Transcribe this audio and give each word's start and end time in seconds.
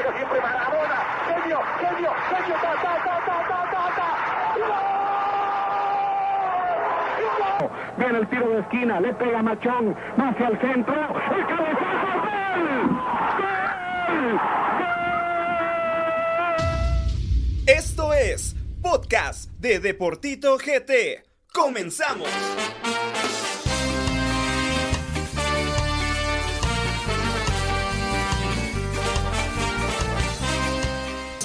juega 0.00 0.16
siempre 0.16 0.40
Maradona. 0.40 0.96
Genio, 1.26 1.60
genio, 1.78 2.10
genio, 2.28 2.56
ta, 2.62 2.74
ta. 2.82 2.90
Viene 7.96 8.18
el 8.18 8.28
tiro 8.28 8.48
de 8.48 8.60
esquina, 8.60 9.00
le 9.00 9.12
pega 9.12 9.42
Machón, 9.42 9.94
hacia 10.16 10.48
el 10.48 10.60
centro, 10.60 10.94
el 10.94 11.44
¡gol! 11.44 11.76
¡Gol! 14.78 15.00
Esto 17.66 18.14
es 18.14 18.56
Podcast 18.82 19.50
de 19.58 19.80
Deportito 19.80 20.56
GT. 20.56 21.22
¡Comenzamos! 21.52 22.30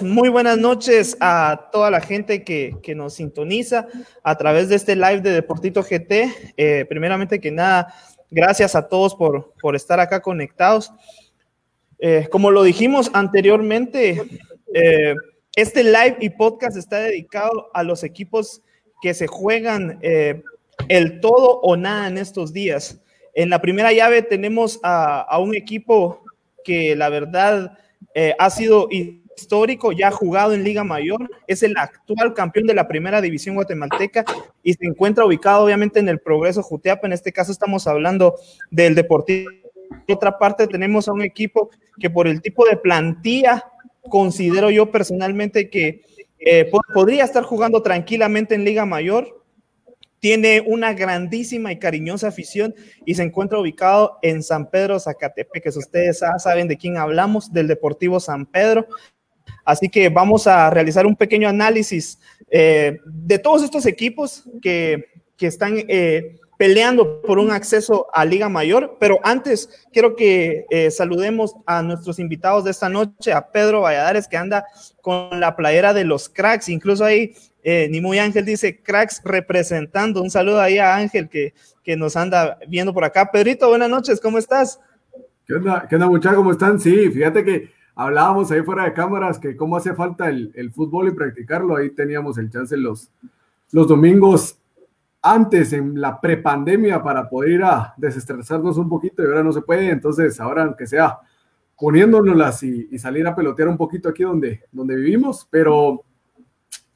Muy 0.01 0.27
buenas 0.27 0.57
noches 0.57 1.15
a 1.21 1.69
toda 1.71 1.89
la 1.89 2.01
gente 2.01 2.43
que, 2.43 2.75
que, 2.83 2.95
nos 2.95 3.13
sintoniza 3.13 3.87
a 4.23 4.37
través 4.37 4.67
de 4.67 4.75
este 4.75 4.95
live 4.95 5.21
de 5.21 5.31
Deportito 5.31 5.83
GT. 5.83 6.53
Eh, 6.57 6.85
primeramente 6.89 7.39
que 7.39 7.49
nada, 7.49 7.93
gracias 8.29 8.75
a 8.75 8.89
todos 8.89 9.15
por, 9.15 9.53
por 9.61 9.73
estar 9.73 10.01
acá 10.01 10.21
conectados. 10.21 10.91
Eh, 11.99 12.27
como 12.29 12.51
lo 12.51 12.63
dijimos 12.63 13.09
anteriormente, 13.13 14.21
eh, 14.73 15.15
este 15.55 15.83
live 15.85 16.17
y 16.19 16.29
podcast 16.29 16.75
está 16.75 16.99
dedicado 16.99 17.69
a 17.73 17.83
los 17.83 18.03
equipos 18.03 18.61
que 19.01 19.13
se 19.13 19.27
juegan 19.27 19.99
eh, 20.01 20.43
el 20.89 21.21
todo 21.21 21.61
o 21.61 21.77
nada 21.77 22.09
en 22.09 22.17
estos 22.17 22.51
días. 22.51 23.01
En 23.33 23.49
la 23.49 23.61
primera 23.61 23.93
llave 23.93 24.23
tenemos 24.23 24.77
a, 24.83 25.21
a 25.21 25.39
un 25.39 25.55
equipo 25.55 26.21
que 26.65 26.95
la 26.97 27.09
verdad 27.09 27.77
ha 28.39 28.49
sido 28.49 28.87
histórico, 29.35 29.91
ya 29.91 30.09
ha 30.09 30.11
jugado 30.11 30.53
en 30.53 30.63
Liga 30.63 30.83
Mayor, 30.83 31.29
es 31.47 31.63
el 31.63 31.75
actual 31.77 32.33
campeón 32.33 32.67
de 32.67 32.73
la 32.73 32.87
primera 32.87 33.21
división 33.21 33.55
guatemalteca 33.55 34.25
y 34.63 34.73
se 34.73 34.85
encuentra 34.85 35.25
ubicado 35.25 35.63
obviamente 35.65 35.99
en 35.99 36.09
el 36.09 36.19
Progreso 36.19 36.63
Jutiapa. 36.63 37.07
En 37.07 37.13
este 37.13 37.31
caso 37.31 37.51
estamos 37.51 37.87
hablando 37.87 38.35
del 38.71 38.95
Deportivo. 38.95 39.51
Por 40.07 40.15
otra 40.15 40.37
parte 40.37 40.67
tenemos 40.67 41.07
a 41.07 41.13
un 41.13 41.21
equipo 41.21 41.69
que 41.99 42.09
por 42.09 42.27
el 42.27 42.41
tipo 42.41 42.65
de 42.65 42.77
plantilla 42.77 43.63
considero 44.09 44.69
yo 44.69 44.91
personalmente 44.91 45.69
que 45.69 46.03
eh, 46.39 46.69
podría 46.93 47.23
estar 47.23 47.43
jugando 47.43 47.81
tranquilamente 47.81 48.55
en 48.55 48.65
Liga 48.65 48.85
Mayor. 48.85 49.43
Tiene 50.19 50.63
una 50.65 50.93
grandísima 50.93 51.71
y 51.71 51.77
cariñosa 51.77 52.29
afición 52.29 52.73
y 53.05 53.13
se 53.15 53.23
encuentra 53.23 53.59
ubicado 53.59 54.17
en 54.23 54.41
San 54.41 54.69
Pedro 54.69 54.99
Zacatepec, 54.99 55.63
que 55.63 55.69
ustedes 55.69 56.21
saben 56.39 56.67
de 56.67 56.77
quién 56.77 56.97
hablamos, 56.97 57.53
del 57.53 57.67
Deportivo 57.67 58.19
San 58.19 58.45
Pedro. 58.45 58.87
Así 59.63 59.89
que 59.89 60.09
vamos 60.09 60.47
a 60.47 60.69
realizar 60.69 61.05
un 61.05 61.15
pequeño 61.15 61.49
análisis 61.49 62.19
eh, 62.49 62.99
de 63.05 63.39
todos 63.39 63.63
estos 63.63 63.85
equipos 63.85 64.43
que, 64.61 65.07
que 65.37 65.47
están 65.47 65.75
eh, 65.87 66.37
peleando 66.57 67.21
por 67.21 67.39
un 67.39 67.51
acceso 67.51 68.07
a 68.13 68.23
Liga 68.23 68.47
Mayor. 68.47 68.97
Pero 68.99 69.19
antes 69.23 69.69
quiero 69.91 70.15
que 70.15 70.65
eh, 70.69 70.91
saludemos 70.91 71.55
a 71.65 71.81
nuestros 71.81 72.19
invitados 72.19 72.63
de 72.63 72.71
esta 72.71 72.89
noche, 72.89 73.33
a 73.33 73.51
Pedro 73.51 73.81
Valladares, 73.81 74.27
que 74.27 74.37
anda 74.37 74.65
con 75.01 75.39
la 75.39 75.55
playera 75.55 75.93
de 75.93 76.05
los 76.05 76.29
cracks. 76.29 76.69
Incluso 76.69 77.03
ahí, 77.03 77.33
ni 77.63 77.99
muy 77.99 78.19
Ángel 78.19 78.45
dice 78.45 78.81
cracks 78.83 79.21
representando. 79.25 80.21
Un 80.21 80.29
saludo 80.29 80.61
ahí 80.61 80.77
a 80.77 80.95
Ángel 80.95 81.27
que, 81.29 81.55
que 81.83 81.95
nos 81.95 82.15
anda 82.15 82.59
viendo 82.67 82.93
por 82.93 83.03
acá. 83.03 83.31
Pedrito, 83.31 83.67
buenas 83.69 83.89
noches, 83.89 84.21
¿cómo 84.21 84.37
estás? 84.37 84.79
¿Qué 85.45 85.53
onda, 85.53 85.85
¿Qué 85.87 85.95
onda 85.95 86.07
muchachos? 86.07 86.37
¿Cómo 86.37 86.51
están? 86.51 86.79
Sí, 86.79 87.09
fíjate 87.11 87.43
que 87.43 87.69
hablábamos 87.95 88.51
ahí 88.51 88.61
fuera 88.61 88.83
de 88.83 88.93
cámaras 88.93 89.39
que 89.39 89.55
cómo 89.55 89.77
hace 89.77 89.93
falta 89.93 90.29
el, 90.29 90.51
el, 90.55 90.71
fútbol 90.71 91.07
y 91.07 91.11
practicarlo. 91.11 91.77
Ahí 91.77 91.91
teníamos 91.91 92.37
el 92.37 92.49
chance 92.51 92.75
los, 92.77 93.09
los 93.71 93.87
domingos 93.87 94.59
antes 95.21 95.73
en 95.73 95.99
la 95.99 96.21
prepandemia 96.21 97.01
para 97.01 97.27
poder 97.27 97.51
ir 97.51 97.63
a 97.63 97.93
desestresarnos 97.97 98.77
un 98.77 98.89
poquito 98.89 99.23
y 99.23 99.25
ahora 99.25 99.43
no 99.43 99.51
se 99.51 99.61
puede. 99.61 99.89
Entonces, 99.89 100.39
ahora 100.39 100.63
aunque 100.63 100.85
sea 100.85 101.19
poniéndonoslas 101.77 102.63
y, 102.63 102.87
y 102.91 102.99
salir 102.99 103.25
a 103.27 103.35
pelotear 103.35 103.67
un 103.67 103.77
poquito 103.77 104.09
aquí 104.09 104.23
donde, 104.23 104.63
donde 104.71 104.95
vivimos, 104.95 105.47
pero 105.49 106.03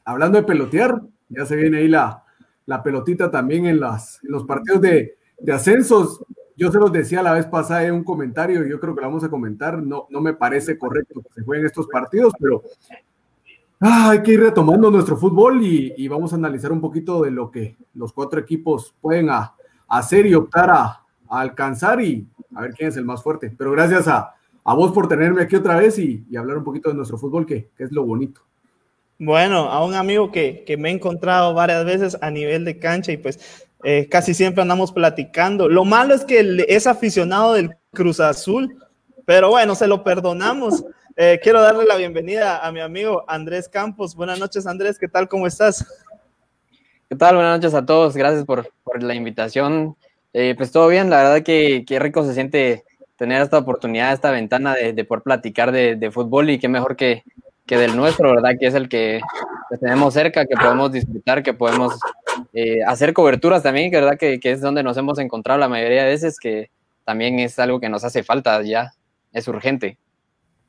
hablando 0.06 0.38
de 0.38 0.46
pelotear, 0.46 1.02
ya 1.28 1.46
se 1.46 1.56
viene 1.56 1.80
ahí 1.80 1.88
la, 1.88 2.24
la 2.66 2.82
pelotita 2.82 3.30
también 3.30 3.66
en, 3.66 3.80
las, 3.80 4.24
en 4.24 4.32
los 4.32 4.46
partidos 4.46 4.82
de, 4.82 5.18
de 5.40 5.54
ascensos. 5.54 6.24
Yo 6.60 6.70
se 6.70 6.78
los 6.78 6.92
decía 6.92 7.24
la 7.24 7.32
vez 7.32 7.46
pasada 7.46 7.86
en 7.86 7.94
un 7.94 8.04
comentario, 8.04 8.66
yo 8.68 8.82
creo 8.82 8.94
que 8.94 9.00
lo 9.00 9.08
vamos 9.08 9.24
a 9.24 9.30
comentar, 9.30 9.82
no, 9.82 10.08
no 10.10 10.20
me 10.20 10.34
parece 10.34 10.78
correcto 10.78 11.22
que 11.22 11.36
se 11.36 11.42
jueguen 11.42 11.66
estos 11.66 11.88
partidos, 11.88 12.34
pero 12.38 12.64
ah, 13.80 14.10
hay 14.10 14.22
que 14.22 14.34
ir 14.34 14.42
retomando 14.42 14.92
nuestro 14.92 15.16
fútbol 15.16 15.62
y, 15.64 16.06
vamos 16.10 16.34
a 16.34 16.36
analizar 16.36 16.74
un 16.74 16.82
poquito 16.82 17.22
de 17.24 17.32
lo 17.32 17.50
que 17.50 17.78
los 17.94 18.12
cuatro 18.12 18.42
equipos 18.42 18.94
pueden 19.00 19.30
hacer 19.88 20.26
y 20.26 20.34
optar 20.34 20.70
a, 20.70 21.06
alcanzar 21.30 22.02
y 22.02 22.28
a 22.54 22.64
ver 22.64 22.74
quién 22.74 22.90
es 22.90 22.98
el 22.98 23.06
más 23.06 23.24
fuerte. 23.24 23.54
Pero 23.58 23.72
gracias 23.72 24.10
a, 24.10 24.36
vos 24.66 24.92
por 24.92 25.08
tenerme 25.08 25.44
aquí 25.44 25.56
otra 25.56 25.78
vez 25.78 25.98
y, 25.98 26.26
y 26.30 26.36
hablar 26.36 26.58
un 26.58 26.66
poquito 26.66 26.90
de 26.90 26.96
nuestro 26.96 27.18
fútbol, 27.18 27.46
que, 27.46 27.70
que, 27.78 27.86
es 27.86 27.92
lo 27.94 28.04
bonito. 28.04 28.42
Bueno, 29.18 29.70
a 29.70 29.86
un 29.86 29.94
amigo 29.94 30.30
que, 30.30 30.66
que 30.68 30.76
me 30.76 30.90
he 30.90 30.94
encontrado 30.94 31.54
varias 31.54 31.86
veces 31.86 32.18
a 32.22 32.30
nivel 32.30 32.66
de 32.66 32.80
cancha 32.80 33.14
y 33.14 33.18
pues 33.18 33.69
eh, 33.84 34.08
casi 34.10 34.34
siempre 34.34 34.62
andamos 34.62 34.92
platicando. 34.92 35.70
Lo 35.70 35.86
malo 35.86 36.14
es 36.14 36.26
que 36.26 36.66
es 36.68 36.88
aficionado 36.88 37.54
del 37.54 37.76
Cruz 37.92 38.20
Azul, 38.20 38.76
pero 39.26 39.50
bueno, 39.50 39.76
se 39.76 39.88
lo 39.88 40.04
perdonamos. 40.04 40.84
Eh, 41.16 41.40
quiero 41.42 41.62
darle 41.62 41.86
la 41.86 41.96
bienvenida 41.96 42.66
a 42.66 42.72
mi 42.72 42.82
amigo 42.82 43.24
Andrés 43.28 43.70
Campos. 43.70 44.16
Buenas 44.16 44.40
noches, 44.40 44.68
Andrés, 44.68 44.98
¿qué 44.98 45.08
tal? 45.08 45.28
¿Cómo 45.28 45.48
estás? 45.48 45.86
¿Qué 47.10 47.16
tal? 47.16 47.36
Buenas 47.36 47.58
noches 47.58 47.74
a 47.74 47.86
todos. 47.86 48.16
Gracias 48.16 48.46
por, 48.46 48.72
por 48.84 49.02
la 49.02 49.16
invitación. 49.16 49.96
Eh, 50.34 50.54
pues 50.56 50.72
todo 50.72 50.88
bien, 50.88 51.10
la 51.10 51.18
verdad 51.18 51.44
que, 51.44 51.84
que, 51.88 52.00
rico 52.00 52.24
se 52.24 52.34
siente 52.34 52.84
tener 53.18 53.42
esta 53.42 53.58
oportunidad, 53.58 54.14
esta 54.14 54.30
ventana 54.30 54.76
de, 54.76 54.94
de 54.94 55.04
poder 55.04 55.24
platicar 55.24 55.72
de, 55.72 55.96
de, 55.96 56.12
fútbol 56.12 56.52
y 56.52 56.60
qué 56.60 56.68
mejor 56.68 56.96
que, 56.96 57.24
que 57.70 57.78
del 57.78 57.96
nuestro, 57.96 58.32
¿verdad? 58.32 58.56
Que 58.60 58.66
es 58.66 58.74
el 58.74 58.90
que, 58.90 59.22
tenemos 59.80 60.16
cerca, 60.16 60.48
que 60.48 60.56
podemos 60.56 60.92
disfrutar, 60.92 61.44
que 61.44 61.54
podemos 61.54 62.00
eh, 62.52 62.80
hacer 62.84 63.14
coberturas 63.14 63.62
también, 63.62 63.92
verdad 63.92 64.18
que, 64.18 64.40
que, 64.40 64.50
es 64.50 64.60
donde 64.60 64.82
nos 64.82 64.98
hemos 64.98 65.20
encontrado 65.20 65.60
la 65.60 65.70
mayoría 65.70 66.02
de 66.02 66.10
veces, 66.10 66.40
que 66.40 66.72
también 67.06 67.38
es 67.38 67.60
algo 67.60 67.80
que 67.80 67.88
nos 67.88 68.04
hace 68.04 68.24
falta 68.24 68.60
ya, 68.64 68.94
es 69.32 69.48
urgente. 69.48 70.00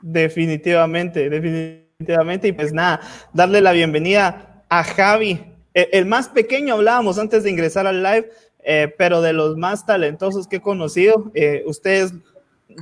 Definitivamente, 0.02 1.30
definitivamente, 1.30 2.48
y 2.48 2.52
pues 2.52 2.70
nada, 2.70 3.00
darle 3.32 3.62
la 3.62 3.72
bienvenida 3.72 4.62
a 4.68 4.84
Javi, 4.84 5.42
el, 5.72 5.88
el 5.92 6.04
más 6.04 6.28
pequeño 6.28 6.74
hablábamos 6.74 7.18
antes 7.18 7.44
de 7.44 7.50
ingresar 7.50 7.86
al 7.86 8.02
live, 8.02 8.28
eh, 8.62 8.94
pero 8.98 9.22
de 9.22 9.32
los 9.32 9.56
más 9.56 9.86
talentosos 9.86 10.46
que 10.46 10.56
he 10.56 10.60
conocido, 10.60 11.30
eh, 11.34 11.62
ustedes 11.64 12.12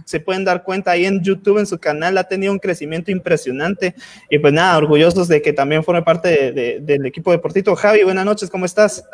se 0.04 0.20
pueden 0.20 0.44
dar 0.44 0.64
cuenta 0.64 0.92
ahí 0.92 1.06
en 1.06 1.22
YouTube, 1.22 1.58
en 1.58 1.66
su 1.66 1.78
canal, 1.78 2.18
ha 2.18 2.24
tenido 2.24 2.52
un 2.52 2.58
crecimiento 2.58 3.10
impresionante. 3.10 3.94
Y 4.30 4.38
pues 4.38 4.52
nada, 4.52 4.76
orgullosos 4.78 5.28
de 5.28 5.42
que 5.42 5.52
también 5.52 5.84
forme 5.84 6.02
parte 6.02 6.28
de, 6.28 6.52
de, 6.52 6.80
del 6.80 7.06
equipo 7.06 7.30
deportito. 7.30 7.74
Javi, 7.76 8.04
buenas 8.04 8.24
noches, 8.24 8.50
¿cómo 8.50 8.64
estás? 8.64 9.04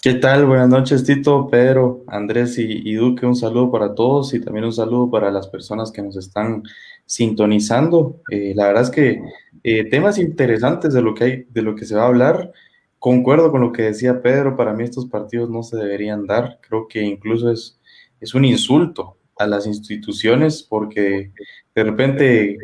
¿Qué 0.00 0.14
tal? 0.14 0.46
Buenas 0.46 0.68
noches, 0.68 1.02
Tito, 1.02 1.48
Pedro, 1.48 2.04
Andrés 2.06 2.56
y, 2.58 2.88
y, 2.88 2.94
Duque. 2.94 3.26
Un 3.26 3.34
saludo 3.34 3.72
para 3.72 3.96
todos 3.96 4.32
y 4.32 4.40
también 4.40 4.64
un 4.64 4.72
saludo 4.72 5.10
para 5.10 5.32
las 5.32 5.48
personas 5.48 5.90
que 5.90 6.02
nos 6.02 6.16
están 6.16 6.62
sintonizando. 7.04 8.20
Eh, 8.30 8.52
la 8.54 8.68
verdad 8.68 8.84
es 8.84 8.90
que 8.90 9.20
eh, 9.64 9.84
temas 9.90 10.18
interesantes 10.18 10.94
de 10.94 11.02
lo 11.02 11.14
que 11.14 11.24
hay, 11.24 11.46
de 11.50 11.62
lo 11.62 11.74
que 11.74 11.84
se 11.84 11.96
va 11.96 12.04
a 12.04 12.06
hablar. 12.06 12.52
Concuerdo 13.00 13.50
con 13.50 13.60
lo 13.60 13.72
que 13.72 13.82
decía 13.82 14.22
Pedro. 14.22 14.56
Para 14.56 14.72
mí 14.72 14.84
estos 14.84 15.06
partidos 15.06 15.50
no 15.50 15.64
se 15.64 15.76
deberían 15.76 16.26
dar. 16.26 16.60
Creo 16.60 16.86
que 16.86 17.02
incluso 17.02 17.50
es, 17.50 17.80
es 18.20 18.34
un 18.34 18.44
insulto 18.44 19.17
a 19.38 19.46
las 19.46 19.66
instituciones 19.66 20.62
porque 20.62 21.32
de 21.74 21.84
repente 21.84 22.58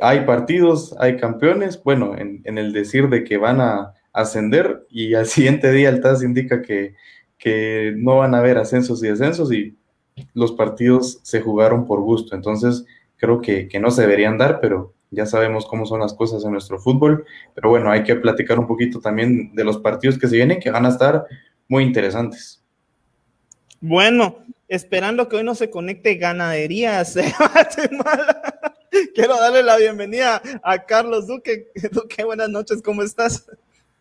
hay 0.00 0.20
partidos, 0.24 0.94
hay 0.98 1.16
campeones, 1.16 1.82
bueno, 1.82 2.16
en, 2.16 2.58
el 2.58 2.72
decir 2.72 3.08
de 3.08 3.24
que 3.24 3.36
van 3.36 3.60
a 3.60 3.94
ascender 4.12 4.86
y 4.90 5.14
al 5.14 5.26
siguiente 5.34 5.72
día 5.72 5.88
el 5.88 6.00
TAS 6.00 6.22
indica 6.22 6.62
que, 6.62 6.94
que 7.38 7.94
no 7.96 8.18
van 8.18 8.34
a 8.34 8.38
haber 8.38 8.58
ascensos 8.58 9.02
y 9.02 9.08
descensos 9.08 9.52
y 9.52 9.76
los 10.34 10.52
partidos 10.52 11.20
se 11.22 11.40
jugaron 11.40 11.86
por 11.86 12.00
gusto. 12.00 12.36
Entonces 12.36 12.84
creo 13.16 13.40
que, 13.40 13.68
que 13.68 13.80
no 13.80 13.90
se 13.90 14.02
deberían 14.02 14.38
dar, 14.38 14.60
pero 14.60 14.94
ya 15.10 15.26
sabemos 15.26 15.66
cómo 15.66 15.86
son 15.86 16.00
las 16.00 16.14
cosas 16.14 16.44
en 16.44 16.52
nuestro 16.52 16.78
fútbol. 16.78 17.24
Pero 17.54 17.70
bueno, 17.70 17.90
hay 17.90 18.02
que 18.02 18.16
platicar 18.16 18.58
un 18.58 18.66
poquito 18.66 19.00
también 19.00 19.54
de 19.54 19.64
los 19.64 19.78
partidos 19.78 20.18
que 20.18 20.28
se 20.28 20.36
vienen, 20.36 20.60
que 20.60 20.70
van 20.70 20.86
a 20.86 20.90
estar 20.90 21.26
muy 21.68 21.84
interesantes. 21.84 22.62
Bueno, 23.80 24.36
esperando 24.72 25.28
que 25.28 25.36
hoy 25.36 25.44
no 25.44 25.54
se 25.54 25.68
conecte 25.68 26.14
ganaderías 26.14 27.12
de 27.14 27.30
Guatemala. 27.38 28.42
Quiero 29.14 29.38
darle 29.38 29.62
la 29.62 29.76
bienvenida 29.76 30.40
a 30.62 30.86
Carlos 30.86 31.26
Duque. 31.26 31.70
Duque, 31.92 32.24
buenas 32.24 32.48
noches, 32.48 32.80
¿cómo 32.82 33.02
estás? 33.02 33.44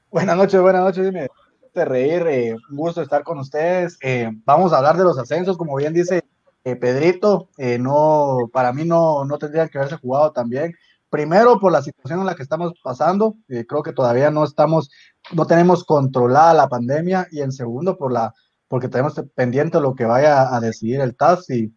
Buenas 0.10 0.38
noches, 0.38 0.62
buenas 0.62 0.84
noches, 0.84 1.04
dime. 1.04 1.28
De 1.74 1.84
reír, 1.84 2.26
eh, 2.28 2.56
un 2.70 2.78
gusto 2.78 3.02
estar 3.02 3.24
con 3.24 3.40
ustedes. 3.40 3.98
Eh, 4.02 4.30
vamos 4.46 4.72
a 4.72 4.78
hablar 4.78 4.96
de 4.96 5.04
los 5.04 5.20
ascensos, 5.20 5.58
como 5.58 5.76
bien 5.76 5.94
dice 5.94 6.24
Pedrito, 6.64 7.50
no, 7.80 8.50
para 8.54 8.72
mí 8.72 8.86
no, 8.86 9.26
no 9.26 9.38
tendría 9.38 9.68
que 9.68 9.78
haberse 9.78 9.98
jugado 9.98 10.32
también. 10.32 10.74
Primero 11.10 11.60
por 11.60 11.74
la 11.74 11.82
situación 11.82 12.22
en 12.22 12.28
la 12.28 12.36
que 12.36 12.44
estamos 12.44 12.74
pasando, 12.82 13.36
creo 13.48 13.84
que 13.84 13.92
todavía 13.92 14.32
no 14.32 14.46
estamos, 14.46 14.90
no 15.34 15.46
tenemos 15.46 15.84
controlada 15.84 16.54
la 16.54 16.70
pandemia 16.70 17.28
y 17.32 17.42
en 17.42 17.52
segundo 17.52 17.98
por 17.98 18.14
la, 18.14 18.34
porque 18.72 18.88
tenemos 18.88 19.22
pendiente 19.36 19.82
lo 19.82 19.96
que 19.96 20.06
vaya 20.06 20.56
a 20.56 20.62
decidir 20.62 21.02
el 21.02 21.14
TAS 21.18 21.50
y 21.50 21.74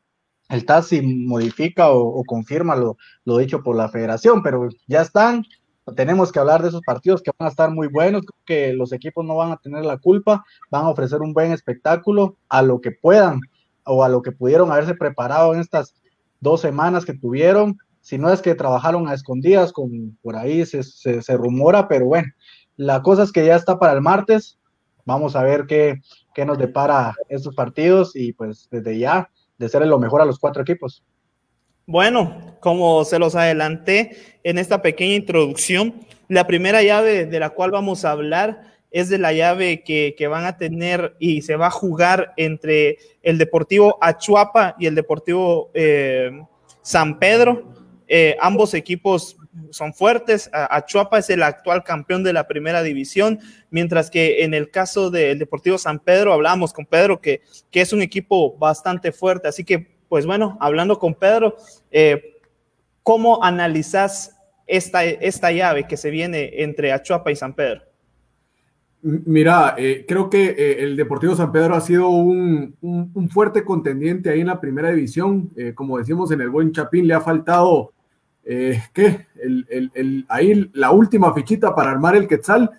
el 0.49 0.65
TAS 0.65 0.87
si 0.87 1.03
modifica 1.03 1.91
o, 1.91 2.23
confirma 2.23 2.77
lo, 2.77 2.97
dicho 3.37 3.65
por 3.65 3.75
la 3.75 3.89
federación, 3.89 4.45
pero 4.45 4.69
ya 4.87 5.03
están, 5.03 5.43
tenemos 5.97 6.31
que 6.31 6.39
hablar 6.39 6.63
de 6.63 6.69
esos 6.69 6.83
partidos 6.83 7.21
que 7.21 7.33
van 7.37 7.49
a 7.49 7.51
estar 7.51 7.73
muy 7.73 7.89
buenos, 7.89 8.23
que 8.47 8.73
los 8.75 8.93
equipos 8.93 9.25
no 9.25 9.35
van 9.35 9.51
a 9.51 9.57
tener 9.57 9.85
la 9.85 9.99
culpa, 9.99 10.45
van 10.71 10.85
a 10.85 10.91
ofrecer 10.91 11.21
un 11.21 11.33
buen 11.35 11.51
espectáculo 11.51 12.37
a 12.49 12.63
lo 12.63 12.81
que 12.81 12.93
puedan 12.93 13.41
o 13.85 14.05
a 14.05 14.09
lo 14.09 14.23
que 14.23 14.31
pudieron 14.31 14.71
haberse 14.71 14.95
preparado 14.95 15.53
en 15.53 15.59
estas 15.59 15.97
dos 16.39 16.61
semanas 16.61 17.05
que 17.05 17.15
tuvieron, 17.15 17.77
si 18.03 18.19
no 18.19 18.33
es 18.33 18.41
que 18.41 18.55
trabajaron 18.55 19.09
a 19.09 19.15
escondidas, 19.15 19.73
con 19.73 20.17
por 20.23 20.37
ahí 20.37 20.65
se, 20.65 20.85
se, 20.85 21.37
rumora, 21.37 21.89
pero 21.89 22.07
bueno, 22.07 22.29
la 22.77 23.03
cosa 23.03 23.25
es 23.25 23.33
que 23.33 23.45
ya 23.45 23.57
está 23.57 23.81
para 23.81 23.95
el 23.95 24.01
martes, 24.01 24.61
vamos 25.05 25.37
a 25.37 25.43
ver 25.43 25.67
qué, 25.67 26.01
qué 26.35 26.45
nos 26.45 26.59
depara 26.59 27.15
estos 27.29 27.55
partidos 27.55 28.15
y 28.15 28.33
pues 28.33 28.69
desde 28.71 28.99
ya 28.99 29.31
de 29.59 29.69
ser 29.69 29.87
lo 29.87 29.99
mejor 29.99 30.21
a 30.21 30.25
los 30.25 30.39
cuatro 30.39 30.63
equipos. 30.63 31.05
Bueno, 31.87 32.57
como 32.61 33.05
se 33.05 33.19
los 33.19 33.35
adelanté 33.35 34.39
en 34.43 34.59
esta 34.59 34.81
pequeña 34.81 35.15
introducción, 35.15 36.01
la 36.29 36.47
primera 36.47 36.83
llave 36.83 37.27
de 37.27 37.41
la 37.41 37.51
cual 37.51 37.71
vamos 37.71 38.05
a 38.05 38.13
hablar 38.13 38.75
es 38.91 39.09
de 39.09 39.19
la 39.19 39.33
llave 39.33 39.83
que, 39.83 40.27
van 40.29 40.47
a 40.47 40.57
tener 40.57 41.17
y 41.19 41.43
se 41.43 41.57
va 41.57 41.67
a 41.67 41.71
jugar 41.71 42.33
entre 42.37 42.97
el 43.23 43.39
Deportivo 43.39 43.99
Achuapa 44.01 44.77
y 44.79 44.87
el 44.87 44.95
Deportivo 44.95 45.71
eh, 45.75 46.31
San 46.81 47.19
Pedro. 47.19 47.65
Eh, 48.07 48.37
ambos 48.41 48.73
equipos 48.73 49.37
son 49.71 49.95
fuertes. 49.95 50.51
Achuapa 50.53 51.19
es 51.19 51.31
el 51.31 51.43
actual 51.43 51.85
campeón 51.85 52.23
de 52.23 52.33
la 52.33 52.47
primera 52.47 52.83
división, 52.83 53.39
mientras 53.71 54.11
que 54.11 54.45
en 54.45 54.55
el 54.55 54.71
caso 54.71 55.11
del 55.11 55.39
Deportivo 55.39 55.79
San 55.79 55.99
Pedro, 55.99 56.33
hablamos 56.33 56.73
con 56.73 56.87
Pedro 56.87 57.21
que, 57.21 57.43
que 57.71 57.81
es 57.81 57.93
un 57.93 58.03
equipo 58.03 58.57
bastante 58.57 59.13
fuerte. 59.13 59.49
Así 59.49 59.65
que 59.65 59.95
pues 60.15 60.27
bueno, 60.27 60.57
hablando 60.61 60.99
con 60.99 61.15
Pedro, 61.15 61.57
eh, 61.91 62.37
¿cómo 63.03 63.43
analizas 63.43 64.37
esta, 64.67 65.05
esta 65.05 65.51
llave 65.51 65.89
que 65.89 65.97
se 65.97 66.11
viene 66.11 66.63
entre 66.63 66.93
Achuapa 66.93 67.33
y 67.33 67.37
San 67.37 67.55
Pedro? 67.55 67.83
Mira, 69.03 69.75
eh, 69.77 70.05
creo 70.07 70.31
que 70.31 70.51
eh, 70.51 70.85
el 70.85 70.97
Deportivo 70.97 71.35
San 71.35 71.51
Pedro 71.51 71.75
ha 71.75 71.81
sido 71.81 72.11
un, 72.11 72.77
fuerte 73.31 73.65
contendiente 73.65 74.31
ahí 74.31 74.43
en 74.43 74.47
la 74.47 74.61
primera 74.61 74.91
división. 74.93 75.51
como 75.75 75.99
decimos 75.99 76.31
en 76.31 76.43
el 76.43 76.49
buen 76.49 76.71
Chapín, 76.71 77.09
le 77.09 77.15
ha 77.15 77.21
faltado, 77.21 77.93
¿qué? 78.45 79.27
ahí 80.29 80.71
la 80.75 80.91
última 80.91 81.33
fichita 81.33 81.75
para 81.75 81.91
armar 81.91 82.15
el 82.17 82.29
Quetzal 82.29 82.71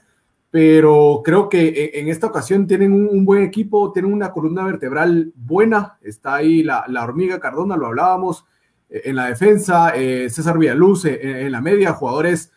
pero 0.56 1.22
creo 1.22 1.50
que 1.50 1.68
e, 1.68 2.00
en 2.00 2.08
esta 2.08 2.28
ocasión 2.28 2.66
tienen 2.66 2.94
un, 2.94 3.26
buen 3.26 3.44
equipo, 3.44 3.92
tienen 3.92 4.14
una 4.14 4.32
columna 4.32 4.64
vertebral 4.64 5.34
buena, 5.36 5.98
está 6.02 6.36
ahí 6.36 6.64
la, 6.64 6.86
hormiga 7.04 7.42
Cardona, 7.42 7.76
lo 7.76 7.88
hablábamos, 7.88 8.46
eh, 8.90 9.02
en 9.04 9.18
la 9.18 9.26
defensa, 9.26 9.92
eh, 9.94 10.30
César 10.30 10.58
Villaluz 10.58 11.04
eh, 11.04 11.46
en, 11.46 11.52
la 11.52 11.60
media, 11.60 11.92
jugadores 11.92 12.54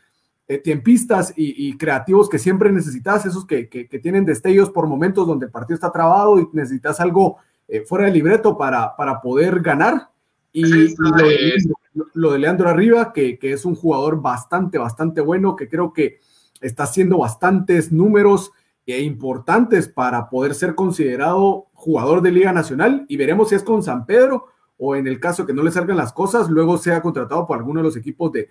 tiempistas 0.62 1.34
y, 1.36 1.76
creativos 1.76 2.28
que 2.28 2.38
siempre 2.38 2.70
necesitas, 2.70 3.26
esos 3.26 3.44
que, 3.44 3.64
tienen 4.00 4.24
destellos 4.24 4.70
por 4.70 4.86
momentos 4.86 5.26
donde 5.26 5.46
el 5.46 5.52
partido 5.52 5.74
está 5.74 5.90
trabado 5.90 6.38
y 6.38 6.48
necesitas 6.52 7.00
algo 7.00 7.38
fuera 7.84 8.04
del 8.04 8.14
libreto 8.14 8.56
para, 8.56 8.94
para 8.94 9.20
poder 9.20 9.58
ganar. 9.58 10.08
Y, 10.52 10.94
lo, 10.96 11.74
de, 12.14 12.38
Leandro 12.38 12.68
Arriba, 12.68 13.12
que, 13.12 13.38
que 13.38 13.52
es 13.52 13.64
un 13.64 13.74
jugador 13.74 14.20
bastante, 14.20 14.78
bastante 14.78 15.20
bueno, 15.20 15.56
que 15.56 15.68
creo 15.68 15.92
que 15.92 16.20
está 16.60 16.84
haciendo 16.84 17.18
bastantes 17.18 17.92
números 17.92 18.52
e 18.86 19.02
importantes 19.02 19.88
para 19.88 20.30
poder 20.30 20.54
ser 20.54 20.74
considerado 20.74 21.66
jugador 21.74 22.22
de 22.22 22.32
Liga 22.32 22.52
Nacional 22.52 23.04
y 23.08 23.16
veremos 23.16 23.50
si 23.50 23.54
es 23.54 23.62
con 23.62 23.82
San 23.82 24.06
Pedro 24.06 24.46
o 24.78 24.96
en 24.96 25.06
el 25.06 25.20
caso 25.20 25.44
que 25.44 25.52
no 25.52 25.62
le 25.62 25.70
salgan 25.70 25.96
las 25.96 26.12
cosas, 26.12 26.48
luego 26.48 26.78
sea 26.78 27.02
contratado 27.02 27.46
por 27.46 27.58
alguno 27.58 27.80
de 27.80 27.84
los 27.84 27.96
equipos 27.96 28.32
de, 28.32 28.48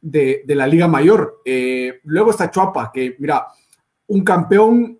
de, 0.00 0.54
la 0.54 0.66
Liga 0.66 0.88
Mayor. 0.88 1.42
Eh, 1.44 2.00
luego 2.04 2.30
está 2.30 2.50
Chuapa, 2.50 2.90
que 2.92 3.16
mira, 3.18 3.46
un 4.06 4.24
campeón 4.24 4.98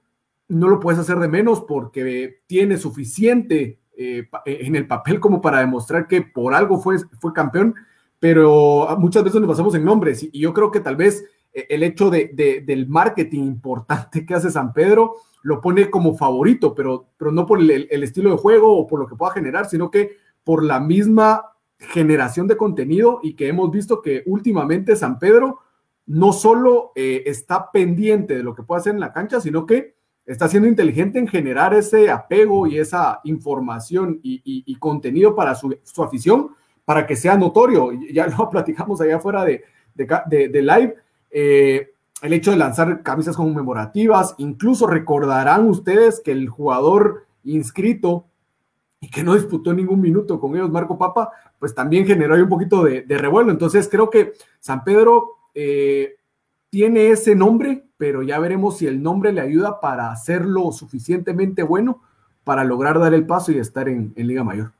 no 0.48 0.68
lo 0.68 0.78
puedes 0.78 1.00
hacer 1.00 1.18
de 1.18 1.28
menos 1.28 1.62
porque 1.62 2.42
tiene 2.46 2.76
suficiente 2.76 3.80
eh, 4.00 4.28
en 4.44 4.76
el 4.76 4.86
papel 4.86 5.18
como 5.18 5.40
para 5.40 5.58
demostrar 5.58 6.06
que 6.06 6.22
por 6.22 6.54
algo 6.54 6.78
fue, 6.78 6.98
fue 7.18 7.32
campeón, 7.32 7.74
pero 8.20 8.86
muchas 8.96 9.24
veces 9.24 9.40
nos 9.40 9.48
basamos 9.48 9.74
en 9.74 9.84
nombres 9.84 10.22
y 10.30 10.38
yo 10.38 10.54
creo 10.54 10.70
que 10.70 10.78
tal 10.78 10.94
vez 10.94 11.24
e-, 11.52 11.66
el 11.68 11.82
hecho 11.82 12.08
de, 12.08 12.62
del 12.64 12.88
marketing 12.88 13.42
importante 13.42 14.24
que 14.24 14.34
hace 14.34 14.52
San 14.52 14.72
Pedro 14.72 15.16
lo 15.42 15.60
pone 15.60 15.90
como 15.90 16.16
favorito, 16.16 16.76
pero, 16.76 17.08
pero 17.16 17.32
no 17.32 17.44
por 17.44 17.60
el, 17.60 17.88
estilo 17.90 18.30
de 18.30 18.36
juego 18.36 18.76
o 18.76 18.86
por 18.86 19.00
lo 19.00 19.06
que 19.06 19.16
pueda 19.16 19.32
generar, 19.32 19.68
sino 19.68 19.90
que 19.90 20.16
por 20.44 20.62
la 20.62 20.78
misma 20.78 21.52
generación 21.78 22.46
de 22.46 22.56
contenido 22.56 23.18
y 23.22 23.34
que 23.34 23.48
hemos 23.48 23.70
visto 23.70 24.00
que 24.00 24.22
últimamente 24.26 24.94
San 24.94 25.18
Pedro 25.18 25.58
no 26.06 26.32
solo 26.32 26.92
eh, 26.94 27.24
está 27.26 27.72
pendiente 27.72 28.36
de 28.36 28.44
lo 28.44 28.54
que 28.54 28.62
puede 28.62 28.80
hacer 28.80 28.94
en 28.94 29.00
la 29.00 29.12
cancha, 29.12 29.40
sino 29.40 29.66
que 29.66 29.97
está 30.28 30.46
siendo 30.48 30.68
inteligente 30.68 31.18
en 31.18 31.26
generar 31.26 31.74
ese 31.74 32.10
apego 32.10 32.66
y 32.66 32.78
esa 32.78 33.20
información 33.24 34.20
y, 34.22 34.76
contenido 34.76 35.34
para 35.34 35.54
su, 35.54 35.76
afición, 36.02 36.50
para 36.84 37.06
que 37.06 37.16
sea 37.16 37.36
notorio. 37.36 37.90
Ya 38.12 38.26
lo 38.38 38.48
platicamos 38.48 39.00
allá 39.00 39.16
afuera 39.16 39.44
de, 39.44 39.64
de 39.94 40.62
live 40.62 40.94
eh, 41.30 41.90
el 42.22 42.32
hecho 42.32 42.50
de 42.50 42.56
lanzar 42.56 43.02
camisas 43.02 43.36
conmemorativas, 43.36 44.34
incluso 44.38 44.86
recordarán 44.86 45.68
ustedes 45.68 46.20
que 46.20 46.32
el 46.32 46.48
jugador 46.48 47.26
inscrito 47.44 48.26
y 49.00 49.08
que 49.08 49.22
no 49.22 49.34
disputó 49.34 49.72
ningún 49.72 50.00
minuto 50.00 50.40
con 50.40 50.56
ellos, 50.56 50.70
Marco 50.70 50.98
Papa, 50.98 51.30
pues 51.58 51.74
también 51.74 52.06
generó 52.06 52.34
ahí 52.34 52.42
un 52.42 52.48
poquito 52.48 52.82
de, 52.82 53.04
revuelo. 53.06 53.52
Entonces 53.52 53.88
creo 53.88 54.10
que 54.10 54.32
San 54.58 54.82
Pedro 54.82 55.36
eh, 55.54 56.16
tiene 56.70 57.10
ese 57.10 57.36
nombre, 57.36 57.84
pero 57.98 58.22
ya 58.22 58.38
veremos 58.38 58.78
si 58.78 58.86
el 58.86 59.02
nombre 59.02 59.32
le 59.32 59.42
ayuda 59.42 59.80
para 59.80 60.10
hacerlo 60.10 60.72
suficientemente 60.72 61.62
bueno 61.62 62.00
para 62.44 62.64
lograr 62.64 62.98
dar 62.98 63.12
el 63.12 63.26
paso 63.26 63.52
y 63.52 63.58
estar 63.58 63.90
en, 63.90 64.14
Liga 64.16 64.42
Mayor. 64.42 64.72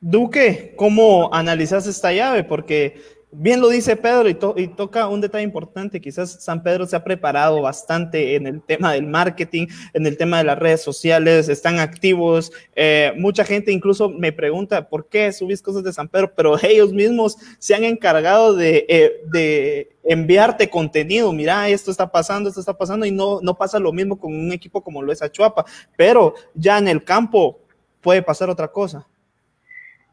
Duque, 0.00 0.74
¿cómo 0.76 1.34
analizas 1.34 1.88
esta 1.88 2.12
llave? 2.12 2.44
Porque 2.44 3.02
bien 3.36 3.60
lo 3.60 3.68
dice 3.68 3.96
Pedro 3.96 4.28
y, 4.28 4.68
toca 4.68 5.08
un 5.08 5.20
detalle 5.20 5.44
importante. 5.44 6.00
Quizás 6.00 6.42
San 6.42 6.62
Pedro 6.62 6.86
se 6.86 6.96
ha 6.96 7.04
preparado 7.04 7.60
bastante 7.60 8.36
en 8.36 8.46
el 8.46 8.62
tema 8.62 8.92
del 8.92 9.06
marketing, 9.06 9.66
en 9.92 10.06
el 10.06 10.16
tema 10.16 10.38
de 10.38 10.44
las 10.44 10.58
redes 10.58 10.82
sociales, 10.82 11.48
están 11.48 11.78
activos. 11.78 12.52
Eh, 12.74 13.12
mucha 13.16 13.44
gente 13.44 13.72
incluso 13.72 14.08
me 14.08 14.32
pregunta 14.32 14.88
por 14.88 15.08
qué 15.08 15.32
subís 15.32 15.62
cosas 15.62 15.82
de 15.82 15.92
San 15.92 16.08
Pedro, 16.08 16.32
pero 16.34 16.56
ellos 16.62 16.92
mismos 16.92 17.36
se 17.58 17.74
han 17.74 17.84
encargado 17.84 18.54
de, 18.54 18.86
eh, 18.88 19.88
enviarte 20.04 20.70
contenido. 20.70 21.32
Mira, 21.32 21.68
esto 21.68 21.90
está 21.90 22.10
pasando, 22.10 22.48
esto 22.48 22.60
está 22.60 22.76
pasando 22.76 23.06
y 23.06 23.10
no, 23.10 23.40
no 23.42 23.54
pasa 23.56 23.78
lo 23.78 23.92
mismo 23.92 24.18
con 24.18 24.34
un 24.34 24.52
equipo 24.52 24.82
como 24.82 25.02
lo 25.02 25.12
es 25.12 25.22
Achuapa, 25.22 25.64
pero 25.96 26.34
ya 26.54 26.78
en 26.78 26.88
el 26.88 27.02
campo 27.04 27.58
puede 28.00 28.22
pasar 28.22 28.50
otra 28.50 28.68
cosa. 28.68 29.06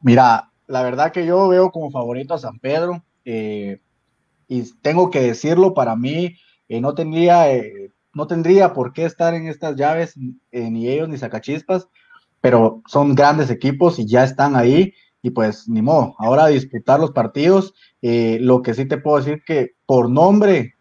Mira, 0.02 0.50
la 0.68 0.82
verdad 0.82 1.12
que 1.12 1.26
yo 1.26 1.48
veo 1.50 1.70
como 1.72 1.92
favorito 1.92 2.34
a 2.34 2.40
San 2.40 2.58
Pedro. 2.58 3.04
Eh, 3.26 3.80
y 4.48 4.64
tengo 4.82 5.10
que 5.10 5.22
decirlo, 5.22 5.74
para 5.74 5.96
mí 5.96 6.36
eh, 6.68 6.82
no, 6.82 6.94
tendría, 6.94 7.54
eh, 7.54 7.92
no 8.14 8.28
tendría 8.28 8.74
por 8.74 8.94
qué 8.94 9.06
estar 9.06 9.34
en 9.34 9.48
estas 9.48 9.76
llaves, 9.76 10.16
ni 10.52 10.88
ellos 10.90 11.10
ni 11.10 11.18
Sacachispas, 11.18 11.88
pero 12.42 12.82
son 12.88 13.16
grandes 13.16 13.50
equipos 13.50 14.00
y 14.00 14.08
ya 14.08 14.24
están 14.24 14.56
ahí 14.56 14.94
y 15.22 15.30
pues 15.30 15.70
ni 15.70 15.82
modo, 15.82 16.16
ahora 16.18 16.48
disputar 16.48 17.00
los 17.00 17.12
partidos, 17.12 17.76
lo 18.02 18.64
que 18.64 18.74
sí 18.74 18.88
te 18.88 18.98
puedo 18.98 19.18
decir 19.18 19.44
que 19.46 19.74
por 19.86 20.10
nombre, 20.10 20.74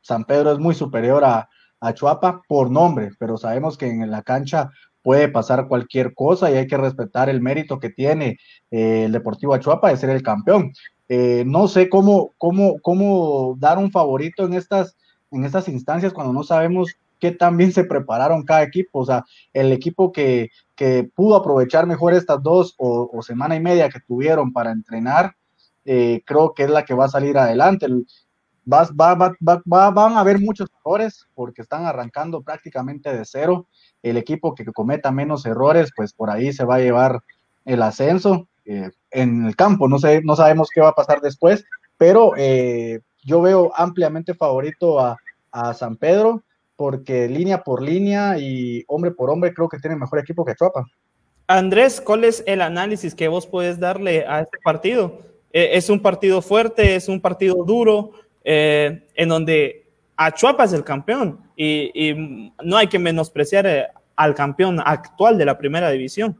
San 0.00 0.24
Pedro 0.24 0.52
es 0.52 0.58
muy 0.58 0.74
superior 0.74 1.24
a, 1.24 1.48
a 1.78 1.94
Chuapa 1.94 2.42
por 2.48 2.68
nombre, 2.68 3.10
pero 3.20 3.36
sabemos 3.36 3.78
que 3.78 3.86
en 3.86 4.10
la 4.10 4.22
cancha 4.22 4.70
puede 5.02 5.28
pasar 5.28 5.68
cualquier 5.68 6.14
cosa 6.14 6.50
y 6.50 6.56
hay 6.56 6.66
que 6.66 6.76
respetar 6.76 7.28
el 7.28 7.40
mérito 7.40 7.78
que 7.78 7.90
tiene 7.90 8.38
el 8.70 9.12
Deportivo 9.12 9.54
Achuapa 9.54 9.90
de 9.90 9.96
ser 9.96 10.10
el 10.10 10.22
campeón. 10.22 10.72
Eh, 11.12 11.42
no 11.44 11.66
sé 11.66 11.88
cómo, 11.88 12.34
cómo, 12.38 12.78
cómo 12.82 13.56
dar 13.58 13.78
un 13.78 13.90
favorito 13.90 14.46
en 14.46 14.54
estas, 14.54 14.96
en 15.32 15.44
estas 15.44 15.66
instancias 15.66 16.12
cuando 16.12 16.32
no 16.32 16.44
sabemos 16.44 16.94
qué 17.18 17.32
tan 17.32 17.56
bien 17.56 17.72
se 17.72 17.82
prepararon 17.82 18.44
cada 18.44 18.62
equipo. 18.62 19.00
O 19.00 19.04
sea, 19.04 19.24
el 19.52 19.72
equipo 19.72 20.12
que, 20.12 20.50
pudo 21.16 21.34
aprovechar 21.34 21.84
mejor 21.86 22.14
estas 22.14 22.40
dos 22.42 22.76
o, 22.78 23.20
semana 23.22 23.56
y 23.56 23.60
media 23.60 23.88
que 23.88 23.98
tuvieron 23.98 24.52
para 24.52 24.70
entrenar, 24.70 25.34
eh, 25.84 26.22
creo 26.24 26.54
que 26.54 26.62
es 26.62 26.70
la 26.70 26.84
que 26.84 26.94
va 26.94 27.06
a 27.06 27.08
salir 27.08 27.36
adelante. 27.36 27.88
Va, 28.72 28.84
van 29.90 30.12
a 30.12 30.20
haber 30.20 30.38
muchos 30.38 30.70
errores 30.78 31.26
porque 31.34 31.62
están 31.62 31.86
arrancando 31.86 32.40
prácticamente 32.42 33.12
de 33.12 33.24
cero. 33.24 33.66
El 34.00 34.16
equipo 34.16 34.54
que 34.54 34.64
cometa 34.66 35.10
menos 35.10 35.44
errores, 35.44 35.90
pues 35.96 36.12
por 36.12 36.30
ahí 36.30 36.52
se 36.52 36.64
va 36.64 36.76
a 36.76 36.80
llevar 36.80 37.20
el 37.64 37.82
ascenso 37.82 38.46
eh, 38.64 38.90
en 39.10 39.46
el 39.46 39.56
campo. 39.56 39.88
No, 39.88 39.98
sé, 39.98 40.22
no 40.22 40.36
sabemos 40.36 40.68
qué 40.72 40.80
va 40.80 40.88
a 40.88 40.94
pasar 40.94 41.20
después, 41.20 41.64
pero 41.96 42.32
eh, 42.36 43.00
yo 43.22 43.40
veo 43.40 43.72
ampliamente 43.74 44.34
favorito 44.34 45.00
a, 45.00 45.16
San 45.74 45.96
Pedro 45.96 46.44
porque 46.76 47.28
línea 47.28 47.64
por 47.64 47.82
línea 47.82 48.38
y 48.38 48.84
hombre 48.86 49.10
por 49.10 49.30
hombre 49.30 49.52
creo 49.52 49.68
que 49.68 49.80
tiene 49.80 49.96
mejor 49.96 50.20
equipo 50.20 50.44
que 50.44 50.54
Chuapa. 50.54 50.86
Andrés, 51.48 52.00
¿cuál 52.00 52.22
es 52.22 52.44
el 52.46 52.60
análisis 52.60 53.16
que 53.16 53.26
vos 53.26 53.48
puedes 53.48 53.80
darle 53.80 54.24
a 54.28 54.42
este 54.42 54.58
partido? 54.62 55.18
Eh, 55.52 55.70
es 55.72 55.90
un 55.90 55.98
partido 55.98 56.40
fuerte, 56.40 56.94
es 56.94 57.08
un 57.08 57.20
partido 57.20 57.64
duro, 57.64 58.12
en 58.44 59.28
donde 59.28 59.88
Chuapa 60.36 60.62
es 60.62 60.72
el 60.72 60.84
campeón 60.84 61.40
y, 61.56 62.52
no 62.62 62.76
hay 62.76 62.86
que 62.86 63.00
menospreciar 63.00 63.92
al 64.14 64.34
campeón 64.36 64.80
actual 64.84 65.36
de 65.36 65.46
la 65.46 65.58
primera 65.58 65.90
división. 65.90 66.38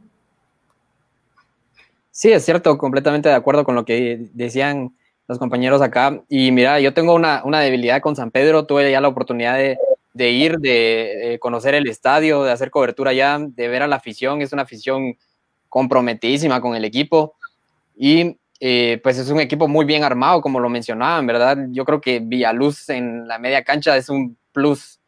Sí, 2.11 2.31
es 2.31 2.43
cierto, 2.43 2.77
completamente 2.77 3.29
de 3.29 3.35
acuerdo 3.35 3.63
con 3.63 3.75
lo 3.75 3.85
que 3.85 4.27
decían 4.33 4.93
los 5.27 5.39
compañeros 5.39 5.81
acá. 5.81 6.21
Y 6.27 6.51
mira, 6.51 6.79
yo 6.81 6.93
tengo 6.93 7.15
una, 7.15 7.41
debilidad 7.61 8.01
con 8.01 8.17
San 8.17 8.31
Pedro, 8.31 8.65
tuve 8.65 8.91
ya 8.91 8.99
la 8.99 9.07
oportunidad 9.07 9.57
de, 10.13 10.29
ir, 10.29 10.57
de, 10.59 11.37
conocer 11.41 11.73
el 11.73 11.87
estadio, 11.87 12.43
de 12.43 12.51
hacer 12.51 12.69
cobertura 12.69 13.13
ya, 13.13 13.39
de 13.39 13.67
ver 13.69 13.81
a 13.81 13.87
la 13.87 13.95
afición, 13.95 14.41
es 14.41 14.51
una 14.51 14.63
afición 14.63 15.17
comprometidísima 15.69 16.59
con 16.59 16.75
el 16.75 16.83
equipo. 16.83 17.35
Y 17.95 18.37
eh, 18.59 18.99
pues 19.01 19.17
es 19.17 19.29
un 19.29 19.39
equipo 19.39 19.69
muy 19.69 19.85
bien 19.85 20.03
armado, 20.03 20.41
como 20.41 20.59
lo 20.59 20.69
mencionaban, 20.69 21.25
¿verdad? 21.25 21.57
Yo 21.69 21.85
creo 21.85 22.01
que 22.01 22.19
Villaluz 22.19 22.89
en 22.89 23.25
la 23.25 23.39
media 23.39 23.63
cancha 23.63 23.95
es 23.95 24.09
un 24.09 24.37
plus 24.51 24.99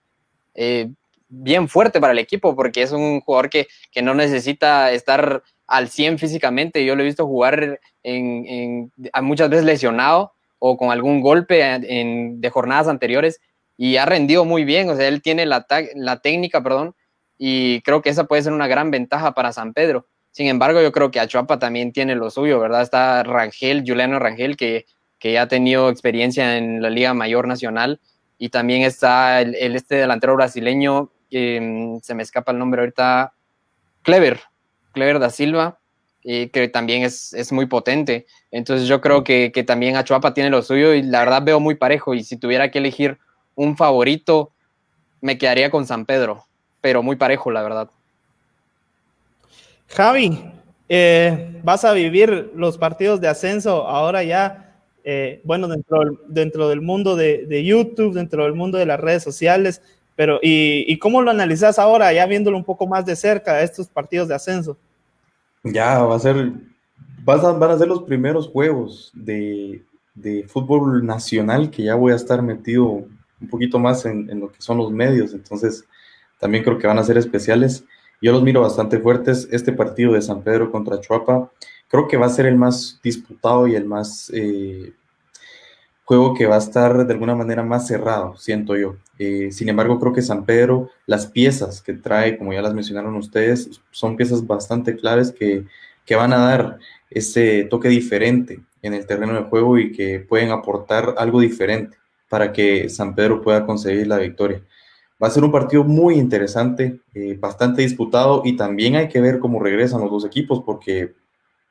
eh, 0.56 0.90
bien 1.28 1.68
fuerte 1.68 2.00
para 2.00 2.14
el 2.14 2.20
equipo, 2.20 2.56
porque 2.56 2.82
es 2.82 2.94
un 2.94 3.20
jugador 3.20 3.50
que, 3.50 3.68
que 3.92 4.02
no 4.02 4.14
necesita 4.14 4.92
estar 4.92 5.44
al 5.68 5.90
100 5.90 6.20
físicamente. 6.20 6.86
Yo 6.86 6.96
lo 6.96 7.04
he 7.04 7.06
visto 7.06 7.26
jugar 7.26 7.80
en, 8.04 8.92
muchas 9.22 9.50
veces 9.50 9.66
lesionado 9.66 10.34
o 10.60 10.78
con 10.78 10.92
algún 10.92 11.22
golpe 11.22 11.62
en, 11.62 12.40
de 12.42 12.50
jornadas 12.50 12.88
anteriores 12.88 13.42
y 13.78 13.98
ha 13.98 14.06
rendido 14.06 14.46
muy 14.46 14.64
bien. 14.64 14.90
O 14.90 14.96
sea, 14.96 15.08
él 15.08 15.22
tiene 15.22 15.46
la, 15.46 15.66
la 15.96 16.20
técnica, 16.20 16.62
perdón, 16.62 16.96
y 17.38 17.82
creo 17.82 18.02
que 18.02 18.10
esa 18.10 18.26
puede 18.26 18.44
ser 18.44 18.54
una 18.54 18.68
gran 18.68 18.92
ventaja 18.92 19.34
para 19.34 19.52
San 19.52 19.74
Pedro. 19.74 20.08
Sin 20.32 20.48
embargo, 20.48 20.82
yo 20.82 20.92
creo 20.92 21.12
que 21.12 21.20
Achuapa 21.20 21.60
también 21.60 21.92
tiene 21.92 22.16
lo 22.16 22.30
suyo, 22.32 22.60
¿verdad? 22.60 22.82
Está 22.82 23.22
Rangel, 23.24 23.84
Juliano 23.86 24.18
Rangel, 24.18 24.58
que, 24.58 24.86
que 25.20 25.34
ya 25.34 25.44
ha 25.44 25.48
tenido 25.48 25.90
experiencia 25.90 26.58
en 26.58 26.82
la 26.82 26.90
Liga 26.90 27.14
Mayor 27.14 27.48
Nacional. 27.48 28.00
Y 28.38 28.50
también 28.50 28.82
está 28.82 29.42
el, 29.42 29.76
este 29.76 29.96
delantero 29.96 30.36
brasileño, 30.36 31.12
que 31.30 32.00
se 32.02 32.16
me 32.16 32.24
escapa 32.24 32.52
el 32.52 32.60
nombre 32.60 32.82
ahorita, 32.82 33.34
Clever, 34.02 34.42
Clever 34.94 35.20
da 35.20 35.30
Silva, 35.30 35.80
que 36.24 36.70
también 36.72 37.04
es, 37.04 37.52
muy 37.52 37.66
potente. 37.66 38.26
Entonces 38.52 38.88
yo 38.88 39.02
creo 39.02 39.24
que, 39.24 39.52
también 39.68 39.98
Achuapa 39.98 40.34
tiene 40.34 40.50
lo 40.50 40.62
suyo 40.62 40.94
y 40.94 41.02
la 41.02 41.20
verdad 41.20 41.44
veo 41.44 41.60
muy 41.60 41.76
parejo. 41.76 42.14
Y 42.14 42.24
si 42.24 42.38
tuviera 42.38 42.72
que 42.72 42.80
elegir 42.80 43.18
un 43.56 43.76
favorito, 43.76 44.52
me 45.20 45.38
quedaría 45.38 45.70
con 45.70 45.86
San 45.86 46.06
Pedro, 46.06 46.46
pero 46.82 47.04
muy 47.04 47.18
parejo, 47.18 47.52
la 47.52 47.62
verdad. 47.62 47.90
Javi, 49.88 50.44
eh, 50.90 51.60
vas 51.64 51.86
a 51.86 51.94
vivir 51.94 52.52
los 52.56 52.78
partidos 52.78 53.22
de 53.22 53.28
ascenso 53.28 53.88
ahora 53.88 54.24
ya, 54.24 54.76
eh, 55.04 55.42
bueno, 55.44 55.68
dentro, 55.68 56.02
dentro 56.28 56.70
del 56.70 56.82
mundo 56.82 57.16
de, 57.16 57.46
de, 57.46 57.64
YouTube, 57.64 58.14
dentro 58.14 58.44
del 58.44 58.54
mundo 58.54 58.78
de 58.78 58.86
las 58.86 59.00
redes 59.00 59.24
sociales, 59.24 59.82
pero 60.16 60.40
¿y, 60.42 60.98
cómo 61.00 61.22
lo 61.22 61.32
analizas 61.32 61.80
ahora, 61.80 62.14
ya 62.14 62.26
viéndolo 62.26 62.58
un 62.58 62.64
poco 62.64 62.86
más 62.86 63.06
de 63.06 63.16
cerca, 63.16 63.62
estos 63.62 63.88
partidos 63.88 64.28
de 64.28 64.36
ascenso? 64.36 64.78
Ya, 65.64 66.00
va 66.04 66.16
a 66.16 66.20
ser, 66.20 66.52
van 67.24 67.72
a 67.72 67.78
ser 67.78 67.88
los 67.88 68.04
primeros 68.04 68.48
juegos 68.48 69.12
de, 69.14 69.84
fútbol 70.48 71.06
nacional 71.06 71.72
que 71.72 71.84
ya 71.84 71.96
voy 71.96 72.14
a 72.14 72.18
estar 72.18 72.42
metido 72.42 72.86
un 72.86 73.50
poquito 73.50 73.80
más 73.80 74.06
en, 74.06 74.40
lo 74.40 74.52
que 74.52 74.62
son 74.62 74.78
los 74.78 74.92
medios, 74.92 75.34
entonces 75.34 75.86
también 76.40 76.64
creo 76.64 76.78
que 76.78 76.88
van 76.88 77.00
a 77.00 77.04
ser 77.04 77.18
especiales. 77.18 77.84
Yo 78.22 78.32
los 78.32 78.44
miro 78.44 78.62
bastante 78.62 79.00
fuertes. 79.00 79.50
Este 79.52 79.74
partido 79.74 80.14
de 80.14 80.22
San 80.22 80.44
Pedro 80.44 80.72
contra 80.72 81.00
Chuapa 81.00 81.52
creo 81.90 82.08
que 82.08 82.18
va 82.18 82.28
a 82.28 82.30
ser 82.30 82.46
el 82.46 82.56
más 82.56 83.00
disputado 83.04 83.68
y 83.68 83.76
el 83.76 83.86
más 83.86 84.32
eh, 84.34 84.94
juego 86.06 86.34
que 86.34 86.46
va 86.46 86.56
a 86.56 86.60
estar 86.60 87.06
de 87.06 87.14
alguna 87.14 87.36
manera 87.36 87.64
más 87.64 87.88
cerrado, 87.88 88.36
siento 88.38 88.76
yo. 88.76 88.96
Eh, 89.18 89.50
sin 89.52 89.70
embargo, 89.70 90.00
creo 90.00 90.14
que 90.14 90.22
San 90.22 90.46
Pedro, 90.46 90.90
las 91.06 91.28
piezas 91.28 91.82
que 91.82 91.94
trae, 91.94 92.38
como 92.38 92.54
ya 92.54 92.62
las 92.62 92.74
mencionaron 92.74 93.16
ustedes, 93.16 93.82
son 93.92 94.18
piezas 94.18 94.46
bastante 94.46 94.96
claves 94.96 95.32
que, 95.32 95.66
que 96.06 96.16
van 96.16 96.34
a 96.34 96.38
dar 96.38 96.80
ese 97.10 97.66
toque 97.70 97.90
diferente 97.90 98.60
en 98.82 98.94
el 98.94 99.06
terreno 99.06 99.34
de 99.34 99.44
juego 99.44 99.78
y 99.78 99.92
que 99.92 100.20
pueden 100.20 100.52
aportar 100.52 101.16
algo 101.18 101.40
diferente 101.40 101.98
para 102.30 102.52
que 102.52 102.90
San 102.90 103.16
Pedro 103.16 103.42
pueda 103.42 103.66
conseguir 103.66 104.08
la 104.08 104.18
victoria. 104.18 104.62
Va 105.22 105.28
a 105.28 105.32
ser 105.32 105.44
un 105.44 105.52
partido 105.52 105.86
muy 105.86 106.16
interesante, 106.16 107.00
eh, 107.14 107.38
bastante 107.40 107.82
disputado 107.82 108.42
y 108.44 108.58
también 108.58 108.96
hay 108.98 109.08
que 109.08 109.22
ver 109.22 109.40
cómo 109.40 109.60
regresan 109.60 110.02
los 110.02 110.12
dos 110.12 110.26
equipos 110.26 110.64
porque 110.66 111.14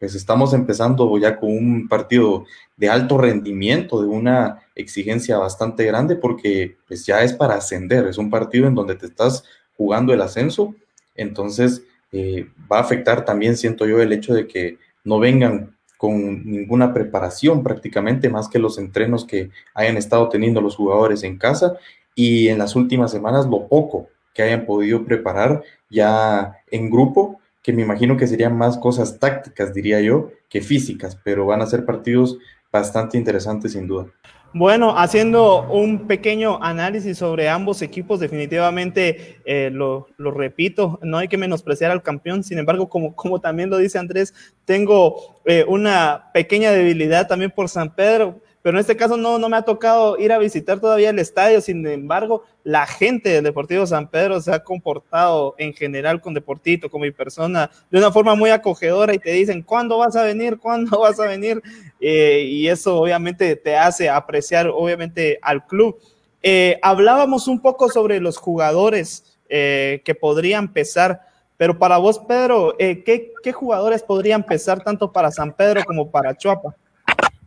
pues 0.03 0.17
estamos 0.17 0.53
empezando 0.53 1.17
ya 1.17 1.39
con 1.39 1.57
un 1.57 1.87
partido 1.87 2.45
de 2.77 2.89
alto 2.89 3.19
rendimiento, 3.19 4.03
de 4.03 4.09
una 4.09 4.59
exigencia 4.75 5.39
bastante 5.39 5.85
grande, 5.85 6.17
porque 6.17 6.75
pues 6.89 7.07
ya 7.07 7.23
es 7.23 7.33
para 7.35 7.55
ascender, 7.55 8.09
es 8.09 8.19
un 8.19 8.29
partido 8.29 8.67
en 8.67 8.75
donde 8.75 8.97
te 8.97 9.07
estás 9.07 9.45
jugando 9.77 10.13
el 10.13 10.21
ascenso, 10.21 10.75
entonces 11.15 11.85
eh, 12.11 12.49
va 12.71 12.79
a 12.79 12.81
afectar 12.81 13.25
también, 13.25 13.57
siento 13.57 13.87
yo, 13.87 14.01
el 14.01 14.13
hecho 14.13 14.35
de 14.35 14.49
que 14.49 14.79
no 15.05 15.21
vengan 15.21 15.77
con 15.99 16.51
ninguna 16.51 16.93
preparación 16.93 17.63
prácticamente, 17.63 18.29
más 18.29 18.49
que 18.49 18.59
los 18.59 18.79
entrenos 18.79 19.25
que 19.25 19.51
hayan 19.73 19.97
estado 19.97 20.29
teniendo 20.29 20.61
los 20.61 20.75
jugadores 20.75 21.23
en 21.23 21.39
casa. 21.39 21.77
Y 22.17 22.49
en 22.49 22.59
las 22.59 22.75
últimas 22.75 23.13
semanas 23.13 23.47
lo 23.47 23.69
poco 23.69 24.09
que 24.35 24.43
hayan 24.43 24.67
podido 24.67 25.05
preparar 25.05 25.63
ya 25.89 26.57
en 26.73 26.91
grupo 26.91 27.39
que 27.63 27.73
me 27.73 27.83
imagino 27.83 28.17
que 28.17 28.27
serían 28.27 28.57
más 28.57 28.77
cosas 28.79 29.19
tácticas, 29.19 29.73
diría 29.73 30.01
yo, 30.01 30.31
que 30.49 30.61
físicas, 30.61 31.17
pero 31.23 31.47
van 31.47 31.63
a 31.63 31.67
ser 31.67 31.85
partidos 31.85 32.39
bastante 32.73 33.17
interesantes 33.17 33.73
sin 33.73 33.87
duda. 33.87 34.07
Bueno, 34.55 34.99
haciendo 34.99 35.63
un 35.71 36.07
pequeño 36.07 36.63
análisis 36.63 37.17
sobre 37.17 37.49
ambos 37.49 37.81
equipos, 37.81 38.21
definitivamente 38.21 39.41
eh, 39.47 39.71
lo, 39.73 40.09
repito, 40.19 40.99
no 41.03 41.17
hay 41.17 41.29
que 41.29 41.39
menospreciar 41.39 41.91
al 41.91 42.03
campeón, 42.03 42.45
sin 42.45 42.59
embargo, 42.59 42.91
como, 42.91 43.17
como 43.17 43.41
también 43.41 43.71
lo 43.71 43.79
dice 43.79 43.99
Andrés, 43.99 44.35
tengo 44.67 45.41
eh, 45.47 45.65
una 45.67 46.31
pequeña 46.35 46.71
debilidad 46.71 47.29
también 47.29 47.51
por 47.51 47.71
San 47.71 47.95
Pedro 47.95 48.43
pero 48.63 48.77
en 48.77 48.81
este 48.81 48.97
caso 48.97 49.17
no, 49.17 49.39
no 49.39 49.49
me 49.49 49.57
ha 49.57 49.63
tocado 49.63 50.17
ir 50.19 50.33
a 50.33 50.39
visitar 50.39 50.79
todavía 50.79 51.11
el 51.11 51.19
estadio, 51.19 51.61
sin 51.61 51.85
embargo, 51.85 52.45
la 52.63 52.87
gente 52.87 53.31
del 53.31 53.45
Deportivo 53.45 53.87
San 53.87 54.09
Pedro 54.09 54.41
se 54.41 54.53
ha 54.53 54.63
comportado 54.63 55.57
en 55.59 55.75
general 55.75 56.21
con 56.21 56.33
Deportito, 56.33 56.89
con 56.89 57.01
mi 57.01 57.11
persona, 57.11 57.71
de 57.91 57.99
una 57.99 58.13
forma 58.13 58.37
muy 58.37 58.51
acogedora 58.51 59.15
y 59.15 59.19
te 59.19 59.33
dicen, 59.33 59.63
¿cuándo 59.63 59.99
vas 59.99 60.15
a 60.15 60.23
venir? 60.23 60.59
¿Cuándo 60.59 60.97
vas 61.01 61.19
a 61.19 61.27
venir? 61.27 61.61
Eh, 62.01 62.45
y 62.49 62.69
eso 62.69 63.01
obviamente 63.01 63.57
te 63.57 63.77
hace 63.77 64.09
apreciar, 64.09 64.69
obviamente, 64.69 65.41
al 65.43 65.67
club. 65.67 65.99
Eh, 66.41 66.79
hablábamos 66.83 67.49
un 67.49 67.61
poco 67.61 67.89
sobre 67.89 68.21
los 68.21 68.37
jugadores 68.37 69.39
eh, 69.49 70.03
que 70.05 70.15
podrían 70.15 70.67
empezar, 70.67 71.21
pero 71.57 71.79
para 71.79 71.99
vos, 71.99 72.21
Pedro, 72.21 72.77
¿qué, 72.79 73.33
¿qué 73.43 73.53
jugadores 73.53 74.05
podrían 74.05 74.43
empezar 74.43 74.83
tanto 74.85 75.11
para 75.11 75.33
San 75.33 75.53
Pedro 75.53 75.85
como 75.85 76.09
para 76.09 76.37
Chuapa? 76.37 76.75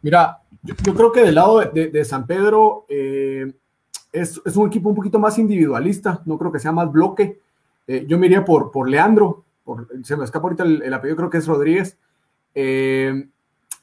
Mira, 0.02 0.40
yo, 0.66 0.94
creo 0.96 1.12
que 1.12 1.22
del 1.22 1.36
lado 1.36 1.60
de, 1.60 2.06
San 2.06 2.26
Pedro 2.26 2.86
eh, 2.90 3.54
es, 4.12 4.38
un 4.56 4.68
equipo 4.68 4.90
un 4.90 4.96
poquito 4.96 5.20
más 5.20 5.38
individualista, 5.38 6.22
no 6.26 6.38
creo 6.38 6.52
que 6.52 6.60
sea 6.60 6.72
más 6.72 6.92
bloque. 6.92 7.40
Eh, 7.88 8.06
yo 8.08 8.18
me 8.18 8.26
iría 8.26 8.44
por, 8.44 8.72
por 8.72 8.90
Leandro, 8.90 9.44
por, 9.64 9.88
se 10.04 10.18
me 10.18 10.26
escapa 10.26 10.48
ahorita 10.48 10.64
el, 10.64 10.94
apellido, 10.94 11.18
creo 11.18 11.30
que 11.30 11.38
es 11.38 11.48
Rodríguez. 11.48 11.98
Eh, 12.56 13.28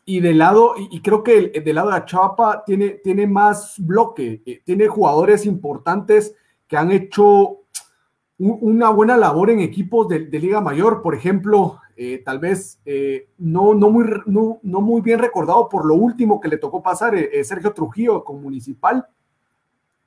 y 0.04 0.20
del 0.20 0.38
lado, 0.38 0.74
y, 0.76 1.00
creo 1.00 1.22
que 1.22 1.62
del 1.64 1.76
lado 1.76 1.90
de 1.90 1.96
Achapa 1.96 2.64
tiene, 2.64 2.90
tiene 3.04 3.28
más 3.28 3.76
bloque, 3.78 4.42
tiene 4.64 4.88
jugadores 4.88 5.46
importantes 5.46 6.34
que 6.66 6.76
han 6.76 6.90
hecho 6.90 7.58
una 8.38 8.90
buena 8.90 9.16
labor 9.16 9.50
en 9.50 9.60
equipos 9.60 10.08
de 10.08 10.18
Liga 10.18 10.60
Mayor. 10.60 11.02
Por 11.02 11.14
ejemplo, 11.14 11.81
eh, 11.96 12.22
tal 12.24 12.38
vez 12.38 12.80
eh, 12.84 13.28
no, 13.38 13.74
no, 13.74 13.90
muy, 13.90 14.04
no, 14.26 14.60
muy 14.62 15.02
bien 15.02 15.18
recordado 15.18 15.68
por 15.68 15.84
lo 15.84 15.94
último 15.94 16.40
que 16.40 16.48
le 16.48 16.56
tocó 16.56 16.82
pasar, 16.82 17.14
eh, 17.14 17.44
Sergio 17.44 17.72
Trujillo 17.72 18.24
con 18.24 18.42
Municipal, 18.42 19.06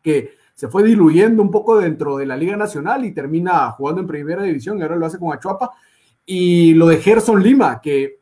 que 0.01 0.32
se 0.54 0.68
fue 0.68 0.84
diluyendo 0.84 1.42
un 1.42 1.51
poco 1.51 1.77
dentro 1.77 2.18
de 2.18 2.25
la 2.25 2.38
Liga 2.38 2.56
Nacional 2.56 3.06
y 3.06 3.13
termina 3.13 3.70
jugando 3.72 4.01
en 4.01 4.08
Primera 4.08 4.44
División 4.44 4.80
y 4.80 4.82
ahora 4.82 4.96
lo 4.96 5.06
hace 5.06 5.20
con 5.20 5.34
Achuapa. 5.34 5.72
Y 6.25 6.74
lo 6.74 6.88
de 6.88 6.98
Gerson 6.98 7.44
Lima, 7.44 7.82
que 7.82 8.22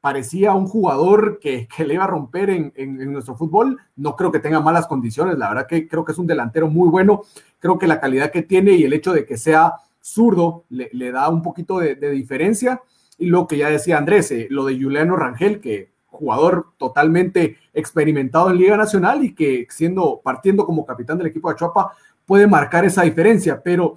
parecía 0.00 0.54
un 0.54 0.66
jugador 0.66 1.38
que, 1.38 1.68
le 1.78 1.94
iba 1.94 2.04
a 2.04 2.08
romper 2.08 2.50
en, 2.50 2.72
en, 2.76 3.12
nuestro 3.12 3.36
fútbol. 3.36 3.78
No 3.96 4.16
creo 4.16 4.30
que 4.30 4.40
tenga 4.40 4.60
malas 4.60 4.86
condiciones, 4.86 5.38
la 5.38 5.48
verdad 5.48 5.66
que 5.66 5.88
creo 5.88 6.04
que 6.04 6.12
es 6.12 6.18
un 6.18 6.26
delantero 6.26 6.68
muy 6.68 6.88
bueno. 6.88 7.22
Creo 7.58 7.78
que 7.78 7.86
la 7.86 8.00
calidad 8.00 8.30
que 8.30 8.42
tiene 8.42 8.72
y 8.72 8.84
el 8.84 8.92
hecho 8.92 9.12
de 9.12 9.24
que 9.24 9.36
sea 9.36 9.74
zurdo 10.00 10.64
le, 10.68 11.12
da 11.12 11.28
un 11.28 11.42
poquito 11.42 11.78
de 11.78 12.10
diferencia. 12.10 12.82
Lo 13.18 13.46
que 13.46 13.58
ya 13.58 13.68
decía 13.70 13.98
Andrés, 13.98 14.30
eh, 14.30 14.46
lo 14.50 14.64
de 14.64 14.80
Juliano 14.80 15.16
Rangel, 15.16 15.60
que 15.60 15.90
jugador 16.06 16.72
totalmente 16.78 17.58
experimentado 17.72 18.50
en 18.50 18.56
Liga 18.56 18.76
Nacional 18.76 19.24
y 19.24 19.34
que 19.34 19.66
siendo 19.70 20.20
partiendo 20.22 20.66
como 20.66 20.84
capitán 20.84 21.18
del 21.18 21.28
equipo 21.28 21.48
de 21.48 21.56
Chuapa 21.56 21.92
puede 22.26 22.46
marcar 22.46 22.84
esa 22.84 23.02
diferencia, 23.02 23.62
pero 23.62 23.96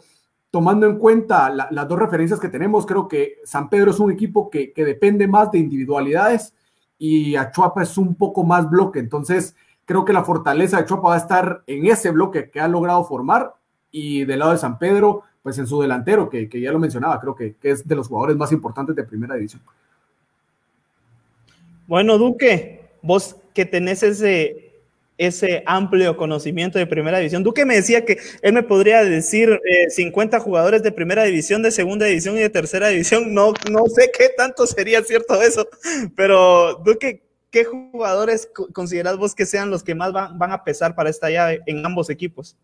tomando 0.51 0.85
en 0.85 0.97
cuenta 0.97 1.49
las 1.49 1.87
dos 1.87 1.97
referencias 1.97 2.39
que 2.39 2.49
tenemos, 2.49 2.85
creo 2.85 3.07
que 3.07 3.37
San 3.43 3.69
Pedro 3.69 3.91
es 3.91 3.99
un 3.99 4.11
equipo 4.11 4.49
que, 4.49 4.71
que 4.73 4.85
depende 4.85 5.27
más 5.27 5.51
de 5.51 5.59
individualidades 5.59 6.53
y 6.97 7.35
Achuapa 7.35 7.83
es 7.83 7.97
un 7.97 8.15
poco 8.15 8.43
más 8.43 8.69
bloque, 8.69 8.99
entonces 8.99 9.55
creo 9.85 10.05
que 10.05 10.13
la 10.13 10.23
fortaleza 10.23 10.77
de 10.77 10.83
Achuapa 10.83 11.09
va 11.09 11.15
a 11.15 11.19
estar 11.19 11.63
en 11.67 11.87
ese 11.87 12.11
bloque 12.11 12.49
que 12.49 12.59
ha 12.59 12.67
logrado 12.67 13.03
formar 13.05 13.53
y 13.89 14.25
del 14.25 14.39
lado 14.39 14.51
de 14.51 14.57
San 14.57 14.77
Pedro, 14.77 15.23
pues 15.43 15.57
en 15.57 15.67
su 15.67 15.81
delantero, 15.81 16.29
que, 16.29 16.48
que 16.48 16.62
ya 16.62 16.71
lo 16.71 16.79
mencionaba, 16.79 17.19
creo 17.19 17.36
que, 17.36 17.55
que 17.55 17.71
es 17.71 17.88
de 17.88 17.95
los 17.95 18.07
jugadores 18.07 18.38
más 18.38 18.51
importantes 18.51 18.95
de 18.95 19.03
primera 19.03 19.36
división. 19.36 19.62
Bueno, 21.88 22.17
Duque, 22.17 22.81
vos 23.01 23.36
que 23.53 23.65
tenés 23.65 24.03
ese, 24.03 24.71
ese 25.17 25.62
amplio 25.67 26.17
conocimiento 26.17 26.79
de 26.79 26.88
primera 26.88 27.19
división. 27.19 27.43
Duque 27.43 27.65
me 27.65 27.75
decía 27.75 28.05
que 28.05 28.17
él 28.41 28.53
me 28.53 28.63
podría 28.63 29.03
decir 29.03 29.60
50 29.89 30.38
eh, 30.38 30.39
jugadores 30.39 30.81
de 30.83 30.91
primera 30.91 31.24
división, 31.24 31.62
de 31.62 31.69
segunda 31.69 32.07
división 32.07 32.38
y 32.38 32.39
de 32.39 32.50
tercera 32.50 32.88
división. 32.88 33.33
No, 33.33 33.53
no 33.69 33.86
sé 33.86 34.10
qué 34.17 34.29
tanto 34.36 34.65
sería 34.65 35.03
cierto 35.03 35.39
eso, 35.41 35.67
pero 36.15 36.75
Duque, 36.83 37.21
¿qué 37.51 37.65
jugadores 37.65 38.50
considerás 38.74 39.17
vos 39.17 39.36
que 39.36 39.45
sean 39.45 39.69
los 39.69 39.83
que 39.83 39.93
más 39.93 40.12
van, 40.12 40.51
a 40.51 40.63
pesar 40.63 40.95
para 40.95 41.12
esta 41.12 41.29
llave 41.29 41.62
en 41.67 41.86
ambos 41.86 42.10
equipos? 42.10 42.57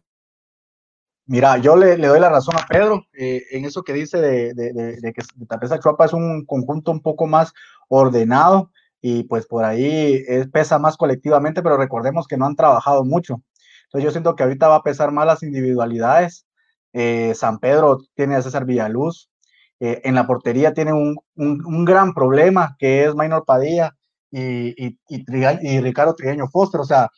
Mira, 1.28 1.58
yo 1.58 1.76
le, 1.76 1.98
doy 1.98 2.22
la 2.22 2.30
razón 2.30 2.56
a 2.58 2.66
Pedro 2.66 3.06
eh, 3.14 3.44
en 3.52 3.66
eso 3.66 3.84
que 3.84 3.92
dice 3.92 4.20
de, 4.22 5.14
que 5.14 5.46
Tapeza 5.46 5.78
Chuapa 5.78 6.06
es 6.06 6.14
un 6.14 6.46
conjunto 6.46 6.90
un 6.92 7.02
poco 7.02 7.28
más 7.28 7.54
ordenado 7.90 8.72
y 9.02 9.24
pues 9.24 9.46
por 9.46 9.66
ahí 9.66 10.24
pesa 10.54 10.80
más 10.80 10.96
colectivamente, 10.96 11.62
pero 11.62 11.76
recordemos 11.76 12.28
que 12.28 12.38
no 12.38 12.46
han 12.46 12.56
trabajado 12.56 13.04
mucho. 13.04 13.42
Entonces 13.86 14.06
yo 14.06 14.12
siento 14.12 14.36
que 14.36 14.44
ahorita 14.44 14.70
va 14.70 14.76
a 14.76 14.84
pesar 14.84 15.12
más 15.12 15.26
las 15.26 15.44
individualidades. 15.44 16.46
Eh, 16.94 17.34
San 17.36 17.60
Pedro 17.60 18.00
tiene 18.16 18.36
a 18.36 18.42
César 18.42 18.66
Villaluz, 18.66 19.30
eh, 19.80 20.02
en 20.06 20.16
la 20.16 20.26
portería 20.26 20.74
tiene 20.74 20.94
un, 20.94 21.86
gran 21.86 22.14
problema 22.14 22.76
que 22.80 23.06
es 23.06 23.16
Maynor 23.16 23.46
Padilla 23.46 23.96
y, 24.32 24.70
y, 24.84 24.98
y, 25.10 25.82
Ricardo 25.82 26.16
Trigueño 26.16 26.48
Foster. 26.48 26.80
O 26.82 26.86
sea, 26.86 27.10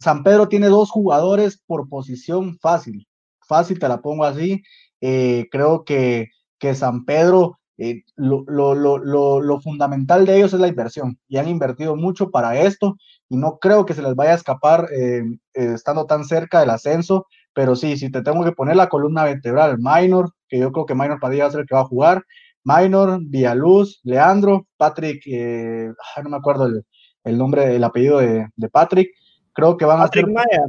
San 0.00 0.22
Pedro 0.22 0.48
tiene 0.48 0.68
dos 0.68 0.90
jugadores 0.90 1.62
por 1.66 1.88
posición 1.88 2.58
fácil. 2.58 3.06
Fácil, 3.46 3.78
te 3.78 3.88
la 3.88 4.00
pongo 4.00 4.24
así. 4.24 4.62
Eh, 5.00 5.46
creo 5.50 5.84
que, 5.84 6.30
que 6.58 6.74
San 6.74 7.04
Pedro 7.04 7.58
eh, 7.78 8.04
lo, 8.16 8.42
lo, 8.46 8.74
lo, 8.74 9.40
lo, 9.40 9.60
fundamental 9.60 10.24
de 10.24 10.36
ellos 10.38 10.54
es 10.54 10.60
la 10.60 10.68
inversión 10.68 11.18
y 11.28 11.36
han 11.36 11.46
invertido 11.46 11.94
mucho 11.94 12.30
para 12.30 12.58
esto 12.58 12.96
y 13.28 13.36
no 13.36 13.58
creo 13.58 13.84
que 13.84 13.92
se 13.92 14.00
les 14.00 14.14
vaya 14.14 14.32
a 14.32 14.36
escapar 14.36 14.88
eh, 14.92 15.22
eh, 15.52 15.72
estando 15.74 16.06
tan 16.06 16.24
cerca 16.24 16.60
del 16.60 16.70
ascenso, 16.70 17.26
pero 17.52 17.76
sí, 17.76 17.98
si 17.98 18.10
te 18.10 18.22
tengo 18.22 18.44
que 18.44 18.52
poner 18.52 18.76
la 18.76 18.88
columna 18.88 19.24
vertebral, 19.24 19.76
Minor, 19.78 20.32
que 20.48 20.58
yo 20.58 20.72
creo 20.72 20.86
que 20.86 20.94
Minor 20.94 21.20
Padilla 21.20 21.44
va 21.44 21.48
a 21.48 21.52
ser 21.52 21.60
el 21.60 21.66
que 21.66 21.74
va 21.74 21.82
a 21.82 21.86
jugar, 21.86 22.22
Minor, 22.64 23.18
Villaluz, 23.22 24.00
Leandro, 24.04 24.66
Patrick, 24.78 25.22
no 25.26 26.30
me 26.30 26.36
acuerdo 26.36 26.66
el, 26.66 26.82
el, 27.24 27.36
nombre, 27.36 27.76
el 27.76 27.84
apellido 27.84 28.18
de, 28.18 28.46
de, 28.56 28.68
Patrick, 28.70 29.10
creo 29.52 29.76
que 29.76 29.84
van 29.84 30.00
a 30.00 30.08
ser... 30.08 30.26
Maya. 30.26 30.64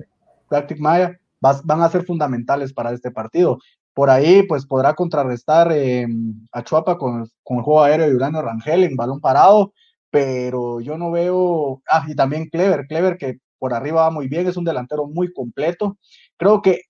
Patrick 0.50 0.80
Maya, 0.80 1.18
van 1.40 1.82
a 1.82 1.90
ser 1.90 2.06
fundamentales 2.06 2.74
para 2.74 2.92
este 2.92 3.12
partido. 3.12 3.60
Por 3.94 4.10
ahí, 4.10 4.44
pues 4.44 4.66
podrá 4.66 4.94
contrarrestar 4.94 5.72
eh, 5.72 6.08
a 6.52 6.64
Chuapa 6.64 6.98
con, 6.98 7.22
el 7.22 7.62
juego 7.64 7.84
aéreo 7.84 8.08
de 8.08 8.16
Urano 8.16 8.42
Rangel 8.42 8.84
en 8.84 8.96
balón 8.96 9.20
parado, 9.20 9.74
pero 10.12 10.82
yo 10.82 10.98
no 10.98 11.12
veo. 11.12 11.82
Ah, 11.90 12.06
y 12.08 12.16
también 12.16 12.50
Clever, 12.50 12.86
Clever 12.88 13.18
que 13.18 13.40
por 13.60 13.74
arriba 13.74 14.04
va 14.04 14.12
muy 14.12 14.28
bien, 14.28 14.48
es 14.48 14.58
un 14.58 14.66
delantero 14.66 15.08
muy 15.08 15.34
completo. 15.34 15.98
Creo 16.38 16.62
que 16.62 16.82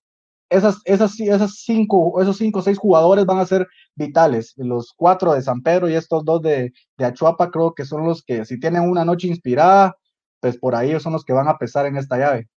esas, 0.50 0.80
esas, 0.86 1.20
esas 1.20 1.56
cinco, 1.64 2.22
esos 2.22 2.38
cinco 2.38 2.60
o 2.60 2.62
seis 2.62 2.78
jugadores 2.78 3.26
van 3.26 3.40
a 3.40 3.46
ser 3.46 3.68
vitales. 3.96 4.54
Los 4.58 4.94
cuatro 4.96 5.34
de 5.34 5.42
San 5.42 5.62
Pedro 5.62 5.90
y 5.90 5.96
estos 5.96 6.26
dos 6.26 6.42
de, 6.42 6.74
de 6.98 7.06
Achuapa, 7.06 7.52
creo 7.52 7.74
que 7.74 7.86
son 7.86 8.06
los 8.06 8.24
que, 8.24 8.46
si 8.46 8.60
tienen 8.60 8.84
una 8.90 9.06
noche 9.06 9.28
inspirada, 9.28 9.96
pues 10.40 10.58
por 10.58 10.76
ahí 10.76 11.00
son 11.00 11.14
los 11.14 11.26
que 11.26 11.34
van 11.34 11.48
a 11.48 11.58
pesar 11.58 11.86
en 11.86 11.98
esta 11.98 12.18
llave. 12.18 12.48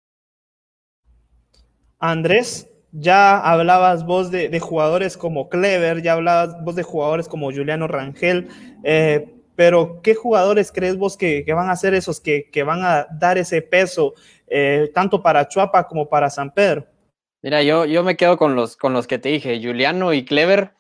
Andrés, 2.01 2.69
ya 2.93 3.39
hablabas 3.39 4.05
vos 4.05 4.31
de, 4.31 4.59
jugadores 4.59 5.17
como 5.17 5.49
Clever, 5.49 6.03
ya 6.03 6.15
hablabas 6.15 6.57
vos 6.65 6.75
de 6.75 6.83
jugadores 6.83 7.29
como 7.29 7.53
Juliano 7.53 7.87
Rangel, 7.87 8.49
eh, 8.83 9.29
pero 9.55 10.01
¿qué 10.03 10.15
jugadores 10.15 10.73
crees 10.73 10.97
vos 10.97 11.17
que, 11.17 11.45
van 11.55 11.69
a 11.69 11.77
ser 11.77 11.95
esos 11.95 12.21
que, 12.21 12.51
van 12.65 12.83
a 12.83 13.07
dar 13.13 13.37
ese 13.39 13.63
peso 13.63 14.15
eh, 14.49 14.91
tanto 14.95 15.23
para 15.23 15.47
Chuapa 15.47 15.87
como 15.87 16.09
para 16.09 16.31
San 16.31 16.53
Pedro? 16.53 16.87
Mira, 17.43 17.63
yo, 17.63 17.85
yo 17.85 18.03
me 18.03 18.17
quedo 18.17 18.37
con 18.37 18.55
los, 18.55 18.77
con 18.77 18.93
los 18.93 19.07
que 19.07 19.19
te 19.19 19.29
dije, 19.29 19.61
Juliano 19.63 20.13
y 20.13 20.25
Clever, 20.25 20.73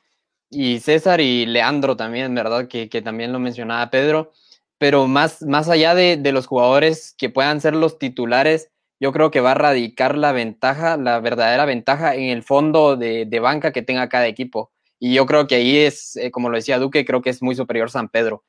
y 0.50 0.80
César 0.80 1.20
y 1.20 1.46
Leandro 1.46 1.96
también, 1.96 2.35
¿verdad? 2.35 2.66
Que, 2.66 2.88
también 3.02 3.33
lo 3.33 3.38
mencionaba 3.38 3.90
Pedro, 3.90 4.33
pero 4.78 5.06
más, 5.06 5.42
más 5.42 5.68
allá 5.68 5.94
de, 5.94 6.16
de 6.16 6.33
los 6.33 6.46
jugadores 6.46 7.14
que 7.16 7.30
puedan 7.30 7.61
ser 7.61 7.76
los 7.76 7.98
titulares, 7.98 8.70
yo 9.00 9.12
creo 9.12 9.30
que 9.30 9.40
va 9.40 9.52
a 9.52 9.54
radicar 9.54 10.16
la 10.18 10.32
ventaja, 10.32 10.98
la 10.98 11.20
verdadera 11.20 11.64
ventaja 11.64 12.14
en 12.14 12.28
el 12.28 12.42
fondo 12.42 12.96
de, 12.96 13.40
banca 13.40 13.72
que 13.72 13.82
tenga 13.82 14.10
cada 14.10 14.26
equipo. 14.26 14.70
Y 14.98 15.14
yo 15.14 15.24
creo 15.24 15.46
que 15.46 15.54
ahí 15.54 15.78
es, 15.78 16.16
eh, 16.16 16.30
como 16.30 16.50
lo 16.50 16.56
decía 16.56 16.78
Duque, 16.78 17.06
creo 17.06 17.22
que 17.22 17.30
es 17.30 17.42
muy 17.42 17.54
superior 17.54 17.90
San 17.90 18.10
Pedro. 18.10 18.44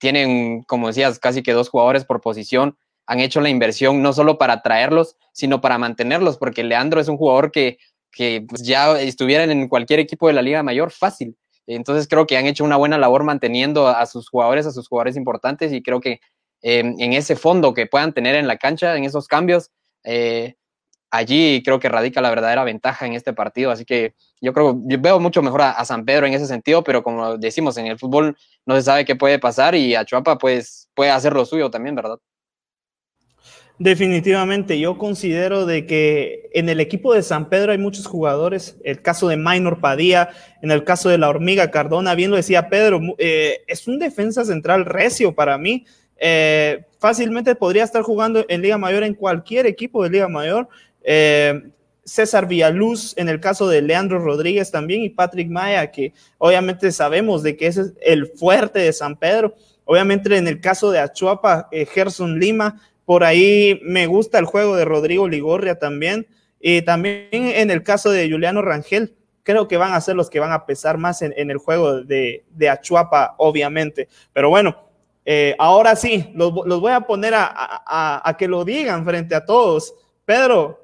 Tienen, 0.00 0.64
como 0.64 0.88
decías, 0.88 1.20
casi 1.20 1.42
que 1.44 1.52
dos 1.52 1.68
jugadores 1.68 2.04
por 2.04 2.20
posición. 2.20 2.76
Han 3.06 3.20
hecho 3.20 3.40
la 3.40 3.48
inversión 3.48 4.02
no 4.02 4.12
solo 4.12 4.38
para 4.38 4.62
traerlos, 4.62 5.16
sino 5.32 5.60
para 5.60 5.78
mantenerlos, 5.78 6.36
porque 6.36 6.64
Leandro 6.64 7.00
es 7.00 7.06
un 7.06 7.16
jugador 7.16 7.52
que, 7.52 7.78
que 8.10 8.44
pues, 8.48 8.62
ya 8.62 9.00
estuviera 9.00 9.44
en 9.44 9.68
cualquier 9.68 10.00
equipo 10.00 10.26
de 10.26 10.32
la 10.34 10.42
Liga 10.42 10.64
Mayor 10.64 10.90
fácil. 10.90 11.36
Entonces 11.68 12.08
creo 12.08 12.26
que 12.26 12.36
han 12.36 12.46
hecho 12.46 12.64
una 12.64 12.76
buena 12.76 12.98
labor 12.98 13.22
manteniendo 13.22 13.86
a 13.86 14.04
sus 14.06 14.28
jugadores, 14.28 14.66
a 14.66 14.72
sus 14.72 14.88
jugadores 14.88 15.16
importantes, 15.16 15.72
y 15.72 15.80
creo 15.80 16.00
que 16.00 16.20
em, 16.62 16.96
en 16.98 17.12
ese 17.12 17.36
fondo 17.36 17.72
que 17.72 17.86
puedan 17.86 18.12
tener 18.12 18.34
en 18.34 18.48
la 18.48 18.56
cancha, 18.56 18.96
en 18.96 19.04
esos 19.04 19.28
cambios, 19.28 19.70
eh, 20.04 20.56
allí 21.12 21.62
creo 21.62 21.78
que 21.78 21.88
radica 21.88 22.20
la 22.20 22.30
verdadera 22.30 22.64
ventaja 22.64 23.06
en 23.06 23.12
este 23.12 23.32
partido. 23.32 23.70
Así 23.70 23.84
que 23.84 24.14
yo 24.40 24.52
creo, 24.52 24.80
yo 24.84 24.98
veo 25.00 25.20
mucho 25.20 25.42
mejor 25.42 25.62
a, 25.62 25.84
San 25.84 26.04
Pedro 26.04 26.26
en 26.26 26.34
ese 26.34 26.46
sentido, 26.46 26.82
pero 26.82 27.02
como 27.02 27.36
decimos, 27.36 27.76
en 27.76 27.86
el 27.86 27.98
fútbol 27.98 28.36
no 28.66 28.74
se 28.74 28.82
sabe 28.82 29.04
qué 29.04 29.14
puede 29.14 29.38
pasar 29.38 29.74
y 29.74 29.94
a 29.94 30.04
Chuapa 30.04 30.38
pues, 30.38 30.88
puede 30.94 31.10
hacer 31.10 31.34
lo 31.34 31.44
suyo 31.44 31.70
también, 31.70 31.94
¿verdad? 31.94 32.18
Definitivamente, 33.78 34.78
yo 34.78 34.96
considero 34.96 35.66
de 35.66 35.86
que 35.86 36.50
en 36.52 36.68
el 36.68 36.78
equipo 36.78 37.14
de 37.14 37.22
San 37.22 37.48
Pedro 37.48 37.72
hay 37.72 37.78
muchos 37.78 38.06
jugadores, 38.06 38.76
el 38.84 39.02
caso 39.02 39.28
de 39.28 39.36
Minor 39.36 39.80
Padilla, 39.80 40.30
en 40.62 40.70
el 40.70 40.84
caso 40.84 41.08
de 41.08 41.18
la 41.18 41.28
hormiga 41.28 41.70
Cardona, 41.70 42.14
bien 42.14 42.30
lo 42.30 42.36
decía 42.36 42.68
Pedro, 42.68 43.00
eh, 43.18 43.64
es 43.66 43.88
un 43.88 43.98
defensa 43.98 44.44
central 44.44 44.84
recio 44.84 45.34
para 45.34 45.58
mí, 45.58 45.84
eh, 46.24 46.84
fácilmente 47.00 47.56
podría 47.56 47.82
estar 47.82 48.00
jugando 48.02 48.44
en 48.48 48.62
Liga 48.62 48.78
Mayor 48.78 49.02
en 49.02 49.14
cualquier 49.14 49.66
equipo 49.66 50.04
de 50.04 50.10
Liga 50.10 50.28
Mayor. 50.28 50.68
Eh, 51.02 51.64
César 52.04 52.46
Villaluz, 52.46 53.12
en 53.18 53.28
el 53.28 53.40
caso 53.40 53.68
de 53.68 53.82
Leandro 53.82 54.20
Rodríguez 54.20 54.70
también, 54.70 55.02
y 55.02 55.10
Patrick 55.10 55.50
Maya, 55.50 55.90
que 55.90 56.12
obviamente 56.38 56.92
sabemos 56.92 57.42
de 57.42 57.56
que 57.56 57.66
ese 57.66 57.80
es 57.80 57.92
el 58.02 58.28
fuerte 58.28 58.78
de 58.78 58.92
San 58.92 59.16
Pedro. 59.16 59.56
Obviamente 59.84 60.36
en 60.36 60.46
el 60.46 60.60
caso 60.60 60.92
de 60.92 61.00
Achuapa, 61.00 61.68
eh, 61.72 61.86
Gerson 61.86 62.38
Lima, 62.38 62.80
por 63.04 63.24
ahí 63.24 63.80
me 63.82 64.06
gusta 64.06 64.38
el 64.38 64.44
juego 64.44 64.76
de 64.76 64.84
Rodrigo 64.84 65.26
Ligorria 65.26 65.80
también. 65.80 66.28
Y 66.60 66.82
también 66.82 67.26
en 67.32 67.72
el 67.72 67.82
caso 67.82 68.12
de 68.12 68.30
Juliano 68.30 68.62
Rangel, 68.62 69.16
creo 69.42 69.66
que 69.66 69.76
van 69.76 69.92
a 69.92 70.00
ser 70.00 70.14
los 70.14 70.30
que 70.30 70.38
van 70.38 70.52
a 70.52 70.66
pesar 70.66 70.98
más 70.98 71.20
en, 71.20 71.50
el 71.50 71.58
juego 71.58 72.00
de, 72.04 72.44
de 72.50 72.68
Achuapa, 72.68 73.34
obviamente. 73.38 74.08
Pero 74.32 74.50
bueno, 74.50 74.91
eh, 75.24 75.54
ahora 75.58 75.94
sí, 75.94 76.32
los, 76.34 76.52
voy 76.52 76.92
a 76.92 77.02
poner 77.02 77.34
a, 77.36 78.36
que 78.38 78.48
lo 78.48 78.64
digan 78.64 79.04
frente 79.04 79.34
a 79.34 79.44
todos. 79.44 79.94
Pedro, 80.24 80.80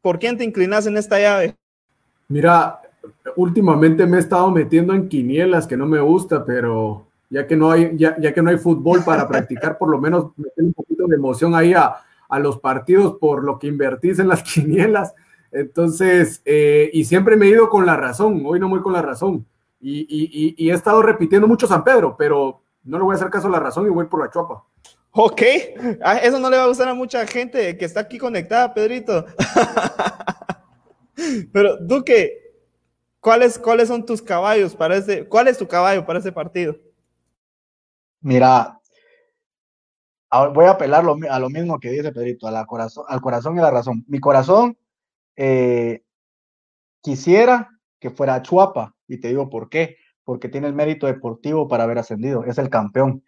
¿por 0.00 0.18
quién 0.18 0.38
te 0.38 0.44
inclinas 0.44 0.86
en 0.86 0.96
esta 0.96 1.18
llave? 1.18 1.56
Mira, 2.28 2.80
últimamente 3.36 4.06
me 4.06 4.18
he 4.18 4.20
estado 4.20 4.50
metiendo 4.50 4.94
en 4.94 5.08
quinielas 5.08 5.66
que 5.66 5.76
no 5.76 5.86
me 5.86 6.00
gusta, 6.00 6.44
pero 6.44 7.06
ya 7.30 7.46
que 7.46 7.56
no 7.56 7.70
hay, 7.70 7.96
ya, 7.96 8.16
que 8.16 8.42
no 8.42 8.50
hay 8.50 8.58
fútbol 8.58 9.02
para 9.04 9.26
practicar, 9.28 9.76
por 9.76 9.90
lo 9.90 9.98
menos 9.98 10.26
meter 10.36 10.64
un 10.64 10.72
poquito 10.72 11.06
de 11.06 11.16
emoción 11.16 11.54
ahí 11.54 11.74
a, 11.74 11.96
los 12.40 12.60
partidos 12.60 13.16
por 13.18 13.42
lo 13.42 13.58
que 13.58 13.68
invertís 13.68 14.18
en 14.18 14.28
las 14.28 14.42
quinielas. 14.54 15.14
Entonces, 15.50 16.42
eh, 16.44 16.90
y 16.92 17.04
siempre 17.06 17.36
me 17.36 17.46
he 17.46 17.50
ido 17.50 17.70
con 17.70 17.86
la 17.86 17.96
razón, 17.96 18.42
hoy 18.44 18.60
no 18.60 18.68
voy 18.68 18.82
con 18.82 18.92
la 18.92 19.02
razón. 19.02 19.46
y 19.80 20.70
he 20.70 20.72
estado 20.72 21.02
repitiendo 21.02 21.48
mucho 21.48 21.66
San 21.66 21.82
Pedro, 21.82 22.14
pero 22.18 22.60
no 22.88 22.96
le 22.96 23.04
voy 23.04 23.12
a 23.12 23.16
hacer 23.16 23.30
caso 23.30 23.48
a 23.48 23.50
la 23.50 23.60
razón 23.60 23.86
y 23.86 23.90
voy 23.90 24.06
por 24.06 24.24
la 24.24 24.30
chopa. 24.30 24.64
Ok, 25.12 25.42
ah, 26.02 26.16
eso 26.18 26.38
no 26.38 26.48
le 26.48 26.56
va 26.56 26.64
a 26.64 26.68
gustar 26.68 26.88
a 26.88 26.94
mucha 26.94 27.26
gente 27.26 27.76
que 27.76 27.84
está 27.84 28.00
aquí 28.00 28.18
conectada, 28.18 28.72
Pedrito. 28.72 29.26
Pero, 31.52 31.76
Duque, 31.78 32.32
¿cuáles, 33.20 33.58
¿cuáles 33.58 33.88
son 33.88 34.06
tus 34.06 34.22
caballos 34.22 34.74
para 34.74 34.96
ese, 34.96 35.26
cuál 35.28 35.48
es 35.48 35.58
tu 35.58 35.68
caballo 35.68 36.06
para 36.06 36.18
ese 36.18 36.32
partido? 36.32 36.76
Mira, 38.20 38.80
voy 40.54 40.64
a 40.64 40.70
apelar 40.70 41.04
a 41.30 41.38
lo 41.38 41.50
mismo 41.50 41.78
que 41.78 41.90
dice 41.90 42.12
Pedrito, 42.12 42.46
a 42.46 42.50
la 42.50 42.64
corazón, 42.64 43.04
al 43.08 43.20
corazón 43.20 43.56
y 43.56 43.60
la 43.60 43.70
razón. 43.70 44.04
Mi 44.08 44.18
corazón 44.18 44.78
eh, 45.36 46.02
quisiera 47.02 47.68
que 48.00 48.10
fuera 48.10 48.40
Chuapa, 48.42 48.94
y 49.06 49.18
te 49.20 49.28
digo 49.28 49.50
por 49.50 49.68
qué, 49.68 49.96
porque 50.28 50.50
tiene 50.50 50.66
el 50.66 50.74
mérito 50.74 51.06
deportivo 51.06 51.68
para 51.68 51.84
haber 51.84 51.96
ascendido, 51.96 52.44
es 52.44 52.58
el 52.58 52.68
campeón. 52.68 53.24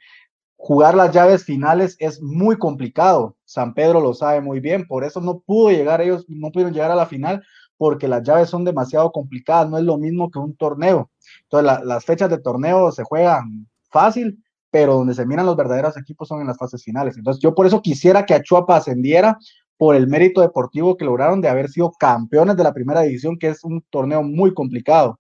Jugar 0.59 0.95
las 0.95 1.11
llaves 1.15 1.45
finales 1.45 1.97
es 1.99 2.21
muy 2.21 2.59
complicado, 2.59 3.39
San 3.47 3.73
Pedro 3.73 4.03
lo 4.03 4.13
sabe 4.13 4.43
muy 4.43 4.61
bien, 4.61 4.87
por 4.87 5.03
eso 5.03 5.19
no 5.23 5.39
pudo 5.41 5.71
llegar 5.71 6.03
ellos, 6.03 6.27
no 6.29 6.53
pudieron 6.53 6.75
llegar 6.75 6.91
a 6.91 6.95
la 6.95 7.07
final, 7.07 7.43
porque 7.79 8.07
las 8.07 8.23
llaves 8.23 8.51
son 8.51 8.67
demasiado 8.67 9.13
complicadas, 9.13 9.71
no 9.71 9.79
es 9.79 9.85
lo 9.85 9.97
mismo 9.97 10.31
que 10.31 10.41
un 10.41 10.55
torneo. 10.55 11.11
Entonces, 11.45 11.87
las 11.87 12.05
fechas 12.05 12.29
de 12.29 12.37
torneo 12.37 12.93
se 12.93 13.03
juegan 13.03 13.67
fácil, 13.91 14.45
pero 14.71 14.97
donde 14.97 15.15
se 15.15 15.25
miran 15.25 15.47
los 15.47 15.57
verdaderos 15.57 15.97
equipos 15.97 16.29
son 16.29 16.43
en 16.43 16.49
las 16.49 16.59
fases 16.59 16.85
finales. 16.85 17.17
Entonces, 17.17 17.43
yo 17.43 17.55
por 17.55 17.65
eso 17.65 17.81
quisiera 17.81 18.27
que 18.27 18.35
Achuapa 18.35 18.77
ascendiera 18.77 19.39
por 19.79 19.95
el 19.95 20.07
mérito 20.07 20.43
deportivo 20.43 20.99
que 20.99 21.07
lograron 21.07 21.41
de 21.41 21.49
haber 21.49 21.71
sido 21.71 21.93
campeones 21.99 22.59
de 22.59 22.65
la 22.65 22.75
primera 22.75 23.01
división, 23.01 23.39
que 23.39 23.49
es 23.49 23.65
un 23.65 23.83
torneo 23.89 24.23
muy 24.23 24.53
complicado. 24.53 25.19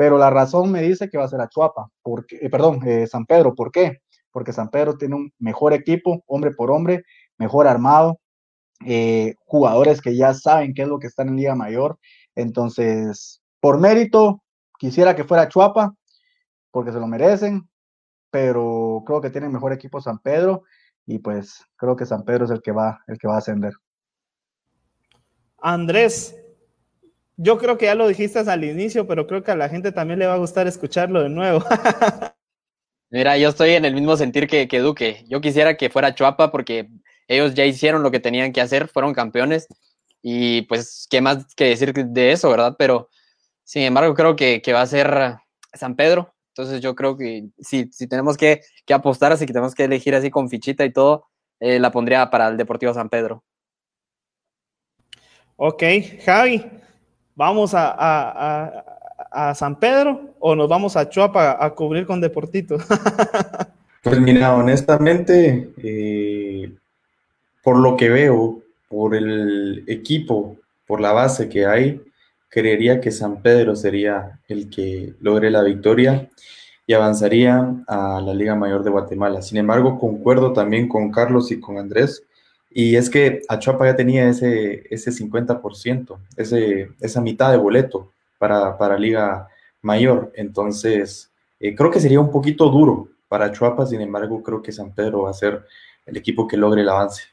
Pero 0.00 0.16
la 0.16 0.30
razón 0.30 0.72
me 0.72 0.80
dice 0.80 1.10
que 1.10 1.18
va 1.18 1.24
a 1.24 1.28
ser 1.28 1.42
Achuapa, 1.42 1.90
porque, 2.00 2.38
eh, 2.40 2.48
perdón, 2.48 2.80
eh, 2.88 3.06
San 3.06 3.26
Pedro. 3.26 3.54
¿Por 3.54 3.70
qué? 3.70 4.00
Porque 4.30 4.50
San 4.50 4.70
Pedro 4.70 4.96
tiene 4.96 5.14
un 5.14 5.30
mejor 5.38 5.74
equipo, 5.74 6.24
hombre 6.26 6.52
por 6.52 6.70
hombre, 6.70 7.04
mejor 7.36 7.66
armado, 7.66 8.18
eh, 8.86 9.34
jugadores 9.44 10.00
que 10.00 10.16
ya 10.16 10.32
saben 10.32 10.72
qué 10.72 10.82
es 10.84 10.88
lo 10.88 10.98
que 10.98 11.06
están 11.06 11.28
en 11.28 11.36
Liga 11.36 11.54
Mayor. 11.54 11.98
Entonces, 12.34 13.42
por 13.60 13.78
mérito, 13.78 14.42
quisiera 14.78 15.14
que 15.14 15.24
fuera 15.24 15.50
Chuapa, 15.50 15.94
porque 16.70 16.92
se 16.92 16.98
lo 16.98 17.06
merecen, 17.06 17.68
pero 18.30 19.02
creo 19.04 19.20
que 19.20 19.28
tiene 19.28 19.50
mejor 19.50 19.74
equipo 19.74 20.00
San 20.00 20.18
Pedro 20.20 20.62
y 21.04 21.18
pues 21.18 21.62
creo 21.76 21.94
que 21.94 22.06
San 22.06 22.24
Pedro 22.24 22.46
es 22.46 22.50
el 22.50 22.62
que 22.62 22.72
va, 22.72 23.00
el 23.06 23.18
que 23.18 23.28
va 23.28 23.34
a 23.34 23.38
ascender. 23.40 23.74
Andrés, 25.58 26.39
yo 27.42 27.58
creo 27.58 27.78
que 27.78 27.86
ya 27.86 27.94
lo 27.94 28.08
dijiste 28.08 28.38
al 28.38 28.64
inicio, 28.64 29.06
pero 29.06 29.26
creo 29.26 29.42
que 29.42 29.50
a 29.50 29.56
la 29.56 29.68
gente 29.68 29.92
también 29.92 30.18
le 30.18 30.26
va 30.26 30.34
a 30.34 30.38
gustar 30.38 30.66
escucharlo 30.66 31.22
de 31.22 31.28
nuevo. 31.28 31.64
Mira, 33.10 33.36
yo 33.38 33.48
estoy 33.48 33.70
en 33.70 33.84
el 33.84 33.94
mismo 33.94 34.16
sentir 34.16 34.46
que, 34.46 34.68
que 34.68 34.80
Duque. 34.80 35.24
Yo 35.28 35.40
quisiera 35.40 35.76
que 35.76 35.90
fuera 35.90 36.14
Chuapa 36.14 36.52
porque 36.52 36.88
ellos 37.26 37.54
ya 37.54 37.64
hicieron 37.64 38.02
lo 38.02 38.10
que 38.10 38.20
tenían 38.20 38.52
que 38.52 38.60
hacer, 38.60 38.88
fueron 38.88 39.14
campeones 39.14 39.66
y 40.22 40.62
pues 40.62 41.06
qué 41.10 41.20
más 41.20 41.54
que 41.54 41.64
decir 41.64 41.92
de 41.92 42.32
eso, 42.32 42.50
¿verdad? 42.50 42.76
Pero 42.78 43.08
sin 43.64 43.82
embargo 43.82 44.14
creo 44.14 44.36
que, 44.36 44.62
que 44.62 44.72
va 44.72 44.82
a 44.82 44.86
ser 44.86 45.36
San 45.72 45.96
Pedro 45.96 46.34
entonces 46.50 46.82
yo 46.82 46.94
creo 46.94 47.16
que 47.16 47.48
si, 47.58 47.88
si 47.92 48.06
tenemos 48.06 48.36
que, 48.36 48.60
que, 48.84 48.92
apostar, 48.92 49.32
así 49.32 49.46
que 49.46 49.52
tenemos 49.52 49.74
que 49.74 49.84
elegir 49.84 50.14
así 50.14 50.30
con 50.30 50.50
fichita 50.50 50.84
y 50.84 50.92
todo, 50.92 51.26
eh, 51.60 51.78
la 51.78 51.90
pondría 51.90 52.28
para 52.28 52.48
el 52.48 52.56
Deportivo 52.56 52.92
San 52.92 53.08
Pedro. 53.08 53.44
Ok, 55.56 55.82
Javi, 56.24 56.64
¿vamos 57.34 57.74
a, 57.74 57.94
a, 57.96 58.84
a, 59.30 59.54
San 59.54 59.78
Pedro 59.78 60.34
o 60.38 60.54
nos 60.54 60.68
vamos 60.68 60.96
a 60.96 61.08
Chuapa 61.08 61.64
a 61.64 61.70
cubrir 61.70 62.06
con 62.06 62.20
Deportito? 62.20 62.76
pues 64.02 64.20
mira, 64.20 64.54
honestamente, 64.54 65.72
eh, 65.82 66.72
por 67.62 67.78
lo 67.78 67.96
que 67.96 68.08
veo, 68.08 68.62
por 68.88 69.14
el 69.14 69.84
equipo, 69.86 70.56
por 70.86 71.00
la 71.00 71.12
base 71.12 71.48
que 71.48 71.66
hay, 71.66 72.00
creería 72.48 73.00
que 73.00 73.12
San 73.12 73.42
Pedro 73.42 73.76
sería 73.76 74.40
el 74.48 74.68
que 74.68 75.14
logre 75.20 75.50
la 75.50 75.62
victoria 75.62 76.28
y 76.86 76.92
avanzaría 76.92 77.72
a 77.86 78.20
la 78.20 78.34
Liga 78.34 78.56
Mayor 78.56 78.82
de 78.82 78.90
Guatemala. 78.90 79.42
Sin 79.42 79.58
embargo, 79.58 79.98
concuerdo 80.00 80.52
también 80.52 80.88
con 80.88 81.12
Carlos 81.12 81.52
y 81.52 81.60
con 81.60 81.78
Andrés, 81.78 82.24
y 82.70 82.96
es 82.96 83.10
que 83.10 83.42
Achuapa 83.48 83.86
ya 83.86 83.96
tenía 83.96 84.28
ese, 84.28 84.84
ese 84.90 85.10
50%, 85.10 86.18
ese, 86.36 86.90
esa 87.00 87.20
mitad 87.20 87.50
de 87.50 87.56
boleto 87.56 88.12
para, 88.38 88.78
para 88.78 88.96
Liga 88.96 89.48
Mayor. 89.82 90.32
Entonces, 90.36 91.30
eh, 91.58 91.74
creo 91.74 91.90
que 91.90 92.00
sería 92.00 92.20
un 92.20 92.30
poquito 92.30 92.70
duro 92.70 93.08
para 93.28 93.46
Achuapa, 93.46 93.86
sin 93.86 94.00
embargo, 94.00 94.42
creo 94.42 94.62
que 94.62 94.72
San 94.72 94.94
Pedro 94.94 95.22
va 95.22 95.30
a 95.30 95.34
ser 95.34 95.64
el 96.06 96.16
equipo 96.16 96.46
que 96.46 96.56
logre 96.56 96.82
el 96.82 96.88
avance. 96.88 97.24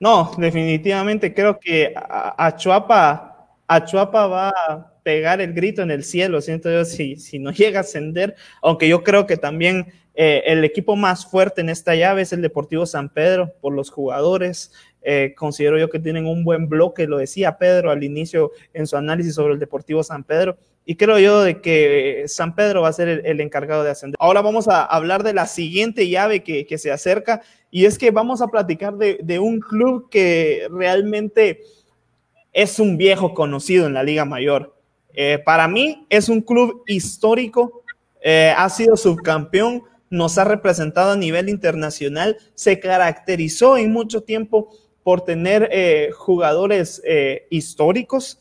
No, 0.00 0.32
definitivamente 0.36 1.32
creo 1.32 1.58
que 1.58 1.94
Achuapa 1.96 3.34
Achuapa 3.66 4.26
va 4.26 4.48
a 4.48 4.92
pegar 5.02 5.40
el 5.40 5.52
grito 5.52 5.82
en 5.82 5.90
el 5.90 6.04
cielo, 6.04 6.40
siento 6.40 6.70
yo, 6.70 6.84
si, 6.84 7.16
si 7.16 7.38
no 7.38 7.50
llega 7.52 7.80
a 7.80 7.82
ascender, 7.82 8.34
aunque 8.62 8.88
yo 8.88 9.02
creo 9.02 9.26
que 9.26 9.36
también 9.36 9.92
eh, 10.14 10.42
el 10.46 10.64
equipo 10.64 10.96
más 10.96 11.26
fuerte 11.26 11.60
en 11.60 11.68
esta 11.68 11.94
llave 11.94 12.22
es 12.22 12.32
el 12.32 12.42
Deportivo 12.42 12.86
San 12.86 13.08
Pedro 13.08 13.52
por 13.60 13.72
los 13.72 13.90
jugadores. 13.90 14.72
Eh, 15.02 15.34
considero 15.36 15.78
yo 15.78 15.90
que 15.90 15.98
tienen 15.98 16.26
un 16.26 16.44
buen 16.44 16.68
bloque, 16.68 17.06
lo 17.06 17.18
decía 17.18 17.58
Pedro 17.58 17.90
al 17.90 18.04
inicio 18.04 18.52
en 18.72 18.86
su 18.86 18.96
análisis 18.96 19.34
sobre 19.34 19.54
el 19.54 19.60
Deportivo 19.60 20.02
San 20.02 20.24
Pedro, 20.24 20.56
y 20.86 20.96
creo 20.96 21.18
yo 21.18 21.42
de 21.42 21.60
que 21.60 22.24
San 22.26 22.54
Pedro 22.54 22.82
va 22.82 22.88
a 22.88 22.92
ser 22.92 23.08
el, 23.08 23.40
encargado 23.40 23.84
de 23.84 23.90
ascender. 23.90 24.16
Ahora 24.18 24.40
vamos 24.40 24.66
a 24.68 24.82
hablar 24.84 25.22
de 25.22 25.34
la 25.34 25.46
siguiente 25.46 26.08
llave 26.08 26.42
que, 26.42 26.66
que 26.66 26.78
se 26.78 26.90
acerca, 26.90 27.42
y 27.70 27.84
es 27.84 27.98
que 27.98 28.10
vamos 28.10 28.40
a 28.40 28.48
platicar 28.48 28.94
de, 28.94 29.18
de 29.22 29.38
un 29.38 29.60
club 29.60 30.08
que 30.08 30.68
realmente 30.70 31.60
es 32.54 32.78
un 32.78 32.96
viejo 32.96 33.34
conocido 33.34 33.86
en 33.86 33.94
la 33.94 34.02
Liga 34.02 34.24
Mayor. 34.24 34.74
Eh, 35.12 35.38
para 35.44 35.68
mí 35.68 36.06
es 36.08 36.28
un 36.28 36.40
club 36.40 36.82
histórico, 36.86 37.82
eh, 38.22 38.54
ha 38.56 38.68
sido 38.70 38.96
subcampeón, 38.96 39.82
nos 40.14 40.38
ha 40.38 40.44
representado 40.44 41.12
a 41.12 41.16
nivel 41.16 41.48
internacional, 41.48 42.36
se 42.54 42.80
caracterizó 42.80 43.76
en 43.76 43.92
mucho 43.92 44.22
tiempo 44.22 44.70
por 45.02 45.22
tener 45.22 45.68
eh, 45.70 46.10
jugadores 46.16 47.02
históricos, 47.50 48.40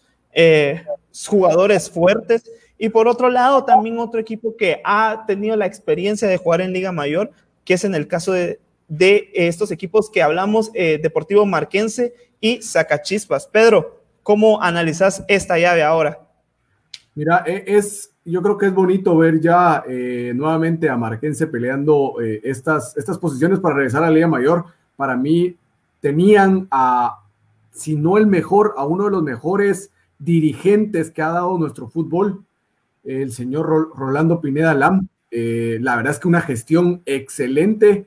jugadores 1.27 1.89
fuertes, 1.89 2.49
y 2.77 2.89
por 2.89 3.07
otro 3.07 3.29
lado 3.29 3.65
también 3.65 3.99
otro 3.99 4.19
equipo 4.19 4.55
que 4.55 4.81
ha 4.83 5.25
tenido 5.27 5.55
la 5.55 5.65
experiencia 5.65 6.27
de 6.27 6.37
jugar 6.37 6.61
en 6.61 6.71
Liga 6.73 6.91
Mayor, 6.91 7.31
que 7.65 7.73
es 7.73 7.83
en 7.83 7.95
el 7.95 8.07
caso 8.07 8.31
de, 8.31 8.59
de 8.87 9.29
estos 9.33 9.71
equipos 9.71 10.09
que 10.09 10.21
hablamos, 10.21 10.71
Deportivo 10.71 11.45
Marquense 11.45 12.13
y 12.39 12.61
Zacachispas. 12.61 13.47
Pedro, 13.47 14.03
¿Cómo 14.23 14.61
analizas 14.61 15.25
esta 15.27 15.57
llave 15.57 15.83
ahora? 15.83 16.22
Mira, 17.15 17.43
e, 17.45 17.63
es, 17.67 18.11
yo 18.25 18.41
creo 18.41 18.57
que 18.57 18.67
es 18.67 18.73
bonito 18.73 19.17
ver 19.17 19.39
ya 19.39 19.83
eh, 19.87 20.33
nuevamente 20.35 20.89
a 20.89 20.97
Marquense 20.97 21.47
peleando 21.47 22.21
eh, 22.21 22.41
estas, 22.43 22.95
estas 22.97 23.17
posiciones 23.17 23.59
para 23.59 23.75
regresar 23.75 24.03
a 24.03 24.07
la 24.07 24.13
Liga 24.13 24.27
Mayor. 24.27 24.65
Para 24.95 25.15
mí, 25.15 25.55
tenían 25.99 26.67
a, 26.71 27.21
si 27.71 27.95
no 27.95 28.17
el 28.17 28.27
mejor, 28.27 28.73
a 28.77 28.85
uno 28.85 29.05
de 29.05 29.11
los 29.11 29.23
mejores 29.23 29.91
dirigentes 30.19 31.11
que 31.11 31.21
ha 31.21 31.29
dado 31.29 31.57
nuestro 31.57 31.87
fútbol, 31.87 32.43
el 33.03 33.31
señor 33.31 33.91
Rolando 33.95 34.39
Pineda 34.39 34.73
Lam. 34.73 35.07
Eh, 35.31 35.79
la 35.81 35.95
verdad 35.95 36.13
es 36.13 36.19
que 36.19 36.27
una 36.27 36.41
gestión 36.41 37.01
excelente 37.05 38.05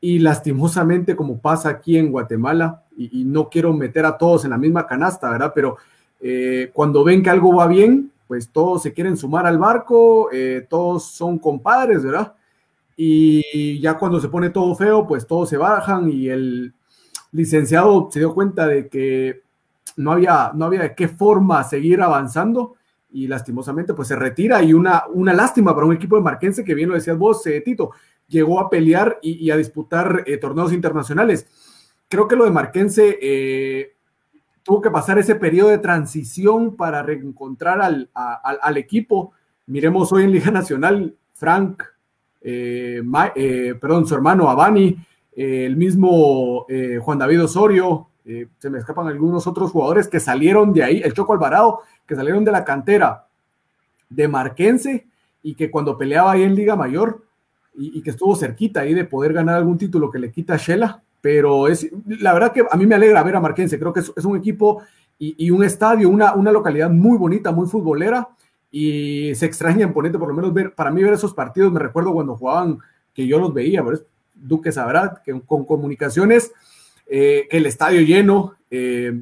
y 0.00 0.18
lastimosamente, 0.20 1.16
como 1.16 1.38
pasa 1.38 1.68
aquí 1.68 1.98
en 1.98 2.10
Guatemala, 2.10 2.84
y, 2.96 3.24
no 3.24 3.48
quiero 3.48 3.72
meter 3.72 4.04
a 4.04 4.18
todos 4.18 4.44
en 4.44 4.50
la 4.50 4.58
misma 4.58 4.86
canasta, 4.86 5.30
¿verdad? 5.30 5.52
Pero 5.54 5.78
eh, 6.20 6.70
cuando 6.74 7.02
ven 7.02 7.22
que 7.22 7.30
algo 7.30 7.54
va 7.54 7.66
bien, 7.66 8.10
pues 8.30 8.52
todos 8.52 8.84
se 8.84 8.92
quieren 8.92 9.16
sumar 9.16 9.44
al 9.44 9.58
barco, 9.58 10.30
eh, 10.32 10.64
todos 10.70 11.02
son 11.02 11.40
compadres, 11.40 12.04
¿verdad? 12.04 12.36
Y 12.96 13.80
ya 13.80 13.98
cuando 13.98 14.20
se 14.20 14.28
pone 14.28 14.50
todo 14.50 14.72
feo, 14.76 15.04
pues 15.04 15.26
todos 15.26 15.48
se 15.48 15.56
bajan 15.56 16.08
y 16.08 16.28
el 16.28 16.72
licenciado 17.32 18.08
se 18.08 18.20
dio 18.20 18.32
cuenta 18.32 18.68
de 18.68 18.86
que 18.88 19.42
no 19.96 20.12
había, 20.12 20.52
no 20.54 20.66
había 20.66 20.82
de 20.82 20.94
qué 20.94 21.08
forma 21.08 21.64
seguir 21.64 22.00
avanzando 22.02 22.76
y 23.10 23.26
lastimosamente 23.26 23.94
pues 23.94 24.06
se 24.06 24.14
retira 24.14 24.62
y 24.62 24.74
una, 24.74 25.02
una 25.12 25.32
lástima 25.32 25.74
para 25.74 25.88
un 25.88 25.94
equipo 25.94 26.14
de 26.14 26.22
Marquense 26.22 26.62
que 26.62 26.76
bien 26.76 26.88
lo 26.88 26.94
decías 26.94 27.18
vos, 27.18 27.44
eh, 27.48 27.60
Tito, 27.62 27.90
llegó 28.28 28.60
a 28.60 28.70
pelear 28.70 29.18
y, 29.22 29.50
a 29.50 29.56
disputar 29.56 30.24
torneos 30.40 30.72
internacionales 30.72 31.48
creo 32.08 32.28
que 32.28 32.36
lo 32.36 32.44
de 32.44 32.52
Marquense 32.52 33.18
eh, 33.20 33.96
tuvo 34.62 34.80
que 34.80 34.90
pasar 34.90 35.18
ese 35.18 35.34
periodo 35.34 35.70
de 35.70 35.78
transición 35.78 36.76
para 36.76 37.02
reencontrar 37.02 37.80
al, 37.82 38.76
equipo. 38.76 39.32
Miremos 39.66 40.12
hoy 40.12 40.24
en 40.24 40.32
Liga 40.32 40.50
Nacional, 40.50 41.14
Frank, 41.34 41.82
eh, 42.42 43.02
eh, 43.34 43.74
perdón, 43.80 44.06
su 44.06 44.14
hermano 44.14 44.48
Abani, 44.48 44.96
el 45.36 45.76
mismo 45.76 46.66
Juan 47.00 47.18
David 47.18 47.44
Osorio, 47.44 48.08
se 48.58 48.70
me 48.70 48.78
escapan 48.78 49.08
algunos 49.08 49.46
otros 49.46 49.70
jugadores 49.70 50.06
que 50.06 50.20
salieron 50.20 50.72
de 50.72 50.84
ahí, 50.84 51.00
el 51.02 51.14
Choco 51.14 51.32
Alvarado, 51.32 51.80
que 52.06 52.14
salieron 52.14 52.44
de 52.44 52.52
la 52.52 52.64
cantera 52.64 53.26
de 54.08 54.28
Marquense 54.28 55.06
y 55.42 55.54
que 55.54 55.70
cuando 55.70 55.96
peleaba 55.96 56.32
ahí 56.32 56.42
en 56.42 56.54
Liga 56.54 56.76
Mayor 56.76 57.24
y, 57.74 58.02
que 58.02 58.10
estuvo 58.10 58.36
cerquita 58.36 58.80
ahí 58.80 58.92
de 58.92 59.04
poder 59.04 59.32
ganar 59.32 59.56
algún 59.56 59.78
título 59.78 60.10
que 60.10 60.18
le 60.18 60.30
quita 60.30 60.54
a 60.54 60.58
Shela, 60.58 61.02
pero 61.20 61.68
es 61.68 61.88
la 62.06 62.32
verdad 62.32 62.52
que 62.52 62.64
a 62.68 62.76
mí 62.76 62.86
me 62.86 62.94
alegra 62.94 63.22
ver 63.22 63.36
a 63.36 63.40
Marquense, 63.40 63.78
creo 63.78 63.92
que 63.92 64.00
es, 64.00 64.24
un 64.24 64.36
equipo 64.36 64.82
y, 65.18 65.50
un 65.50 65.62
estadio, 65.62 66.08
una, 66.08 66.34
una, 66.34 66.50
localidad 66.50 66.88
muy 66.88 67.18
bonita, 67.18 67.52
muy 67.52 67.68
futbolera, 67.68 68.28
y 68.70 69.34
se 69.34 69.44
extraña 69.44 69.84
en 69.84 69.92
Ponente, 69.92 70.18
por 70.18 70.28
lo 70.28 70.34
menos 70.34 70.54
ver, 70.54 70.74
para 70.74 70.90
mí 70.90 71.02
ver 71.02 71.12
esos 71.12 71.34
partidos, 71.34 71.70
me 71.70 71.80
recuerdo 71.80 72.12
cuando 72.12 72.36
jugaban 72.36 72.78
que 73.12 73.26
yo 73.26 73.38
los 73.38 73.52
veía, 73.52 73.82
¿verdad? 73.82 74.02
Duque 74.34 74.72
sabrá 74.72 75.20
que 75.22 75.38
con 75.42 75.66
comunicaciones, 75.66 76.52
eh, 77.06 77.48
el 77.50 77.66
estadio 77.66 78.00
lleno, 78.00 78.54
eh, 78.70 79.20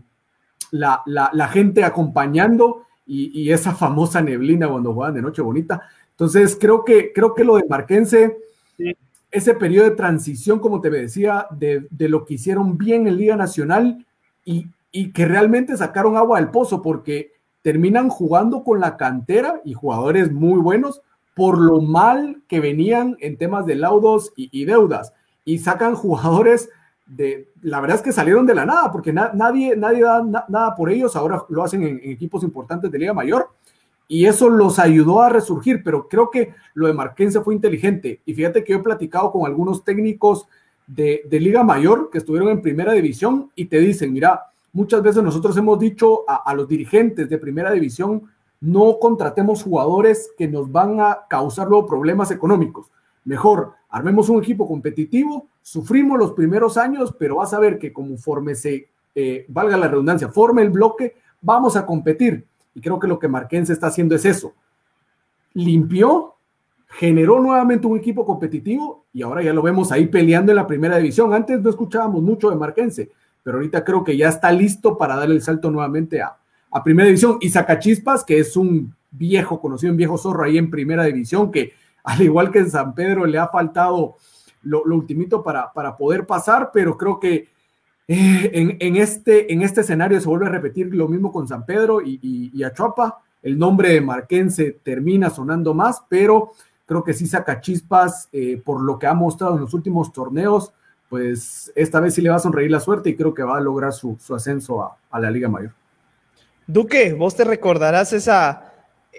la, 0.70 1.02
la, 1.06 1.48
gente 1.48 1.82
acompañando 1.82 2.86
y, 3.06 3.50
esa 3.50 3.74
famosa 3.74 4.20
neblina 4.20 4.68
cuando 4.68 4.92
juegan 4.92 5.14
de 5.14 5.22
noche 5.22 5.42
bonita. 5.42 5.88
Entonces, 6.10 6.56
creo 6.60 6.84
que, 6.84 7.12
creo 7.12 7.34
que 7.34 7.44
lo 7.44 7.56
de 7.56 7.64
Marquense, 7.68 8.36
ese 9.30 9.54
periodo 9.54 9.90
de 9.90 9.96
transición, 9.96 10.58
como 10.58 10.80
te 10.80 10.90
decía, 10.90 11.46
de, 11.50 11.86
de, 11.90 12.08
lo 12.08 12.24
que 12.24 12.34
hicieron 12.34 12.78
bien 12.78 13.06
en 13.06 13.16
Liga 13.16 13.36
Nacional 13.36 14.06
y, 14.44 14.68
y 14.90 15.12
que 15.12 15.26
realmente 15.26 15.76
sacaron 15.76 16.16
agua 16.16 16.40
del 16.40 16.50
pozo, 16.50 16.80
porque 16.80 17.32
terminan 17.62 18.08
jugando 18.08 18.64
con 18.64 18.80
la 18.80 18.96
cantera 18.96 19.60
y 19.64 19.74
jugadores 19.74 20.32
muy 20.32 20.60
buenos 20.60 21.02
por 21.38 21.56
lo 21.58 21.80
mal 21.80 22.42
que 22.48 22.58
venían 22.58 23.16
en 23.20 23.36
temas 23.36 23.64
de 23.64 23.76
laudos 23.76 24.32
y, 24.34 24.64
deudas. 24.64 25.12
Y 25.44 25.58
sacan 25.58 25.94
jugadores 25.94 26.68
de, 27.06 27.48
la 27.62 27.80
verdad 27.80 27.98
es 27.98 28.02
que 28.02 28.12
salieron 28.12 28.44
de 28.44 28.56
la 28.56 28.66
nada, 28.66 28.90
porque 28.90 29.12
nadie, 29.12 29.76
nadie 29.76 30.02
da 30.02 30.20
nada 30.48 30.74
por 30.74 30.90
ellos, 30.90 31.14
ahora 31.14 31.44
lo 31.48 31.62
hacen 31.62 31.84
en, 31.84 32.00
equipos 32.10 32.42
importantes 32.42 32.90
de 32.90 32.98
Liga 32.98 33.14
Mayor, 33.14 33.50
y 34.08 34.24
eso 34.24 34.48
los 34.48 34.78
ayudó 34.78 35.20
a 35.20 35.28
resurgir, 35.28 35.82
pero 35.84 36.08
creo 36.08 36.30
que 36.30 36.54
lo 36.74 36.86
de 36.86 36.94
Marquense 36.94 37.40
fue 37.42 37.54
inteligente. 37.54 38.20
Y 38.24 38.34
fíjate 38.34 38.64
que 38.64 38.72
yo 38.72 38.78
he 38.78 38.82
platicado 38.82 39.30
con 39.30 39.46
algunos 39.46 39.84
técnicos 39.84 40.48
de, 40.86 41.22
de 41.28 41.38
Liga 41.38 41.62
Mayor 41.62 42.08
que 42.10 42.18
estuvieron 42.18 42.48
en 42.48 42.62
primera 42.62 42.92
división 42.92 43.50
y 43.54 43.66
te 43.66 43.78
dicen, 43.78 44.12
mira, 44.12 44.48
Muchas 44.72 45.02
veces 45.02 45.22
nosotros 45.22 45.56
hemos 45.56 45.78
dicho 45.78 46.24
a, 46.28 46.54
los 46.54 46.68
dirigentes 46.68 47.28
de 47.28 47.38
primera 47.38 47.72
división, 47.72 48.30
no 48.60 48.98
contratemos 49.00 49.62
jugadores 49.62 50.30
que 50.36 50.46
nos 50.46 50.70
van 50.70 51.00
a 51.00 51.20
causar 51.28 51.68
luego 51.68 51.86
problemas 51.86 52.30
económicos. 52.30 52.86
Mejor, 53.24 53.72
armemos 53.88 54.28
un 54.28 54.42
equipo 54.42 54.68
competitivo, 54.68 55.48
sufrimos 55.62 56.18
los 56.18 56.32
primeros 56.32 56.76
años, 56.76 57.14
pero 57.18 57.36
vas 57.36 57.54
a 57.54 57.58
ver 57.58 57.78
que 57.78 57.92
conforme 57.92 58.54
se, 58.54 58.88
eh, 59.14 59.46
valga 59.48 59.76
la 59.76 59.88
redundancia, 59.88 60.28
forme 60.28 60.62
el 60.62 60.70
bloque, 60.70 61.16
vamos 61.40 61.74
a 61.76 61.86
competir. 61.86 62.44
Y 62.78 62.80
creo 62.80 62.98
que 62.98 63.08
lo 63.08 63.18
que 63.18 63.26
Marquense 63.26 63.72
está 63.72 63.88
haciendo 63.88 64.14
es 64.14 64.24
eso. 64.24 64.54
Limpió, 65.54 66.36
generó 66.86 67.40
nuevamente 67.40 67.86
un 67.86 67.98
equipo 67.98 68.24
competitivo 68.24 69.06
y 69.12 69.22
ahora 69.22 69.42
ya 69.42 69.52
lo 69.52 69.62
vemos 69.62 69.90
ahí 69.90 70.06
peleando 70.06 70.52
en 70.52 70.56
la 70.56 70.66
primera 70.66 70.96
división. 70.96 71.34
Antes 71.34 71.60
no 71.60 71.70
escuchábamos 71.70 72.22
mucho 72.22 72.48
de 72.50 72.56
Marquense 72.56 73.10
pero 73.48 73.56
ahorita 73.56 73.82
creo 73.82 74.04
que 74.04 74.14
ya 74.14 74.28
está 74.28 74.52
listo 74.52 74.98
para 74.98 75.16
dar 75.16 75.30
el 75.30 75.40
salto 75.40 75.70
nuevamente 75.70 76.20
a, 76.20 76.36
Primera 76.84 77.06
División. 77.06 77.38
Y 77.40 77.48
Sacachispas, 77.48 78.22
que 78.22 78.38
es 78.38 78.58
un 78.58 78.94
viejo, 79.10 79.58
conocido, 79.58 79.90
un 79.90 79.96
viejo 79.96 80.18
zorro 80.18 80.44
ahí 80.44 80.58
en 80.58 80.68
Primera 80.68 81.04
División, 81.04 81.50
que 81.50 81.72
al 82.04 82.20
igual 82.20 82.50
que 82.50 82.58
en 82.58 82.70
San 82.70 82.94
Pedro 82.94 83.24
le 83.24 83.38
ha 83.38 83.48
faltado 83.48 84.16
lo, 84.64 84.84
lo 84.84 84.96
ultimito 84.96 85.42
para, 85.42 85.72
para 85.72 85.96
poder 85.96 86.26
pasar, 86.26 86.70
pero 86.74 86.98
creo 86.98 87.18
que 87.18 87.48
eh, 88.10 88.78
en, 88.80 88.96
este, 88.96 89.52
en 89.52 89.60
este 89.60 89.82
escenario 89.82 90.18
se 90.18 90.26
vuelve 90.26 90.46
a 90.46 90.50
repetir 90.50 90.94
lo 90.94 91.08
mismo 91.08 91.30
con 91.30 91.46
San 91.46 91.66
Pedro 91.66 92.00
y, 92.00 92.18
y, 92.54 92.62
Achuapa. 92.64 93.20
El 93.42 93.58
nombre 93.58 93.92
de 93.92 94.00
Marquense 94.00 94.78
termina 94.82 95.30
sonando 95.30 95.74
más, 95.74 96.02
pero 96.08 96.52
creo 96.86 97.04
que 97.04 97.12
sí 97.12 97.26
Sacachispas, 97.26 98.28
eh, 98.32 98.60
por 98.64 98.80
lo 98.80 98.98
que 98.98 99.06
ha 99.06 99.14
mostrado 99.14 99.54
en 99.54 99.60
los 99.60 99.74
últimos 99.74 100.10
torneos, 100.10 100.72
pues 101.10 101.70
esta 101.76 102.00
vez 102.00 102.14
sí 102.14 102.22
le 102.22 102.30
va 102.30 102.36
a 102.36 102.40
sonreír 102.40 102.70
la 102.70 102.80
suerte 102.80 103.10
y 103.10 103.16
creo 103.16 103.34
que 103.34 103.42
va 103.42 103.58
a 103.58 103.60
lograr 103.60 103.92
su, 103.92 104.18
ascenso 104.34 104.82
a, 105.10 105.20
la 105.20 105.30
Liga 105.30 105.48
Mayor. 105.48 105.72
Duque, 106.66 107.12
vos 107.12 107.36
te 107.36 107.44
recordarás 107.44 108.12
esa, 108.14 108.72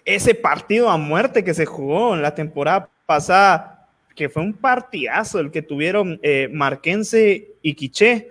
ese 0.03 0.33
partido 0.33 0.89
a 0.89 0.97
muerte 0.97 1.43
que 1.43 1.53
se 1.53 1.65
jugó 1.65 2.15
en 2.15 2.23
la 2.23 2.33
temporada 2.35 2.89
pasada, 3.05 3.87
que 4.15 4.29
fue 4.29 4.43
un 4.43 4.53
partidazo 4.53 5.39
el 5.39 5.51
que 5.51 5.61
tuvieron 5.61 6.19
eh, 6.23 6.49
Marquense 6.51 7.55
y 7.61 7.75
Quiché, 7.75 8.29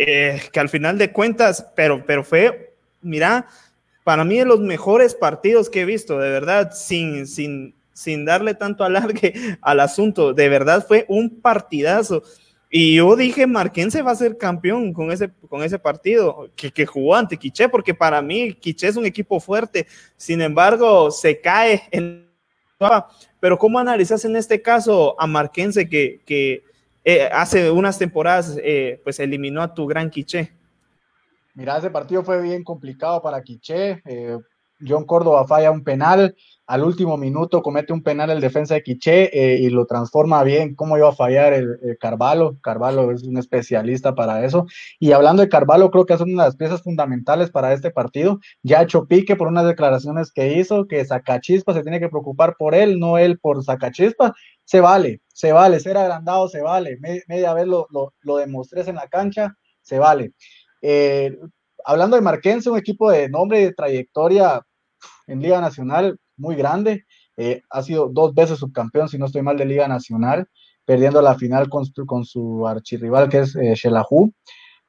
eh, 0.00 0.40
que 0.52 0.60
al 0.60 0.68
final 0.68 0.96
de 0.96 1.10
cuentas, 1.10 1.66
pero, 1.74 2.06
pero 2.06 2.22
fue, 2.22 2.76
mira, 3.02 3.48
para 4.04 4.24
mí 4.24 4.38
de 4.38 4.44
los 4.44 4.60
mejores 4.60 5.12
partidos 5.12 5.68
que 5.68 5.80
he 5.80 5.84
visto, 5.84 6.20
de 6.20 6.30
verdad, 6.30 6.70
sin, 6.72 7.26
sin, 7.26 7.74
sin 7.92 8.24
darle 8.24 8.54
tanto 8.54 8.84
alargue 8.84 9.34
al 9.60 9.80
asunto, 9.80 10.32
de 10.32 10.48
verdad 10.48 10.86
fue 10.86 11.04
un 11.08 11.40
partidazo. 11.40 12.22
Y 12.70 12.94
yo 12.94 13.16
dije, 13.16 13.48
Marquense 13.48 14.02
va 14.02 14.12
a 14.12 14.16
ser 14.16 14.38
campeón 14.38 14.92
con 14.92 15.10
ese, 15.10 15.32
con 15.48 15.64
ese 15.64 15.80
partido 15.80 16.48
que, 16.54 16.70
que 16.70 16.86
jugó 16.86 17.16
ante 17.16 17.36
Quiché, 17.36 17.68
porque 17.68 17.92
para 17.92 18.22
mí 18.22 18.54
Quiché 18.54 18.86
es 18.86 18.96
un 18.96 19.04
equipo 19.04 19.40
fuerte. 19.40 19.88
Sin 20.16 20.40
embargo, 20.40 21.10
se 21.10 21.40
cae 21.40 21.82
en... 21.90 22.28
Pero 23.40 23.58
¿cómo 23.58 23.80
analizas 23.80 24.24
en 24.24 24.36
este 24.36 24.62
caso 24.62 25.20
a 25.20 25.26
Marquense 25.26 25.88
que, 25.88 26.20
que 26.24 26.62
eh, 27.10 27.26
hace 27.32 27.70
unas 27.70 27.98
temporadas 27.98 28.58
eh, 28.62 29.00
pues 29.02 29.18
eliminó 29.18 29.62
a 29.62 29.72
tu 29.72 29.86
gran 29.86 30.10
Quiché? 30.10 30.52
Mira, 31.54 31.78
ese 31.78 31.88
partido 31.88 32.22
fue 32.22 32.42
bien 32.42 32.62
complicado 32.62 33.22
para 33.22 33.40
Quiché. 33.40 34.02
Eh, 34.04 34.36
John 34.86 35.04
Córdoba 35.04 35.46
falla 35.46 35.70
un 35.70 35.84
penal, 35.84 36.34
al 36.68 36.84
último 36.84 37.16
minuto 37.16 37.62
comete 37.62 37.94
un 37.94 38.02
penal 38.02 38.28
el 38.28 38.42
defensa 38.42 38.74
de 38.74 38.82
Quiché 38.82 39.30
eh, 39.32 39.58
y 39.58 39.70
lo 39.70 39.86
transforma 39.86 40.42
bien. 40.44 40.74
¿Cómo 40.74 40.98
iba 40.98 41.08
a 41.08 41.14
fallar 41.14 41.54
el, 41.54 41.78
Carvalho? 41.98 42.58
Carvalho 42.60 43.10
es 43.10 43.22
un 43.22 43.38
especialista 43.38 44.14
para 44.14 44.44
eso. 44.44 44.66
Y 44.98 45.12
hablando 45.12 45.40
de 45.40 45.48
Carvalho, 45.48 45.90
creo 45.90 46.04
que 46.04 46.12
es 46.12 46.20
una 46.20 46.42
de 46.42 46.48
las 46.48 46.56
piezas 46.56 46.82
fundamentales 46.82 47.50
para 47.50 47.72
este 47.72 47.90
partido. 47.90 48.38
Ya 48.62 48.80
ha 48.80 48.82
hecho 48.82 49.06
pique 49.06 49.34
por 49.34 49.48
unas 49.48 49.66
declaraciones 49.66 50.30
que 50.30 50.58
hizo, 50.58 50.86
que 50.86 51.04
Sacachispa 51.06 51.72
se 51.72 51.82
tiene 51.82 52.00
que 52.00 52.10
preocupar 52.10 52.54
por 52.58 52.74
él, 52.74 53.00
no 53.00 53.16
él 53.16 53.38
por 53.38 53.64
Sacachispa. 53.64 54.34
Se 54.64 54.80
vale, 54.82 55.22
se 55.28 55.52
vale, 55.52 55.80
ser 55.80 55.96
agrandado 55.96 56.48
se 56.50 56.60
vale. 56.60 56.98
media 57.00 57.54
vez 57.54 57.66
lo, 57.66 57.86
lo, 57.90 58.12
lo 58.20 58.36
demostré 58.36 58.82
en 58.82 58.96
la 58.96 59.08
cancha, 59.08 59.56
se 59.80 59.98
vale. 59.98 60.34
Eh, 60.82 61.34
hablando 61.84 62.16
de 62.16 62.22
Marquense, 62.22 62.70
un 62.70 62.78
equipo 62.78 63.10
de 63.10 63.28
nombre 63.28 63.60
y 63.60 63.64
de 63.64 63.74
trayectoria 63.74 64.62
en 65.26 65.40
Liga 65.40 65.60
Nacional 65.60 66.18
muy 66.36 66.56
grande. 66.56 67.04
Eh, 67.36 67.62
ha 67.70 67.82
sido 67.82 68.08
dos 68.08 68.34
veces 68.34 68.58
subcampeón, 68.58 69.08
si 69.08 69.18
no 69.18 69.26
estoy 69.26 69.42
mal, 69.42 69.56
de 69.56 69.64
Liga 69.64 69.86
Nacional, 69.86 70.48
perdiendo 70.84 71.22
la 71.22 71.36
final 71.36 71.68
con, 71.68 72.24
su 72.24 72.66
archirrival 72.66 73.28
que 73.28 73.40
es 73.40 73.54
eh, 73.56 73.74
Shelahu. 73.74 74.32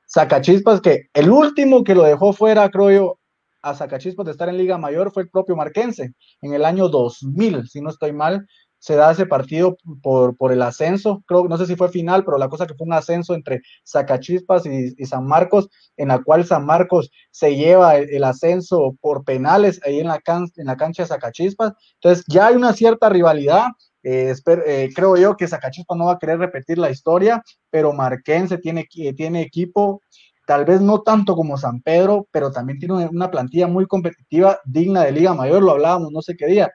Sacachispas, 0.05 0.81
que 0.81 1.09
el 1.13 1.29
último 1.29 1.83
que 1.83 1.93
lo 1.93 2.03
dejó 2.03 2.33
fuera, 2.33 2.69
creo 2.69 2.91
yo, 2.91 3.19
a 3.61 3.75
Sacachispas 3.75 4.25
de 4.25 4.31
estar 4.31 4.49
en 4.49 4.57
Liga 4.57 4.77
Mayor 4.77 5.11
fue 5.11 5.23
el 5.23 5.29
propio 5.29 5.55
Marquense 5.55 6.13
en 6.41 6.53
el 6.53 6.65
año 6.65 6.89
2000, 6.89 7.67
si 7.67 7.81
no 7.81 7.89
estoy 7.89 8.13
mal, 8.13 8.47
se 8.79 8.95
da 8.95 9.11
ese 9.11 9.25
partido 9.25 9.77
por, 10.01 10.35
por 10.37 10.51
el 10.53 10.61
ascenso, 10.61 11.21
creo, 11.27 11.47
no 11.47 11.57
sé 11.57 11.65
si 11.65 11.75
fue 11.75 11.89
final, 11.89 12.23
pero 12.23 12.37
la 12.37 12.47
cosa 12.47 12.65
que 12.65 12.73
fue 12.73 12.87
un 12.87 12.93
ascenso 12.93 13.33
entre 13.33 13.61
Zacachispas 13.85 14.65
y, 14.65 15.05
San 15.05 15.27
Marcos, 15.27 15.69
en 15.97 16.07
la 16.07 16.23
cual 16.23 16.45
San 16.45 16.65
Marcos 16.65 17.11
se 17.29 17.55
lleva 17.55 17.97
el, 17.97 18.23
ascenso 18.23 18.95
por 19.01 19.25
penales 19.25 19.81
ahí 19.85 19.99
en 19.99 20.07
la, 20.07 20.21
en 20.55 20.65
la 20.65 20.77
cancha 20.77 21.03
de 21.03 21.07
Zacachispas. 21.07 21.73
Entonces 21.95 22.23
ya 22.27 22.47
hay 22.47 22.55
una 22.55 22.73
cierta 22.73 23.09
rivalidad. 23.09 23.67
Eh, 24.01 24.33
eh, 24.65 24.89
creo 24.95 25.17
yo 25.17 25.35
que 25.35 25.47
Zacachispas 25.47 25.97
no 25.97 26.05
va 26.05 26.13
a 26.13 26.19
querer 26.19 26.39
repetir 26.39 26.77
la 26.77 26.89
historia, 26.89 27.43
pero 27.69 27.91
Marquense 27.91 28.57
tiene, 28.57 28.87
tiene 29.15 29.41
equipo, 29.41 30.01
tal 30.47 30.63
vez 30.63 30.79
no 30.79 31.01
tanto 31.01 31.35
como 31.35 31.57
San 31.57 31.81
Pedro, 31.81 32.27
pero 32.31 32.49
también 32.49 32.79
tiene 32.79 33.07
una 33.07 33.29
plantilla 33.29 33.67
muy 33.67 33.85
competitiva, 33.87 34.59
digna 34.63 35.03
de 35.03 35.11
Liga 35.11 35.33
Mayor, 35.33 35.63
lo 35.63 35.71
hablábamos 35.71 36.13
no 36.13 36.21
sé 36.21 36.37
qué 36.37 36.47
día 36.47 36.71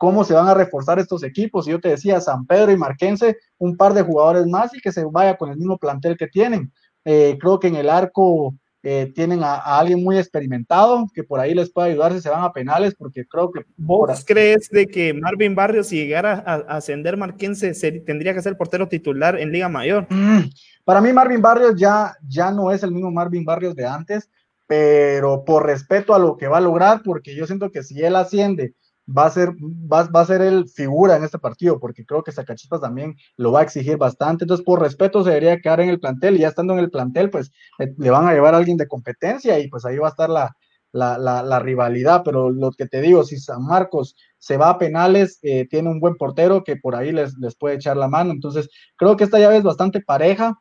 cómo 0.00 0.24
se 0.24 0.32
van 0.32 0.48
a 0.48 0.54
reforzar 0.54 0.98
estos 0.98 1.22
equipos. 1.22 1.68
Y 1.68 1.72
yo 1.72 1.78
te 1.78 1.90
decía, 1.90 2.22
San 2.22 2.46
Pedro 2.46 2.72
y 2.72 2.76
Marquense, 2.78 3.36
un 3.58 3.76
par 3.76 3.92
de 3.92 4.00
jugadores 4.00 4.46
más 4.46 4.74
y 4.74 4.80
que 4.80 4.92
se 4.92 5.04
vaya 5.04 5.36
con 5.36 5.50
el 5.50 5.58
mismo 5.58 5.76
plantel 5.76 6.16
que 6.16 6.26
tienen. 6.26 6.72
Eh, 7.04 7.36
creo 7.38 7.60
que 7.60 7.68
en 7.68 7.76
el 7.76 7.90
arco 7.90 8.54
eh, 8.82 9.12
tienen 9.14 9.44
a, 9.44 9.56
alguien 9.56 10.02
muy 10.02 10.16
experimentado 10.16 11.04
que 11.14 11.22
por 11.22 11.38
ahí 11.38 11.54
les 11.54 11.70
puede 11.70 11.90
ayudar 11.90 12.14
si 12.14 12.22
se 12.22 12.30
van 12.30 12.42
a 12.42 12.50
penales, 12.50 12.94
porque 12.94 13.26
creo 13.26 13.52
que... 13.52 13.60
¿Vos 13.76 14.24
crees 14.26 14.70
de 14.70 14.86
que 14.86 15.12
Marvin 15.12 15.54
Barrios, 15.54 15.88
si 15.88 15.96
llegara 15.96 16.42
a, 16.46 16.76
ascender 16.76 17.18
Marquense, 17.18 17.74
tendría 18.00 18.32
que 18.32 18.40
ser 18.40 18.56
portero 18.56 18.88
titular 18.88 19.38
en 19.38 19.52
Liga 19.52 19.68
Mayor? 19.68 20.06
Mm, 20.08 20.48
para 20.82 21.02
mí 21.02 21.12
Marvin 21.12 21.42
Barrios 21.42 21.74
ya, 21.76 22.16
ya 22.26 22.50
no 22.50 22.70
es 22.72 22.82
el 22.82 22.92
mismo 22.92 23.10
Marvin 23.10 23.44
Barrios 23.44 23.76
de 23.76 23.84
antes, 23.84 24.30
pero 24.66 25.44
por 25.44 25.66
respeto 25.66 26.14
a 26.14 26.18
lo 26.18 26.38
que 26.38 26.48
va 26.48 26.56
a 26.56 26.62
lograr, 26.62 27.02
porque 27.04 27.34
yo 27.34 27.46
siento 27.46 27.70
que 27.70 27.82
si 27.82 28.00
él 28.00 28.16
asciende 28.16 28.72
va 29.16 29.26
a 29.26 29.30
ser, 29.30 29.50
va, 29.60 30.04
va, 30.04 30.20
a 30.20 30.26
ser 30.26 30.40
el 30.42 30.68
figura 30.68 31.16
en 31.16 31.24
este 31.24 31.38
partido, 31.38 31.78
porque 31.80 32.04
creo 32.04 32.22
que 32.22 32.32
Zacachispas 32.32 32.80
también 32.80 33.16
lo 33.36 33.52
va 33.52 33.60
a 33.60 33.62
exigir 33.62 33.96
bastante. 33.96 34.44
Entonces, 34.44 34.64
por 34.64 34.80
respeto, 34.80 35.22
se 35.22 35.30
debería 35.30 35.60
quedar 35.60 35.80
en 35.80 35.90
el 35.90 36.00
plantel 36.00 36.36
y 36.36 36.40
ya 36.40 36.48
estando 36.48 36.74
en 36.74 36.80
el 36.80 36.90
plantel, 36.90 37.30
pues 37.30 37.50
le, 37.78 38.10
van 38.10 38.28
a 38.28 38.32
llevar 38.32 38.54
a 38.54 38.58
alguien 38.58 38.76
de 38.76 38.88
competencia 38.88 39.58
y 39.58 39.68
pues 39.68 39.84
ahí 39.84 39.98
va 39.98 40.08
a 40.08 40.10
estar 40.10 40.30
la, 40.30 40.56
la, 40.92 41.18
la, 41.18 41.58
rivalidad. 41.58 42.22
Pero 42.24 42.50
lo 42.50 42.70
que 42.72 42.86
te 42.86 43.00
digo, 43.00 43.24
si 43.24 43.38
San 43.38 43.64
Marcos 43.64 44.16
se 44.38 44.56
va 44.56 44.70
a 44.70 44.78
penales, 44.78 45.38
eh, 45.42 45.66
tiene 45.68 45.90
un 45.90 46.00
buen 46.00 46.16
portero 46.16 46.62
que 46.64 46.76
por 46.76 46.94
ahí 46.94 47.12
les, 47.12 47.36
les 47.38 47.56
puede 47.56 47.76
echar 47.76 47.96
la 47.96 48.08
mano. 48.08 48.32
Entonces, 48.32 48.68
creo 48.96 49.16
que 49.16 49.24
esta 49.24 49.38
llave 49.38 49.56
es 49.58 49.64
bastante 49.64 50.00
pareja. 50.00 50.54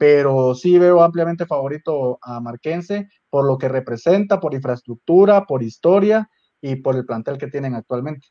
Pero 0.00 0.54
sí 0.54 0.78
veo 0.78 1.02
ampliamente 1.02 1.44
favorito 1.44 2.20
a 2.22 2.38
Marquense 2.38 3.08
por 3.30 3.44
lo 3.44 3.58
que 3.58 3.68
representa, 3.68 4.38
por 4.38 4.54
infraestructura, 4.54 5.44
por 5.44 5.64
historia 5.64 6.30
y 6.60 6.76
por 6.76 6.96
el 6.96 7.04
plantel 7.04 7.38
que 7.38 7.48
tienen 7.48 7.74
actualmente. 7.74 8.28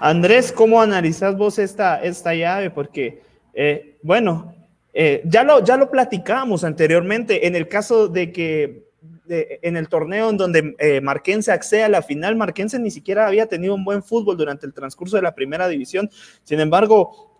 Andrés, 0.00 0.52
¿cómo 0.52 0.80
analizas 0.80 1.36
vos 1.36 1.58
esta, 1.58 2.02
esta 2.02 2.34
llave? 2.34 2.70
Porque, 2.70 3.22
eh, 3.54 3.98
bueno, 4.02 4.54
eh, 4.92 5.22
ya, 5.24 5.44
lo, 5.44 5.64
ya 5.64 5.76
lo 5.76 5.90
platicamos 5.90 6.64
anteriormente 6.64 7.46
en 7.46 7.56
el 7.56 7.68
caso 7.68 8.08
de 8.08 8.32
que 8.32 8.84
en 9.26 9.78
el 9.78 9.88
torneo 9.88 10.28
en 10.28 10.36
donde 10.36 10.76
eh, 10.78 11.00
Marquense 11.00 11.50
accede 11.50 11.84
a 11.84 11.88
la 11.88 12.02
final, 12.02 12.36
Marquense 12.36 12.78
ni 12.78 12.90
siquiera 12.90 13.26
había 13.26 13.46
tenido 13.46 13.74
un 13.74 13.84
buen 13.84 14.02
fútbol 14.02 14.36
durante 14.36 14.66
el 14.66 14.74
transcurso 14.74 15.16
de 15.16 15.22
la 15.22 15.34
primera 15.34 15.68
división. 15.68 16.10
Sin 16.42 16.60
embargo, 16.60 17.38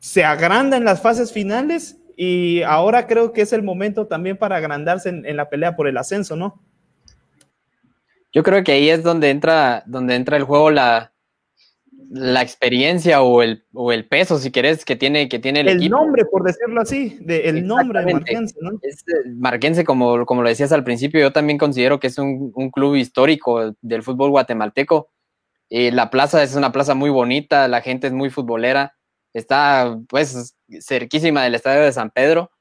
se 0.00 0.24
agranda 0.24 0.76
en 0.76 0.84
las 0.84 1.00
fases 1.00 1.32
finales 1.32 1.98
y 2.16 2.62
ahora 2.62 3.06
creo 3.06 3.32
que 3.32 3.42
es 3.42 3.52
el 3.52 3.62
momento 3.62 4.06
también 4.08 4.36
para 4.36 4.56
agrandarse 4.56 5.08
en, 5.08 5.24
en 5.24 5.36
la 5.36 5.48
pelea 5.48 5.76
por 5.76 5.86
el 5.86 5.96
ascenso, 5.96 6.34
¿no? 6.34 6.60
Yo 8.38 8.44
creo 8.44 8.62
que 8.62 8.70
ahí 8.70 8.88
es 8.88 9.02
donde 9.02 9.30
entra, 9.30 9.82
donde 9.86 10.14
entra 10.14 10.36
el 10.36 10.44
juego 10.44 10.70
la, 10.70 11.12
la 12.08 12.40
experiencia 12.40 13.20
o 13.20 13.42
el, 13.42 13.64
o 13.72 13.90
el 13.90 14.06
peso, 14.06 14.38
si 14.38 14.52
querés, 14.52 14.84
que 14.84 14.94
tiene, 14.94 15.28
que 15.28 15.40
tiene 15.40 15.62
el, 15.62 15.66
el 15.66 15.90
nombre, 15.90 16.24
por 16.24 16.44
decirlo 16.44 16.80
así, 16.80 17.18
de, 17.20 17.48
el 17.48 17.66
nombre 17.66 18.04
de 18.04 18.14
Marquense, 18.14 18.54
¿no? 18.60 18.78
Es, 18.82 19.00
eh, 19.08 19.28
Marquense, 19.34 19.82
como, 19.82 20.24
como 20.24 20.44
lo 20.44 20.48
decías 20.48 20.70
al 20.70 20.84
principio, 20.84 21.18
yo 21.18 21.32
también 21.32 21.58
considero 21.58 21.98
que 21.98 22.06
es 22.06 22.16
un, 22.16 22.52
un 22.54 22.70
club 22.70 22.94
histórico 22.94 23.74
del 23.82 24.04
fútbol 24.04 24.30
guatemalteco. 24.30 25.10
Eh, 25.68 25.90
la 25.90 26.08
plaza 26.08 26.40
es 26.44 26.54
una 26.54 26.70
plaza 26.70 26.94
muy 26.94 27.10
bonita, 27.10 27.66
la 27.66 27.80
gente 27.80 28.06
es 28.06 28.12
muy 28.12 28.30
futbolera, 28.30 28.94
está 29.32 29.98
pues 30.08 30.56
cerquísima 30.80 31.42
del 31.42 31.56
estadio 31.56 31.82
de 31.82 31.90
San 31.90 32.10
Pedro 32.10 32.52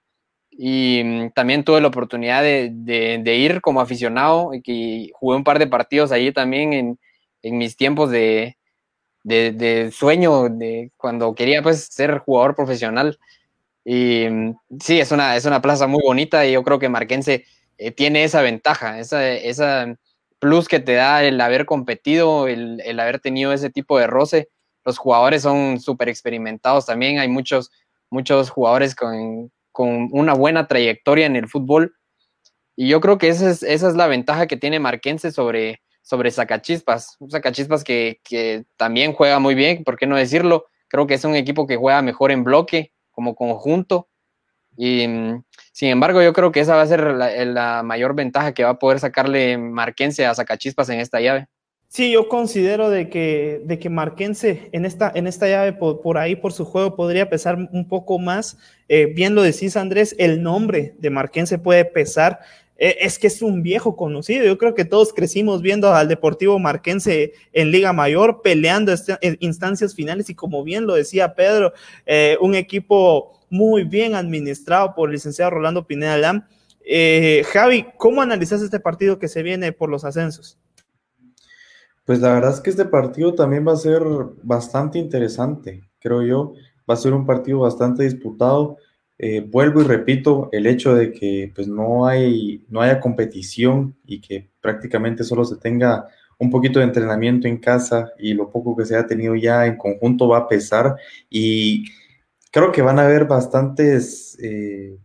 y 0.57 1.03
mm, 1.03 1.31
también 1.31 1.63
tuve 1.63 1.81
la 1.81 1.87
oportunidad 1.87 2.41
de, 2.41 2.71
de, 2.73 3.35
ir 3.35 3.61
como 3.61 3.79
aficionado 3.79 4.51
y 4.53 5.11
jugué 5.13 5.37
un 5.37 5.43
par 5.43 5.59
de 5.59 5.67
partidos 5.67 6.11
allí 6.11 6.31
también 6.31 6.73
en, 6.73 6.99
en 7.43 7.57
mis 7.57 7.77
tiempos 7.77 8.09
de, 8.09 8.57
de, 9.23 9.91
sueño, 9.91 10.49
de 10.49 10.91
cuando 10.97 11.35
quería 11.35 11.61
pues 11.61 11.85
ser 11.85 12.19
jugador 12.19 12.55
profesional. 12.55 13.19
Y 13.85 14.27
mm, 14.29 14.55
sí, 14.81 14.99
es 14.99 15.11
una, 15.11 15.35
es 15.35 15.45
una 15.45 15.61
plaza 15.61 15.87
muy 15.87 16.01
bonita 16.03 16.45
y 16.45 16.53
yo 16.53 16.63
creo 16.63 16.79
que 16.79 16.89
Marquense 16.89 17.45
eh, 17.77 17.91
tiene 17.91 18.23
esa 18.23 18.41
ventaja, 18.41 18.99
esa, 18.99 19.29
esa 19.29 19.95
plus 20.39 20.67
que 20.67 20.79
te 20.79 20.93
da 20.93 21.23
el 21.23 21.39
haber 21.41 21.65
competido, 21.65 22.47
el, 22.47 22.81
el 22.85 22.99
haber 22.99 23.19
tenido 23.19 23.53
ese 23.53 23.69
tipo 23.69 23.99
de 23.99 24.07
roce. 24.07 24.49
Los 24.85 24.97
jugadores 24.97 25.43
son 25.43 25.79
súper 25.79 26.09
experimentados 26.09 26.85
también, 26.85 27.19
hay 27.19 27.27
muchos, 27.27 27.71
muchos 28.09 28.49
jugadores 28.49 28.95
con, 28.95 29.51
con 29.77 30.09
una 30.11 30.33
buena 30.33 30.67
trayectoria 30.67 31.27
en 31.27 31.35
el 31.35 31.47
fútbol. 31.47 31.95
Y 32.75 32.87
yo 32.87 32.99
creo 32.99 33.19
que 33.19 33.27
esa 33.27 33.51
es, 33.51 33.61
esa 33.61 33.89
es 33.89 33.95
la 33.95 34.07
ventaja 34.07 34.47
que 34.47 34.57
tiene 34.57 34.79
Marquense 34.79 35.31
sobre, 35.31 35.83
sobre 36.01 36.31
Zacachispas. 36.31 37.15
Zacachispas 37.29 37.83
que, 37.83 38.19
que 38.23 38.65
también 38.75 39.13
juega 39.13 39.37
muy 39.37 39.53
bien, 39.53 39.83
¿por 39.83 39.95
qué 39.95 40.07
no 40.07 40.15
decirlo? 40.15 40.65
Creo 40.87 41.05
que 41.05 41.13
es 41.13 41.23
un 41.25 41.35
equipo 41.35 41.67
que 41.67 41.75
juega 41.75 42.01
mejor 42.01 42.31
en 42.31 42.43
bloque, 42.43 42.91
como 43.11 43.35
conjunto. 43.35 44.09
Y 44.75 45.07
mm, 45.07 45.43
sin 45.73 45.89
embargo, 45.89 46.23
yo 46.23 46.33
creo 46.33 46.51
que 46.51 46.61
esa 46.61 46.75
va 46.75 46.81
a 46.81 46.87
ser 46.87 47.03
la, 47.13 47.29
la 47.45 47.83
mayor 47.83 48.15
ventaja 48.15 48.55
que 48.55 48.63
va 48.63 48.71
a 48.71 48.79
poder 48.79 48.99
sacarle 48.99 49.59
Marquense 49.59 50.25
a 50.25 50.33
Zacachispas 50.33 50.89
en 50.89 51.01
esta 51.01 51.19
llave. 51.19 51.49
Sí, 51.89 52.11
yo 52.11 52.27
considero 52.27 52.89
de 52.89 53.09
que, 53.09 53.61
de 53.65 53.79
que 53.79 53.89
Marquense 53.89 54.69
en 54.73 54.85
esta, 54.85 55.11
en 55.15 55.25
esta 55.25 55.47
llave 55.47 55.71
por, 55.73 56.17
ahí, 56.17 56.35
por 56.35 56.51
su 56.51 56.65
juego, 56.65 56.95
podría 56.95 57.29
pesar 57.29 57.57
un 57.71 57.87
poco 57.87 58.19
más. 58.19 58.57
Eh, 58.89 59.05
bien 59.15 59.35
lo 59.35 59.41
decís, 59.41 59.77
Andrés, 59.77 60.13
el 60.19 60.43
nombre 60.43 60.95
de 60.99 61.09
Marquense 61.09 61.57
puede 61.57 61.85
pesar. 61.85 62.39
Eh, 62.77 62.97
es 63.01 63.17
que 63.17 63.27
es 63.27 63.41
un 63.41 63.63
viejo 63.63 63.95
conocido. 63.95 64.45
Yo 64.45 64.57
creo 64.57 64.75
que 64.75 64.83
todos 64.85 65.13
crecimos 65.13 65.61
viendo 65.61 65.93
al 65.93 66.09
Deportivo 66.09 66.59
Marquense 66.59 67.33
en 67.53 67.71
Liga 67.71 67.93
Mayor, 67.93 68.41
peleando 68.43 68.93
en 69.21 69.37
instancias 69.39 69.95
finales 69.95 70.29
y 70.29 70.35
como 70.35 70.63
bien 70.63 70.85
lo 70.85 70.93
decía 70.93 71.35
Pedro, 71.35 71.73
eh, 72.05 72.37
un 72.41 72.53
equipo 72.53 73.39
muy 73.49 73.85
bien 73.85 74.13
administrado 74.13 74.93
por 74.93 75.09
el 75.09 75.13
licenciado 75.13 75.51
Rolando 75.51 75.87
Pineda 75.87 76.17
Lam. 76.17 76.47
Javi, 77.51 77.85
¿cómo 77.97 78.21
analizas 78.21 78.61
este 78.61 78.79
partido 78.79 79.19
que 79.19 79.29
se 79.29 79.41
viene 79.41 79.71
por 79.71 79.89
los 79.89 80.03
ascensos? 80.03 80.57
Pues 82.07 82.21
la 82.21 82.33
verdad 82.33 82.53
es 82.53 82.61
que 82.61 82.69
este 82.69 82.85
partido 82.85 83.35
también 83.35 83.67
va 83.67 83.73
a 83.73 83.75
ser 83.75 84.01
bastante 84.41 84.97
interesante, 84.97 85.83
creo 85.99 86.23
yo. 86.23 86.53
Va 86.89 86.93
a 86.93 86.97
ser 86.97 87.13
un 87.13 87.25
partido 87.25 87.59
bastante 87.59 88.03
disputado. 88.03 88.77
Eh, 89.17 89.41
vuelvo 89.41 89.81
y 89.81 89.83
repito, 89.83 90.47
el 90.53 90.67
hecho 90.67 90.95
de 90.95 91.11
que 91.11 91.51
pues, 91.53 91.67
no, 91.67 92.07
hay, 92.07 92.63
no 92.69 92.79
haya 92.79 93.01
competición 93.01 93.97
y 94.05 94.21
que 94.21 94.49
prácticamente 94.61 95.25
solo 95.25 95.43
se 95.43 95.57
tenga 95.57 96.07
un 96.39 96.49
poquito 96.49 96.79
de 96.79 96.85
entrenamiento 96.85 97.49
en 97.49 97.57
casa 97.57 98.13
y 98.17 98.33
lo 98.33 98.49
poco 98.51 98.77
que 98.77 98.85
se 98.85 98.95
ha 98.95 99.05
tenido 99.05 99.35
ya 99.35 99.65
en 99.65 99.75
conjunto 99.75 100.29
va 100.29 100.37
a 100.37 100.47
pesar 100.47 100.95
y 101.29 101.87
creo 102.53 102.71
que 102.71 102.81
van 102.81 102.99
a 102.99 103.05
haber 103.05 103.25
bastantes 103.25 104.37
eh, 104.41 104.97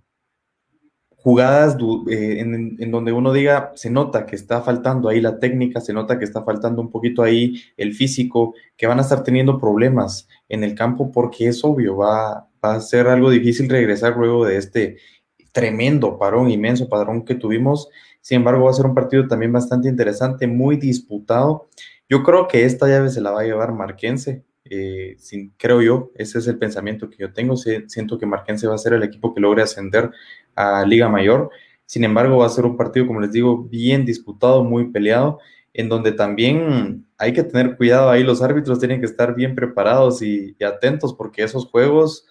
jugadas 1.23 1.77
eh, 2.11 2.41
en, 2.41 2.77
en, 2.79 2.91
donde 2.91 3.13
uno 3.13 3.33
diga, 3.33 3.73
se 3.77 3.91
nota 3.91 4.27
que 4.27 4.35
está 4.35 4.61
faltando 4.63 5.09
ahí 5.09 5.21
la 5.21 5.39
técnica, 5.39 5.81
se 5.81 5.93
nota 5.93 6.19
que 6.19 6.25
está 6.25 6.43
faltando 6.43 6.83
un 6.83 6.91
poquito 6.91 7.23
ahí 7.23 7.63
el 7.77 7.95
físico, 7.95 8.55
que 8.77 8.89
van 8.89 8.99
a 8.99 9.03
estar 9.03 9.23
teniendo 9.23 9.59
problemas 9.59 10.29
en 10.49 10.65
el 10.65 10.75
campo 10.75 11.13
porque 11.13 11.47
es 11.47 11.63
obvio, 11.65 11.97
va, 11.97 12.49
va 12.65 12.75
a 12.75 12.81
ser 12.81 13.07
algo 13.07 13.31
difícil 13.31 13.69
regresar 13.69 14.17
luego 14.17 14.45
de 14.45 14.57
este 14.57 14.97
tremendo 15.53 16.19
parón, 16.19 16.51
inmenso 16.51 16.89
parón 16.89 17.25
que 17.25 17.37
tuvimos. 17.37 17.89
Sin 18.21 18.37
embargo, 18.37 18.65
va 18.65 18.71
a 18.71 18.75
ser 18.75 18.87
un 18.87 18.95
partido 18.95 19.29
también 19.29 19.53
bastante 19.53 19.89
interesante, 19.89 20.47
muy 20.47 20.77
disputado. 20.77 21.69
Yo 22.09 22.23
creo 22.23 22.49
que 22.49 22.65
esta 22.65 22.89
llave 22.89 23.11
se 23.11 23.21
la 23.21 23.31
va 23.31 23.43
a 23.43 23.45
llevar 23.45 23.73
Marquense, 23.73 24.45
eh, 24.75 25.17
sin, 25.19 25.53
creo 25.59 25.83
yo, 25.83 26.13
ese 26.15 26.39
es 26.39 26.47
el 26.47 26.57
pensamiento 26.57 27.11
que 27.11 27.19
yo 27.19 27.35
tengo. 27.35 27.57
Siento 27.59 28.19
que 28.19 28.25
Marquense 28.25 28.67
va 28.67 28.75
a 28.75 28.79
ser 28.79 28.95
el 28.95 29.03
equipo 29.03 29.35
que 29.35 29.41
logre 29.43 29.63
ascender 29.63 30.11
a 30.55 30.87
Liga 30.87 31.11
Mayor. 31.11 31.51
Sin 31.85 32.05
embargo, 32.05 32.39
va 32.39 32.47
a 32.47 32.49
ser 32.49 32.65
un 32.65 32.79
partido, 32.79 33.07
como 33.07 33.21
les 33.21 33.33
digo, 33.33 33.65
bien 33.65 34.07
disputado, 34.07 34.65
muy 34.65 34.91
peleado, 34.91 35.41
en 35.75 35.91
donde 35.91 36.13
también 36.13 37.07
hay 37.19 37.35
que 37.35 37.43
tener 37.43 37.77
cuidado 37.77 38.09
ahí. 38.09 38.23
Los 38.23 38.41
árbitros 38.41 38.79
tienen 38.79 39.01
que 39.01 39.07
estar 39.07 39.35
bien 39.35 39.55
preparados 39.55 40.23
y, 40.23 40.57
y 40.59 40.65
atentos 40.65 41.13
porque 41.13 41.43
esos 41.43 41.67
juegos 41.67 42.27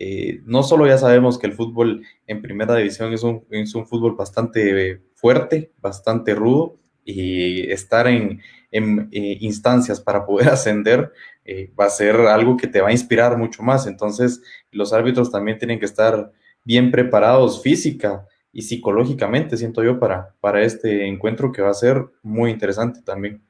eh, 0.00 0.40
no 0.44 0.64
solo 0.64 0.88
ya 0.88 0.98
sabemos 0.98 1.38
que 1.38 1.46
el 1.46 1.52
fútbol 1.52 2.02
en 2.26 2.42
primera 2.42 2.74
división 2.74 3.12
es 3.12 3.22
un, 3.22 3.44
es 3.50 3.72
un 3.76 3.86
fútbol 3.86 4.16
bastante 4.16 5.00
fuerte, 5.14 5.70
bastante 5.80 6.34
rudo, 6.34 6.80
y 7.04 7.70
estar 7.70 8.08
en, 8.08 8.40
en 8.70 9.08
eh, 9.12 9.38
instancias 9.40 10.00
para 10.00 10.26
poder 10.26 10.48
ascender 10.50 11.12
eh, 11.44 11.72
va 11.78 11.86
a 11.86 11.90
ser 11.90 12.16
algo 12.16 12.56
que 12.56 12.66
te 12.66 12.80
va 12.80 12.88
a 12.88 12.92
inspirar 12.92 13.36
mucho 13.36 13.62
más. 13.62 13.86
Entonces, 13.86 14.42
los 14.70 14.92
árbitros 14.92 15.30
también 15.30 15.58
tienen 15.58 15.78
que 15.78 15.86
estar 15.86 16.32
bien 16.64 16.90
preparados 16.90 17.62
física 17.62 18.26
y 18.52 18.62
psicológicamente, 18.62 19.56
siento 19.56 19.82
yo, 19.82 19.98
para, 19.98 20.34
para 20.40 20.62
este 20.62 21.06
encuentro 21.06 21.52
que 21.52 21.62
va 21.62 21.70
a 21.70 21.74
ser 21.74 22.06
muy 22.22 22.50
interesante 22.50 23.00
también. 23.02 23.42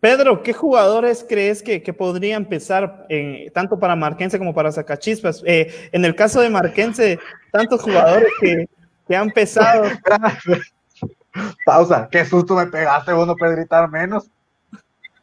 Pedro, 0.00 0.42
¿qué 0.42 0.52
jugadores 0.52 1.24
crees 1.26 1.62
que, 1.62 1.82
que 1.82 1.92
podría 1.92 2.36
empezar 2.36 3.06
eh, 3.08 3.50
tanto 3.54 3.78
para 3.78 3.96
Marquense 3.96 4.38
como 4.38 4.52
para 4.52 4.70
Zacachispas? 4.70 5.42
Eh, 5.46 5.72
en 5.92 6.04
el 6.04 6.14
caso 6.14 6.40
de 6.40 6.50
Marquense, 6.50 7.18
tantos 7.50 7.80
jugadores 7.80 8.28
que, 8.40 8.68
que 9.08 9.16
han 9.16 9.30
pesado. 9.30 9.84
Pausa, 11.64 12.08
qué 12.10 12.24
susto 12.24 12.54
me 12.54 12.66
pegaste, 12.66 13.12
vos 13.12 13.26
no 13.26 13.36
puedes 13.36 13.56
gritar 13.56 13.88
menos. 13.90 14.30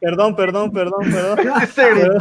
Perdón, 0.03 0.35
perdón, 0.35 0.71
perdón, 0.71 1.11
perdón. 1.11 1.39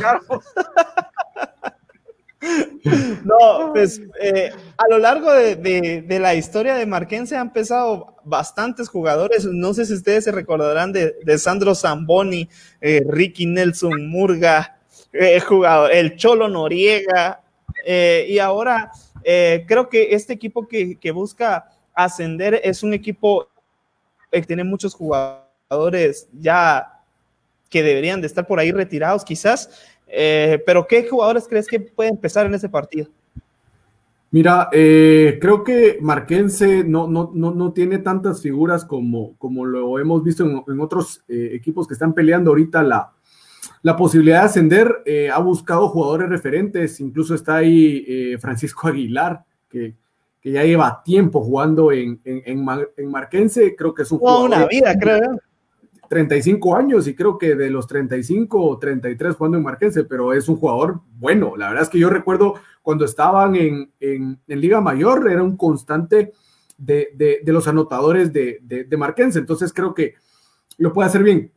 No, 3.25 3.73
pues 3.73 4.01
eh, 4.21 4.51
a 4.77 4.88
lo 4.90 4.99
largo 4.99 5.33
de, 5.33 5.57
de, 5.57 6.03
de, 6.03 6.18
la 6.18 6.35
historia 6.35 6.75
de 6.75 6.87
Marquense 6.87 7.37
han 7.37 7.53
pesado 7.53 8.16
bastantes 8.25 8.88
jugadores. 8.88 9.45
No 9.45 9.75
sé 9.75 9.87
si 9.87 9.95
ustedes 9.95 10.25
se 10.25 10.33
recordarán 10.33 10.92
de, 10.92 11.14
de 11.25 11.38
Sandro 11.38 11.75
Zamboni, 11.75 12.49
eh, 12.81 13.02
Ricky 13.07 13.46
Nelson 13.46 14.09
Murga, 14.09 14.79
eh, 15.13 15.40
jugador, 15.40 15.92
el 15.92 16.17
Cholo 16.17 16.48
Noriega. 16.48 17.40
Y 17.87 18.38
ahora 18.38 18.90
creo 19.25 19.88
que 19.88 20.15
este 20.15 20.33
equipo 20.33 20.67
que, 20.69 20.98
que, 20.98 21.11
busca 21.11 21.69
ascender 21.94 22.61
es 22.63 22.83
un 22.83 22.94
equipo 22.94 23.48
que 24.31 24.42
tiene 24.42 24.63
muchos 24.63 24.94
jugadores 24.94 26.29
ya 26.33 26.92
que 27.73 27.83
deberían 27.83 28.20
de 28.20 28.29
estar 28.29 28.46
por 28.46 28.60
ahí 28.60 28.70
retirados 28.70 29.25
quizás 29.25 29.68
eh, 30.14 30.62
pero 30.66 30.87
¿qué 30.87 31.08
jugadores 31.08 31.46
crees 31.48 31.66
que 31.66 31.81
puede 31.81 32.10
empezar 32.10 32.44
en 32.44 32.54
ese 32.54 32.68
partido? 32.68 33.08
Mira, 34.31 34.68
eh, 34.73 35.38
creo 35.40 35.64
que 35.64 35.98
Marquense 36.00 36.85
no, 36.85 37.06
no, 37.06 37.31
no, 37.35 37.52
no, 37.52 37.73
tiene 37.73 37.98
tantas 37.98 38.40
figuras 38.40 38.85
como, 38.85 39.37
como 39.37 39.64
lo 39.64 39.98
hemos 39.98 40.23
visto 40.23 40.44
en, 40.44 40.62
en 40.66 40.81
otros 40.81 41.23
eh, 41.29 41.50
equipos 41.52 41.87
que 41.87 41.94
están 41.94 42.14
peleando 42.14 42.50
ahorita 42.50 42.83
la, 42.83 43.12
la 43.83 43.96
posibilidad 43.96 44.40
de 44.40 44.46
ascender. 44.46 45.02
Eh, 45.04 45.31
ha 45.31 45.38
buscado 45.38 45.88
jugadores 45.88 46.29
referentes, 46.29 47.00
incluso 47.00 47.35
está 47.35 47.56
ahí 47.56 48.37
Francisco 48.38 48.88
Aguilar, 48.88 49.44
que, 49.68 49.94
que, 50.40 50.52
ya 50.52 50.64
lleva 50.64 51.02
tiempo 51.02 51.42
jugando 51.42 51.90
en, 51.92 52.20
en 52.25 53.10
Marquense. 53.10 53.75
Creo 53.77 53.94
que 53.94 54.02
es 54.02 54.12
un 54.12 54.18
jugador. 54.18 54.48
una 54.48 54.66
vida, 54.66 54.94
creo 54.98 55.38
35 56.13 56.77
años 56.77 57.08
y 57.08 57.15
creo 57.15 57.38
que 57.38 57.54
de 57.54 57.71
los 57.71 57.87
35 57.87 58.63
o 58.63 58.79
33 58.79 59.35
jugando 59.35 59.56
en 59.56 59.65
Marquense, 59.65 60.04
pero 60.04 60.35
es 60.35 60.46
un 60.46 60.56
jugador 60.56 61.00
bueno. 61.15 61.56
La 61.56 61.69
verdad 61.69 61.85
es 61.85 61.88
que 61.88 61.98
yo 61.98 62.10
recuerdo 62.10 62.56
cuando 62.83 63.06
estaban 63.06 63.56
en, 63.56 63.90
en, 63.98 64.38
Liga 64.46 64.83
Mayor, 64.83 65.31
era 65.31 65.42
un 65.42 65.56
constante 65.56 66.35
de, 66.77 67.40
de, 67.42 67.50
los 67.50 67.67
anotadores 67.67 68.31
de, 68.31 68.58
de, 68.63 68.96
Marquense, 68.98 69.38
entonces 69.38 69.73
creo 69.73 69.94
que 69.94 70.17
lo 70.77 70.92
puede 70.92 71.08
hacer 71.08 71.23
bien. 71.23 71.50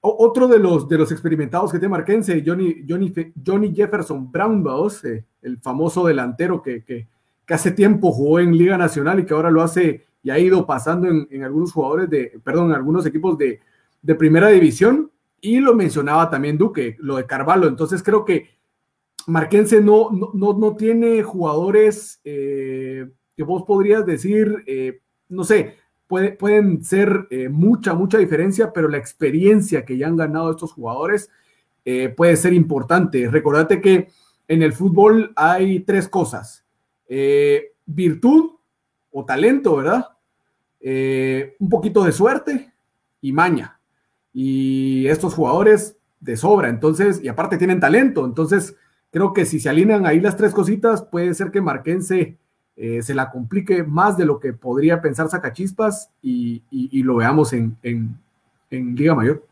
otro 0.00 0.48
de 0.48 0.58
los, 0.58 0.88
de 0.88 0.98
los 0.98 1.12
experimentados 1.12 1.70
que 1.70 1.78
tiene 1.78 1.92
Marquense, 1.92 2.42
Johnny, 2.44 2.84
Johnny, 2.88 3.14
Johnny 3.46 3.72
Jefferson 3.72 4.28
Brown, 4.32 4.66
eh, 5.04 5.22
el 5.42 5.58
famoso 5.58 6.04
delantero 6.04 6.60
que, 6.60 6.82
que, 6.82 7.06
hace 7.46 7.70
tiempo 7.70 8.10
jugó 8.10 8.40
en 8.40 8.58
Liga 8.58 8.76
Nacional 8.76 9.20
y 9.20 9.24
que 9.24 9.34
ahora 9.34 9.52
lo 9.52 9.62
hace 9.62 10.04
y 10.20 10.30
ha 10.30 10.38
ido 10.38 10.66
pasando 10.66 11.08
en 11.08 11.42
algunos 11.44 11.72
jugadores 11.72 12.10
de, 12.10 12.40
perdón, 12.42 12.70
en 12.70 12.76
algunos 12.76 13.06
equipos 13.06 13.38
de, 13.38 13.60
de 14.02 14.14
primera 14.14 14.48
división. 14.48 15.10
Y 15.40 15.60
lo 15.60 15.74
mencionaba 15.74 16.28
también 16.28 16.58
Duque, 16.58 16.96
lo 17.00 17.16
de 17.16 17.26
Carvalho. 17.26 17.66
Entonces 17.66 18.02
creo 18.02 18.24
que 18.24 18.50
Marquense 19.26 19.80
no, 19.80 20.10
no, 20.10 20.52
no 20.54 20.76
tiene 20.76 21.22
jugadores 21.22 22.20
eh, 22.24 23.08
que 23.36 23.42
vos 23.42 23.64
podrías 23.64 24.04
decir, 24.04 24.64
eh, 24.66 25.00
no 25.28 25.44
sé, 25.44 25.76
puede, 26.06 26.32
pueden 26.32 26.84
ser 26.84 27.26
eh, 27.30 27.48
mucha, 27.48 27.94
mucha 27.94 28.18
diferencia, 28.18 28.72
pero 28.72 28.88
la 28.88 28.98
experiencia 28.98 29.84
que 29.84 29.96
ya 29.96 30.08
han 30.08 30.16
ganado 30.16 30.50
estos 30.50 30.72
jugadores 30.72 31.30
puede 32.16 32.36
ser 32.36 32.52
importante. 32.52 33.28
Recordate 33.28 33.80
que 33.80 34.10
en 34.46 34.62
el 34.62 34.72
fútbol 34.72 35.32
hay 35.34 35.80
tres 35.80 36.08
cosas. 36.08 36.64
virtud 37.84 38.50
o 39.10 39.24
talento, 39.24 39.74
¿verdad? 39.74 40.06
un 41.58 41.68
poquito 41.68 42.04
de 42.04 42.12
suerte 42.12 42.72
y 43.22 43.32
maña. 43.32 43.79
Y 44.32 45.06
estos 45.08 45.34
jugadores 45.34 45.96
de 46.20 46.36
sobra, 46.36 46.68
entonces, 46.68 47.20
y 47.22 47.28
aparte 47.28 47.58
tienen 47.58 47.80
talento, 47.80 48.24
entonces 48.24 48.76
creo 49.10 49.32
que 49.32 49.44
si 49.44 49.58
se 49.58 49.68
alinean 49.68 50.06
ahí 50.06 50.20
las 50.20 50.36
tres 50.36 50.52
cositas, 50.52 51.02
puede 51.02 51.34
ser 51.34 51.50
que 51.50 51.60
Marquense 51.60 52.36
eh, 52.76 53.02
se 53.02 53.14
la 53.14 53.30
complique 53.30 53.82
más 53.82 54.16
de 54.16 54.24
lo 54.24 54.40
que 54.40 54.52
podría 54.52 55.02
pensar 55.02 55.28
Sacachispas 55.28 56.10
y, 56.22 56.62
y, 56.70 57.02
lo 57.02 57.16
veamos 57.16 57.52
en, 57.52 57.76
en, 57.82 58.16
Liga 58.70 59.14
Mayor. 59.14 59.44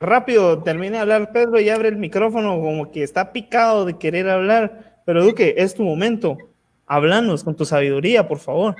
Rápido, 0.00 0.60
termine 0.62 0.96
de 0.96 0.98
hablar 0.98 1.30
Pedro 1.32 1.60
y 1.60 1.68
abre 1.68 1.88
el 1.88 1.96
micrófono 1.96 2.58
como 2.60 2.90
que 2.90 3.02
está 3.02 3.32
picado 3.32 3.84
de 3.84 3.98
querer 3.98 4.28
hablar, 4.28 5.02
pero 5.04 5.22
Duque, 5.22 5.54
es 5.58 5.74
tu 5.74 5.84
momento. 5.84 6.38
Háblanos 6.86 7.44
con 7.44 7.54
tu 7.54 7.64
sabiduría, 7.64 8.26
por 8.26 8.38
favor. 8.38 8.74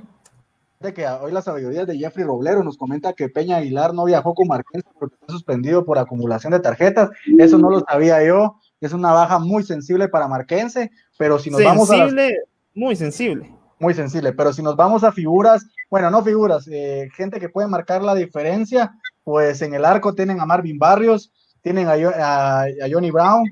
Que 0.80 1.06
hoy 1.06 1.30
la 1.30 1.42
sabiduría 1.42 1.84
de 1.84 1.98
Jeffrey 1.98 2.24
Roblero 2.24 2.64
nos 2.64 2.78
comenta 2.78 3.12
que 3.12 3.28
Peña 3.28 3.58
Aguilar 3.58 3.92
no 3.92 4.06
viajó 4.06 4.34
con 4.34 4.48
Marquense 4.48 4.88
porque 4.98 5.16
fue 5.18 5.28
suspendido 5.28 5.84
por 5.84 5.98
acumulación 5.98 6.52
de 6.52 6.60
tarjetas. 6.60 7.10
Eso 7.38 7.58
no 7.58 7.68
lo 7.68 7.80
sabía 7.80 8.24
yo 8.24 8.56
es 8.80 8.92
una 8.92 9.12
baja 9.12 9.38
muy 9.38 9.62
sensible 9.62 10.08
para 10.08 10.28
Marquense, 10.28 10.90
pero 11.18 11.38
si 11.38 11.50
nos 11.50 11.62
vamos 11.62 11.90
a... 11.90 12.08
muy 12.74 12.96
sensible. 12.96 13.54
Muy 13.78 13.94
sensible, 13.94 14.32
pero 14.32 14.52
si 14.52 14.62
nos 14.62 14.76
vamos 14.76 15.04
a 15.04 15.12
figuras, 15.12 15.66
bueno, 15.90 16.10
no 16.10 16.22
figuras, 16.22 16.68
eh, 16.70 17.08
gente 17.14 17.40
que 17.40 17.48
puede 17.48 17.68
marcar 17.68 18.02
la 18.02 18.14
diferencia, 18.14 18.92
pues 19.24 19.62
en 19.62 19.74
el 19.74 19.84
arco 19.84 20.14
tienen 20.14 20.40
a 20.40 20.46
Marvin 20.46 20.78
Barrios, 20.78 21.32
tienen 21.62 21.88
a, 21.88 22.66
Johnny 22.90 23.10
Brown, 23.10 23.44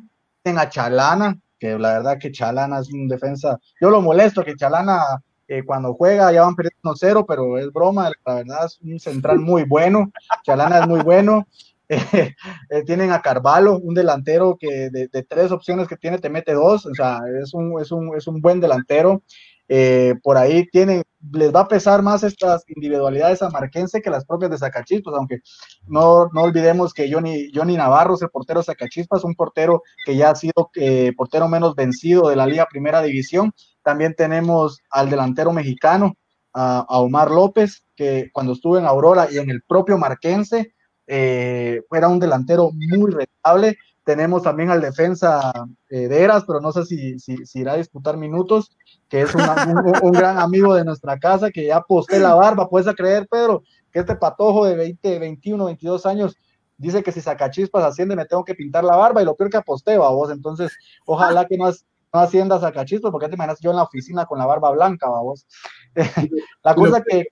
tienen 0.43 0.61
a 0.61 0.69
Chalana, 0.69 1.39
que 1.59 1.79
la 1.79 1.95
verdad 1.95 2.19
que 2.19 2.31
Chalana 2.31 2.81
es 2.81 2.93
un 2.93 3.09
defensa, 3.09 3.59
yo 3.81 3.89
lo 3.91 4.03
molesto 4.03 4.45
que 4.45 4.55
Chalana 4.55 5.01
eh, 5.49 5.65
cuando 5.65 5.95
juega 5.95 6.31
ya 6.33 6.43
van 6.43 6.55
perdiendo 6.55 6.95
cero, 6.95 7.25
pero 7.27 7.59
es 7.59 7.73
broma, 7.73 8.11
la 8.25 8.35
verdad 8.35 8.67
es 8.67 8.79
un 8.83 9.01
central 9.01 9.41
muy 9.41 9.65
bueno, 9.65 10.13
Chalana 10.45 10.81
es 10.81 10.87
muy 10.87 11.01
bueno, 11.01 11.47
Eh, 12.71 12.85
tienen 12.85 13.13
a 13.13 13.23
Carvalho, 13.23 13.79
un 13.79 13.95
delantero 13.95 14.57
que 14.59 14.91
de, 14.91 15.09
tres 15.23 15.51
opciones 15.51 15.89
que 15.89 15.97
tiene 15.97 16.19
te 16.19 16.29
mete 16.29 16.53
dos, 16.53 16.85
o 16.85 16.95
sea, 16.95 17.21
es 17.43 17.55
un, 17.55 17.81
es 17.81 17.91
un, 17.91 18.15
es 18.15 18.27
un 18.27 18.41
buen 18.41 18.61
delantero. 18.61 19.23
Eh, 19.69 20.15
por 20.23 20.39
ahí 20.39 20.67
tiene, 20.71 21.03
les 21.33 21.55
va 21.55 21.61
a 21.61 21.69
pesar 21.69 22.03
más 22.03 22.23
estas 22.23 22.65
individualidades 22.69 23.43
a 23.43 23.51
Marquense 23.51 24.01
que 24.01 24.09
las 24.11 24.25
propias 24.25 24.51
de 24.51 24.59
Zacachispas, 24.59 25.15
aunque 25.15 25.41
no, 25.87 26.29
no 26.33 26.43
olvidemos 26.43 26.95
que 26.95 27.13
Johnny, 27.13 27.51
Johnny 27.55 27.77
Navarro 27.77 28.15
es 28.15 28.23
el 28.23 28.31
portero 28.31 28.61
de 28.61 28.65
Zacachispas, 28.65 29.25
un 29.25 29.35
portero 29.35 29.83
que 30.07 30.17
ya 30.17 30.31
ha 30.31 30.35
sido 30.35 30.71
eh, 30.75 31.13
portero 31.17 31.49
menos 31.49 31.75
vencido 31.75 32.29
de 32.29 32.37
la 32.37 32.47
Liga 32.47 32.67
Primera 32.71 33.03
División. 33.03 33.53
También 33.83 34.15
tenemos 34.17 34.81
al 34.91 35.11
delantero 35.11 35.53
mexicano, 35.53 36.15
a, 36.55 36.87
a 36.89 36.99
Omar 37.01 37.31
López, 37.31 37.85
que 37.95 38.31
cuando 38.33 38.55
estuvo 38.55 38.79
en 38.79 38.87
Aurora 38.87 39.29
y 39.31 39.39
en 39.39 39.51
el 39.51 39.63
propio 39.63 39.99
Marquense, 39.99 40.73
eh, 41.07 41.83
era 41.91 42.09
un 42.09 42.21
delantero 42.21 42.71
muy 42.73 43.11
rentable. 43.11 43.77
Tenemos 44.09 44.43
también 44.43 44.71
al 44.71 44.81
defensa 44.81 45.53
eh, 45.91 46.09
de 46.09 46.23
Eras, 46.23 46.45
pero 46.47 46.63
no 46.63 46.73
sé 46.73 46.87
si, 46.87 47.19
si, 47.19 47.37
irá 47.53 47.75
a 47.75 47.77
disputar 47.77 48.17
minutos, 48.17 48.75
que 49.07 49.21
es 49.21 49.35
un, 49.35 50.13
gran 50.13 50.39
amigo 50.39 50.75
de 50.75 50.83
nuestra 50.83 51.19
casa, 51.19 51.51
que 51.51 51.67
ya 51.67 51.83
posté 51.83 52.19
la 52.19 52.33
barba. 52.33 52.71
Puedes 52.71 52.97
creer, 52.97 53.29
Pedro, 53.31 53.65
que 53.93 53.99
este 53.99 54.17
patojo 54.17 54.65
de 54.65 54.77
20, 54.77 55.19
21, 55.19 55.63
22 55.63 56.07
años 56.07 56.39
dice 56.79 57.03
que 57.03 57.13
si 57.13 57.21
saca 57.21 57.51
chispas 57.51 57.85
asciende 57.85 58.17
me 58.17 58.25
tengo 58.25 58.47
que 58.47 58.55
pintar 58.55 58.83
la 58.83 58.97
barba 58.97 59.21
y 59.21 59.27
lo 59.27 59.37
peor 59.37 59.51
que 59.51 59.59
aposté, 59.59 59.99
vos. 59.99 60.31
Entonces, 60.31 60.73
ojalá 61.05 61.45
que 61.45 61.59
no, 61.59 61.67
no 61.67 62.21
ascienda 62.21 62.59
chispas, 62.87 63.13
porque 63.13 63.29
te 63.29 63.35
imaginas 63.35 63.61
yo 63.61 63.73
en 63.73 63.77
la 63.77 63.83
oficina 63.83 64.25
con 64.25 64.39
la 64.39 64.47
barba 64.47 64.71
blanca, 64.71 65.07
vos. 65.11 65.47
la 66.65 66.75
cosa 66.75 67.03
que 67.03 67.27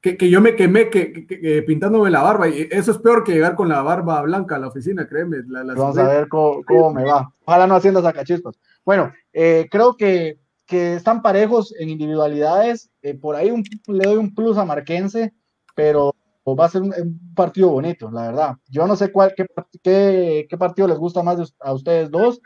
que, 0.00 0.30
yo 0.30 0.40
me 0.40 0.56
quemé 0.56 0.88
que, 0.88 1.64
pintándome 1.66 2.10
la 2.10 2.22
barba 2.22 2.48
y 2.48 2.68
eso 2.70 2.92
es 2.92 2.98
peor 2.98 3.22
que 3.22 3.32
llegar 3.32 3.54
con 3.54 3.68
la 3.68 3.82
barba 3.82 4.22
blanca 4.22 4.56
a 4.56 4.58
la 4.58 4.68
oficina, 4.68 5.06
créeme. 5.06 5.38
Vamos 5.46 5.98
a 5.98 6.08
ver 6.08 6.28
cómo, 6.28 6.92
me 6.92 7.04
va. 7.04 7.32
Ojalá 7.44 7.66
no 7.66 7.76
haciendo 7.76 8.02
sacachispas. 8.02 8.58
Bueno, 8.84 9.12
eh, 9.32 9.68
creo 9.70 9.96
que, 9.96 10.38
están 10.68 11.20
parejos 11.20 11.74
en 11.80 11.88
individualidades. 11.88 12.90
Eh, 13.02 13.14
por 13.14 13.34
ahí 13.34 13.52
le 13.88 14.04
doy 14.04 14.16
un 14.16 14.32
plus 14.32 14.56
a 14.56 14.64
Marquense, 14.64 15.34
pero 15.74 16.14
va 16.46 16.66
a 16.66 16.70
ser 16.70 16.82
un, 16.82 16.92
partido 17.34 17.70
bonito, 17.70 18.10
la 18.10 18.28
verdad. 18.28 18.56
Yo 18.68 18.86
no 18.86 18.94
sé 18.94 19.10
cuál, 19.10 19.34
qué, 19.36 20.46
qué, 20.48 20.56
partido 20.56 20.86
les 20.86 20.96
gusta 20.96 21.22
más 21.22 21.52
a 21.58 21.72
ustedes 21.72 22.10
dos, 22.10 22.40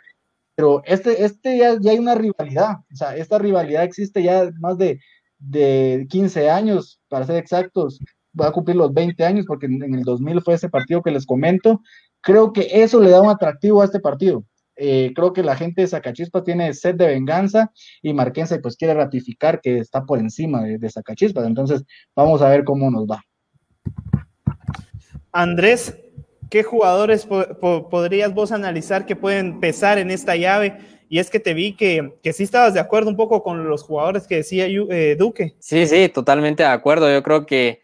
pero 0.55 0.83
este, 0.87 1.25
este 1.25 1.59
ya, 1.59 1.77
ya 1.79 1.91
hay 1.91 1.99
una 1.99 2.15
rivalidad. 2.15 2.79
O 2.93 2.97
sea, 2.97 3.15
esta 3.17 3.39
rivalidad 3.39 3.85
existe 3.85 4.23
ya 4.23 4.51
más 4.59 4.79
de 4.79 5.01
de 5.49 6.07
15 6.09 6.51
años, 6.51 7.01
para 7.09 7.27
ser 7.27 7.37
exactos, 7.37 7.99
va 8.39 8.49
a 8.49 8.53
cumplir 8.53 8.77
los 8.77 8.93
20 8.93 9.25
años, 9.25 9.47
porque 9.47 9.67
en, 9.67 9.95
el 9.95 10.03
2000 10.03 10.43
fue 10.43 10.55
ese 10.55 10.69
partido 10.69 11.03
que 11.03 11.11
les 11.11 11.27
comento. 11.27 11.81
Creo 12.21 12.53
que 12.53 12.69
eso 12.83 13.01
le 13.01 13.11
da 13.11 13.21
un 13.21 13.31
atractivo 13.31 13.83
a 13.83 13.85
este 13.85 14.01
partido. 14.01 14.45
Eh, 14.77 15.13
creo 15.15 15.33
que 15.33 15.45
la 15.45 15.55
gente 15.55 15.83
de 15.83 15.87
Zacachispas 15.87 16.43
tiene 16.43 16.75
sed 16.75 16.97
de 16.97 17.07
venganza 17.07 17.71
y 18.03 18.13
Marquense 18.13 18.59
pues 18.59 18.77
quiere 18.77 18.95
ratificar 18.95 19.61
que 19.61 19.79
está 19.79 20.05
por 20.05 20.19
encima 20.19 20.63
de, 20.63 20.79
de. 20.79 20.91
Entonces, 21.47 21.85
vamos 22.17 22.43
a 22.43 22.49
ver 22.49 22.65
cómo 22.65 22.91
nos 22.91 23.07
va. 23.07 23.23
Andrés, 25.31 25.97
¿qué 26.51 26.65
jugadores 26.65 27.29
podrías 27.91 28.35
vos 28.35 28.51
analizar 28.51 29.07
que 29.07 29.15
pueden 29.15 29.61
pesar 29.61 29.99
en 29.99 30.11
esta 30.11 30.35
llave? 30.35 30.79
Y 31.15 31.21
es 31.21 31.31
que 31.31 31.39
te 31.39 31.55
vi 31.55 31.77
que, 31.77 32.19
que 32.25 32.33
sí 32.33 32.43
estabas 32.43 32.75
de 32.75 32.81
acuerdo 32.81 33.09
un 33.09 33.15
poco 33.15 33.45
con 33.45 33.69
los 33.69 33.85
jugadores 33.85 34.27
que 34.27 34.35
decía 34.35 34.67
eh, 34.67 35.15
Duque. 35.15 35.55
Sí, 35.61 35.87
sí, 35.87 36.09
totalmente 36.09 36.65
de 36.65 36.69
acuerdo. 36.71 37.09
Yo 37.09 37.23
creo 37.23 37.47
que 37.47 37.83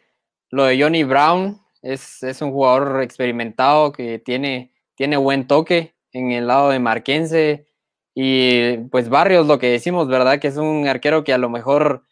lo 0.49 0.65
de 0.65 0.83
Johnny 0.83 1.05
Brown 1.05 1.61
es, 1.81 2.25
es 2.25 2.43
un 2.43 2.51
jugador 2.51 3.01
experimentado 3.05 3.93
que 3.93 4.19
tiene, 4.19 4.73
tiene 4.97 5.17
buen 5.17 5.47
toque 5.47 5.95
en 6.11 6.33
el 6.33 6.49
lado 6.49 6.71
de 6.71 6.81
Marquense. 6.81 7.69
Y 8.17 8.79
pues 8.91 9.09
Barrios, 9.09 9.47
lo 9.47 9.61
que 9.61 9.71
decimos, 9.71 10.09
¿verdad? 10.09 10.41
Que 10.41 10.49
es 10.49 10.57
un 10.57 10.89
arquero 10.89 11.23
que 11.23 11.33
a 11.33 11.39
lo 11.39 11.51
mejor 11.51 12.03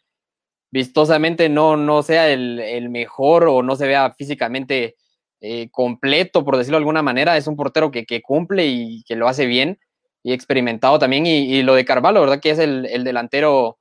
vistosamente 0.71 1.49
no, 1.49 1.75
no 1.75 2.01
sea 2.01 2.29
el, 2.29 2.61
el 2.61 2.87
mejor 2.87 3.49
o 3.49 3.61
no 3.61 3.75
se 3.75 3.87
vea 3.87 4.13
físicamente 4.13 4.95
eh, 5.41 5.67
completo, 5.69 6.45
por 6.45 6.55
decirlo 6.55 6.77
de 6.77 6.83
alguna 6.83 7.01
manera. 7.01 7.35
Es 7.35 7.47
un 7.47 7.57
portero 7.57 7.91
que, 7.91 8.05
que, 8.05 8.21
cumple 8.21 8.67
y 8.67 9.03
que 9.03 9.17
lo 9.17 9.27
hace 9.27 9.47
bien 9.47 9.79
y 10.29 10.33
experimentado 10.33 10.99
también. 10.99 11.25
Y, 11.25 11.63
lo 11.63 11.73
de 11.73 11.85
Carvalho, 11.85 12.21
¿verdad? 12.21 12.39
Que 12.39 12.51
es 12.51 12.59
el, 12.59 13.03
delantero 13.03 13.79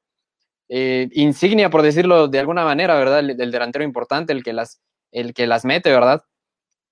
eh, 0.70 1.08
insignia, 1.12 1.68
por 1.68 1.82
decirlo 1.82 2.26
de 2.28 2.38
alguna 2.38 2.64
manera, 2.64 2.96
¿verdad? 2.96 3.18
El, 3.18 3.36
delantero 3.36 3.84
importante, 3.84 4.32
el 4.32 4.42
que, 4.42 4.54
las, 4.54 4.80
el 5.12 5.34
que 5.34 5.46
las 5.46 5.66
mete, 5.66 5.90
¿verdad? 5.90 6.22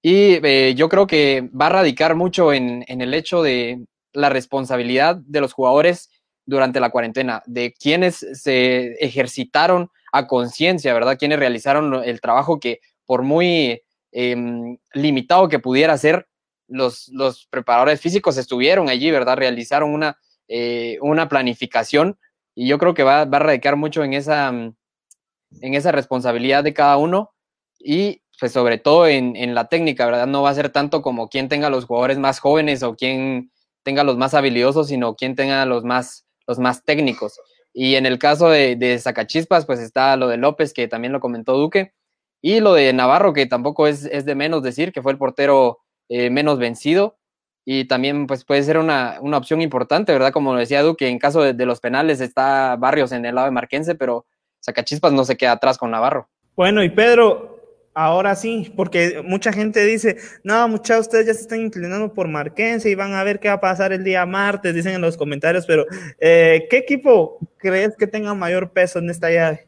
Y 0.02 0.44
eh, 0.46 0.74
yo 0.76 0.90
creo 0.90 1.06
que 1.06 1.48
va 1.58 1.66
a 1.66 1.70
radicar 1.70 2.14
mucho 2.14 2.52
en, 2.52 2.84
el 2.86 3.14
hecho 3.14 3.42
de 3.42 3.86
la 4.12 4.28
responsabilidad 4.28 5.16
de 5.16 5.40
los 5.40 5.54
jugadores 5.54 6.10
durante 6.44 6.78
la 6.78 6.90
cuarentena, 6.90 7.42
de 7.46 7.72
quienes 7.72 8.26
se 8.34 8.92
ejercitaron 9.02 9.88
a 10.12 10.26
conciencia, 10.26 10.92
¿verdad? 10.92 11.16
Quienes 11.18 11.38
realizaron 11.38 12.04
el 12.04 12.20
trabajo 12.20 12.60
que 12.60 12.80
por 13.06 13.22
muy 13.22 13.82
em, 14.12 14.76
limitado 14.92 15.48
que 15.48 15.58
pudiera 15.58 15.96
ser, 15.96 16.28
los, 16.68 17.08
los 17.08 17.46
preparadores 17.46 18.00
físicos 18.00 18.36
estuvieron 18.36 18.88
allí, 18.88 19.10
¿verdad? 19.10 19.36
Realizaron 19.36 19.92
una, 19.92 20.18
eh, 20.48 20.98
una 21.00 21.28
planificación 21.28 22.18
y 22.54 22.68
yo 22.68 22.78
creo 22.78 22.94
que 22.94 23.02
va, 23.02 23.24
va, 23.24 23.38
a 23.38 23.40
radicar 23.40 23.76
mucho 23.76 24.02
en 24.04 24.14
esa, 24.14 24.48
en 24.48 25.74
esa 25.74 25.92
responsabilidad 25.92 26.64
de 26.64 26.74
cada 26.74 26.96
uno 26.96 27.32
y 27.78 28.22
pues 28.38 28.52
sobre 28.52 28.78
todo 28.78 29.06
en, 29.06 29.54
la 29.54 29.68
técnica, 29.68 30.04
¿verdad? 30.06 30.26
No 30.26 30.42
va 30.42 30.50
a 30.50 30.54
ser 30.54 30.68
tanto 30.68 31.00
como 31.00 31.28
quien 31.28 31.48
tenga 31.48 31.70
los 31.70 31.86
jugadores 31.86 32.18
más 32.18 32.38
jóvenes 32.38 32.82
o 32.82 32.94
quien 32.94 33.50
tenga 33.82 34.04
los 34.04 34.16
más 34.18 34.34
habilidosos, 34.34 34.88
sino 34.88 35.14
quien 35.14 35.34
tenga 35.36 35.64
los 35.64 35.84
más, 35.84 36.26
los 36.46 36.58
más 36.58 36.84
técnicos. 36.84 37.40
Y 37.72 37.94
en 37.94 38.04
el 38.04 38.18
caso 38.18 38.50
de, 38.50 38.76
de 38.76 38.98
Zacachispas, 38.98 39.64
pues 39.64 39.80
está 39.80 40.16
lo 40.16 40.28
de 40.28 40.36
López, 40.36 40.74
que 40.74 40.88
también 40.88 41.12
lo 41.12 41.20
comentó 41.20 41.56
Duque, 41.56 41.94
y 42.42 42.60
lo 42.60 42.74
de 42.74 42.92
Navarro, 42.92 43.32
que 43.32 43.46
tampoco 43.46 43.86
es, 43.86 44.02
de 44.02 44.34
menos 44.34 44.62
decir, 44.62 44.92
que 44.92 45.02
fue 45.02 45.12
el 45.12 45.18
portero 45.18 45.80
eh, 46.08 46.30
menos 46.30 46.58
vencido. 46.58 47.18
Y 47.64 47.86
también 47.86 48.26
pues 48.26 48.44
puede 48.44 48.62
ser 48.62 48.78
una, 48.78 49.18
opción 49.20 49.60
importante, 49.60 50.12
¿verdad? 50.12 50.32
Como 50.32 50.52
lo 50.52 50.60
decía 50.60 50.82
Duque, 50.82 51.08
en 51.08 51.18
caso 51.18 51.42
de, 51.42 51.52
de 51.52 51.66
los 51.66 51.80
penales 51.80 52.20
está 52.20 52.76
Barrios 52.76 53.10
en 53.10 53.24
el 53.24 53.34
lado 53.34 53.46
de 53.46 53.50
Marquense, 53.50 53.96
pero 53.96 54.24
Zacachispas 54.64 55.12
no 55.12 55.24
se 55.24 55.36
queda 55.36 55.52
atrás 55.52 55.76
con 55.76 55.90
Navarro. 55.90 56.28
Bueno, 56.54 56.84
y 56.84 56.90
Pedro, 56.90 57.56
Ahora 57.98 58.34
sí, 58.34 58.70
porque 58.76 59.22
mucha 59.24 59.54
gente 59.54 59.82
dice, 59.86 60.18
no, 60.44 60.68
muchachos, 60.68 61.06
ustedes 61.06 61.28
ya 61.28 61.32
se 61.32 61.40
están 61.40 61.62
inclinando 61.62 62.12
por 62.12 62.28
Marquense 62.28 62.90
y 62.90 62.94
van 62.94 63.14
a 63.14 63.24
ver 63.24 63.40
qué 63.40 63.48
va 63.48 63.54
a 63.54 63.60
pasar 63.62 63.90
el 63.94 64.04
día 64.04 64.26
martes, 64.26 64.74
dicen 64.74 64.92
en 64.92 65.00
los 65.00 65.16
comentarios, 65.16 65.64
pero 65.64 65.86
eh, 66.20 66.66
¿qué 66.68 66.76
equipo 66.76 67.38
crees 67.56 67.96
que 67.96 68.06
tenga 68.06 68.34
mayor 68.34 68.70
peso 68.70 68.98
en 68.98 69.08
esta 69.08 69.30
llave? 69.30 69.66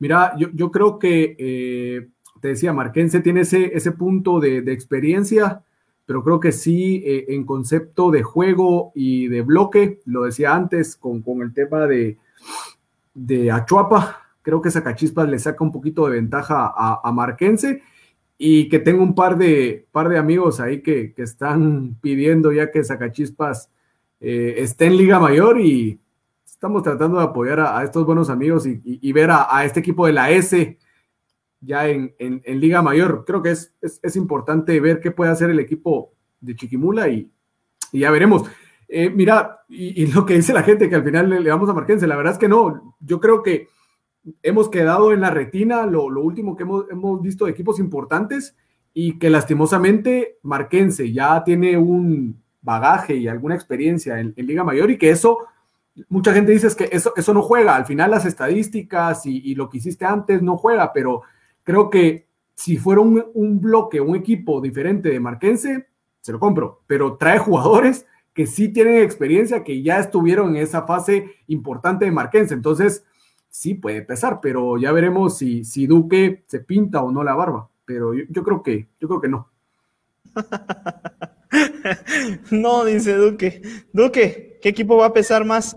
Mira, 0.00 0.34
yo, 0.36 0.72
creo 0.72 0.98
que, 0.98 1.36
eh, 1.38 2.08
te 2.42 2.48
decía, 2.48 2.72
Marquense 2.72 3.20
tiene 3.20 3.42
ese, 3.42 3.74
ese 3.74 3.92
punto 3.92 4.40
de, 4.40 4.58
experiencia, 4.72 5.62
pero 6.04 6.22
creo 6.24 6.40
que 6.40 6.52
sí, 6.52 7.02
eh, 7.06 7.26
en 7.28 7.44
concepto 7.44 8.10
de 8.10 8.22
juego 8.22 8.90
y 8.94 9.28
de 9.28 9.42
bloque, 9.42 10.00
lo 10.04 10.24
decía 10.24 10.54
antes 10.54 10.96
con, 10.96 11.22
el 11.40 11.54
tema 11.54 11.86
de, 11.86 12.18
de 13.14 13.50
Achuapa, 13.50 14.22
Creo 14.42 14.60
que 14.60 14.72
Zacachispas 14.72 15.28
le 15.28 15.38
saca 15.38 15.62
un 15.62 15.70
poquito 15.70 16.04
de 16.06 16.16
ventaja 16.16 16.72
a, 16.76 17.12
Marquense 17.12 17.80
y 18.36 18.68
que 18.68 18.80
tengo 18.80 19.04
un 19.04 19.14
par 19.14 19.38
de, 19.38 19.86
par 19.92 20.08
de 20.08 20.18
amigos 20.18 20.58
ahí 20.58 20.82
que, 20.82 21.14
están 21.16 21.96
pidiendo 22.00 22.50
ya 22.50 22.72
que 22.72 22.82
Zacachispas 22.82 23.70
eh, 24.20 24.54
esté 24.58 24.86
en 24.86 24.96
Liga 24.96 25.20
Mayor 25.20 25.60
y 25.60 26.00
estamos 26.44 26.82
tratando 26.82 27.18
de 27.18 27.24
apoyar 27.24 27.60
a, 27.60 27.84
estos 27.84 28.04
buenos 28.04 28.30
amigos 28.30 28.66
y, 28.66 29.12
ver 29.12 29.30
a, 29.30 29.64
este 29.64 29.78
equipo 29.78 30.06
de 30.06 30.12
la 30.12 30.30
S 30.30 30.76
ya 31.62 31.88
en, 31.88 32.14
Liga 32.46 32.82
Mayor. 32.82 33.24
Creo 33.26 33.42
que 33.42 33.52
es, 33.52 33.74
es, 33.80 34.16
importante 34.16 34.78
ver 34.80 35.00
qué 35.00 35.10
puede 35.10 35.30
hacer 35.30 35.48
el 35.48 35.60
equipo 35.60 36.12
de 36.40 36.54
Chiquimula 36.54 37.08
y, 37.08 37.30
ya 37.92 38.10
veremos. 38.10 38.42
Eh, 38.88 39.08
mira, 39.08 39.60
y, 39.68 40.06
lo 40.12 40.26
que 40.26 40.34
dice 40.34 40.52
la 40.52 40.62
gente 40.62 40.90
que 40.90 40.96
al 40.96 41.04
final 41.04 41.30
le, 41.30 41.40
le, 41.40 41.50
vamos 41.50 41.70
a 41.70 41.72
Marquense, 41.72 42.06
la 42.06 42.16
verdad 42.16 42.34
es 42.34 42.38
que 42.38 42.48
no. 42.48 42.96
Yo 43.00 43.20
creo 43.20 43.42
que 43.42 43.68
hemos 44.42 44.68
quedado 44.68 45.12
en 45.12 45.20
la 45.20 45.30
retina 45.30 45.86
lo, 45.86 46.04
último 46.04 46.56
que 46.56 46.62
hemos, 46.62 47.22
visto 47.22 47.44
de 47.44 47.52
equipos 47.52 47.78
importantes 47.78 48.56
y 48.94 49.18
que 49.18 49.30
lastimosamente 49.30 50.38
Marquense 50.42 51.12
ya 51.12 51.42
tiene 51.44 51.76
un 51.76 52.42
bagaje 52.60 53.16
y 53.16 53.28
alguna 53.28 53.54
experiencia 53.54 54.20
en, 54.20 54.34
Liga 54.36 54.64
Mayor 54.64 54.90
y 54.90 54.98
que 54.98 55.10
eso, 55.10 55.38
mucha 56.08 56.32
gente 56.32 56.52
dice 56.52 56.68
que 56.76 56.88
eso, 56.92 57.12
eso 57.16 57.34
no 57.34 57.42
juega, 57.42 57.74
al 57.74 57.86
final 57.86 58.10
las 58.10 58.24
estadísticas 58.24 59.26
y, 59.26 59.54
lo 59.54 59.68
que 59.68 59.78
hiciste 59.78 60.04
antes 60.04 60.42
no 60.42 60.56
juega, 60.56 60.92
pero 60.92 61.22
creo 61.62 61.90
que 61.90 62.26
si 62.54 62.76
fuera 62.76 63.00
un, 63.00 63.24
un 63.34 63.60
bloque, 63.60 64.00
un 64.00 64.16
equipo 64.16 64.60
diferente 64.60 65.08
de 65.08 65.20
Marquense, 65.20 65.86
se 66.20 66.32
lo 66.32 66.38
compro, 66.38 66.82
pero 66.86 67.16
trae 67.16 67.38
jugadores 67.38 68.06
que 68.34 68.46
sí 68.46 68.68
tienen 68.68 69.02
experiencia, 69.02 69.64
que 69.64 69.82
ya 69.82 69.98
estuvieron 69.98 70.56
en 70.56 70.62
esa 70.62 70.82
fase 70.82 71.32
importante 71.48 72.04
de 72.04 72.12
Marquense, 72.12 72.54
entonces 72.54 73.04
sí 73.52 73.74
puede 73.74 74.02
pesar, 74.02 74.40
pero 74.40 74.78
ya 74.78 74.90
veremos 74.92 75.36
si, 75.36 75.64
si 75.64 75.86
Duque 75.86 76.42
se 76.46 76.60
pinta 76.60 77.02
o 77.02 77.12
no 77.12 77.22
la 77.22 77.34
barba. 77.34 77.68
Pero 77.84 78.14
yo, 78.14 78.42
creo 78.42 78.62
que, 78.62 78.88
yo 78.98 79.08
creo 79.08 79.20
que 79.20 79.28
no. 79.28 79.50
no, 82.50 82.84
dice 82.84 83.14
Duque. 83.14 83.62
Duque, 83.92 84.58
¿qué 84.62 84.70
equipo 84.70 84.96
va 84.96 85.06
a 85.06 85.12
pesar 85.12 85.44
más? 85.44 85.76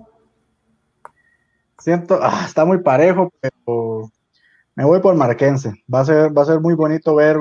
Siento, 1.80 2.18
ah, 2.22 2.46
está 2.48 2.64
muy 2.64 2.80
parejo, 2.80 3.32
pero 3.42 4.10
me 4.76 4.86
voy 4.86 5.00
por 5.00 5.16
Marquense. 5.16 5.74
Va 5.92 6.02
a 6.02 6.06
ser, 6.06 6.38
va 6.38 6.44
a 6.44 6.46
ser 6.46 6.60
muy 6.60 6.76
bonito 6.76 7.16
ver, 7.16 7.38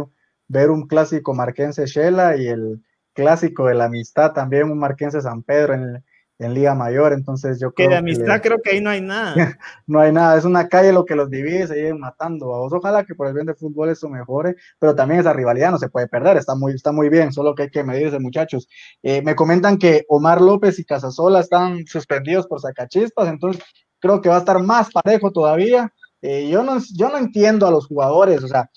ver 0.49 0.71
un 0.71 0.87
clásico 0.87 1.35
Marquense 1.35 1.87
Shela 1.87 2.37
y 2.37 2.47
el 2.47 2.83
clásico 3.13 3.67
de 3.67 3.75
la 3.75 3.87
amistad 3.87 4.33
también, 4.33 4.71
un 4.71 4.79
Marquense 4.79 5.21
San 5.21 5.43
Pedro 5.43 5.75
en 5.75 5.83
el, 5.83 6.05
en 6.39 6.53
Liga 6.53 6.75
Mayor, 6.75 7.13
entonces 7.13 7.61
yo 7.61 7.73
creo 7.73 7.89
que 7.89 7.93
de 7.93 7.99
amistad 7.99 8.43
creo 8.43 8.61
que 8.61 8.71
ahí 8.71 8.81
no 8.81 8.91
hay 8.91 9.01
nada. 9.01 9.35
no 9.87 10.01
hay 10.01 10.13
nada, 10.13 10.37
es 10.37 10.45
una 10.45 10.69
calle 10.69 10.93
lo 10.93 11.05
que 11.05 11.15
los 11.15 11.31
divide, 11.31 11.67
se 11.67 11.75
siguen 11.75 12.01
matando. 12.01 12.47
Vos 12.47 12.73
ojalá 12.73 13.05
que 13.05 13.15
por 13.15 13.29
el 13.29 13.35
bien 13.35 13.47
del 13.47 13.55
fútbol 13.55 13.91
eso 13.91 14.09
mejore, 14.09 14.57
pero 14.79 14.95
también 14.95 15.21
esa 15.21 15.33
rivalidad 15.33 15.71
no 15.71 15.79
se 15.79 15.89
puede 15.89 16.09
perder, 16.09 16.37
está 16.37 16.55
muy, 16.55 16.75
está 16.75 16.91
muy 16.93 17.09
bien, 17.09 17.33
solo 17.33 17.55
que 17.55 17.65
hay 17.65 17.71
que 17.71 17.85
medirse 17.85 18.19
muchachos. 18.19 18.69
Eh, 19.03 19.23
me 19.23 19.37
comentan 19.37 19.79
que 19.79 20.05
Omar 20.09 20.41
López 20.41 20.79
y 20.79 20.85
Casasola 20.85 21.41
están 21.41 21.87
suspendidos 21.87 22.47
por 22.47 22.61
sacachispas, 22.61 23.29
entonces 23.29 23.63
creo 24.01 24.21
que 24.21 24.29
va 24.29 24.37
a 24.37 24.41
estar 24.41 24.61
más 24.61 24.91
parejo 24.91 25.31
todavía. 25.31 25.93
Eh, 26.27 26.49
yo, 26.49 26.63
no, 26.63 26.79
yo 26.95 27.11
no 27.11 27.19
entiendo 27.19 27.67
a 27.67 27.71
los 27.71 27.87
jugadores, 27.87 28.43
o 28.43 28.49
sea, 28.49 28.71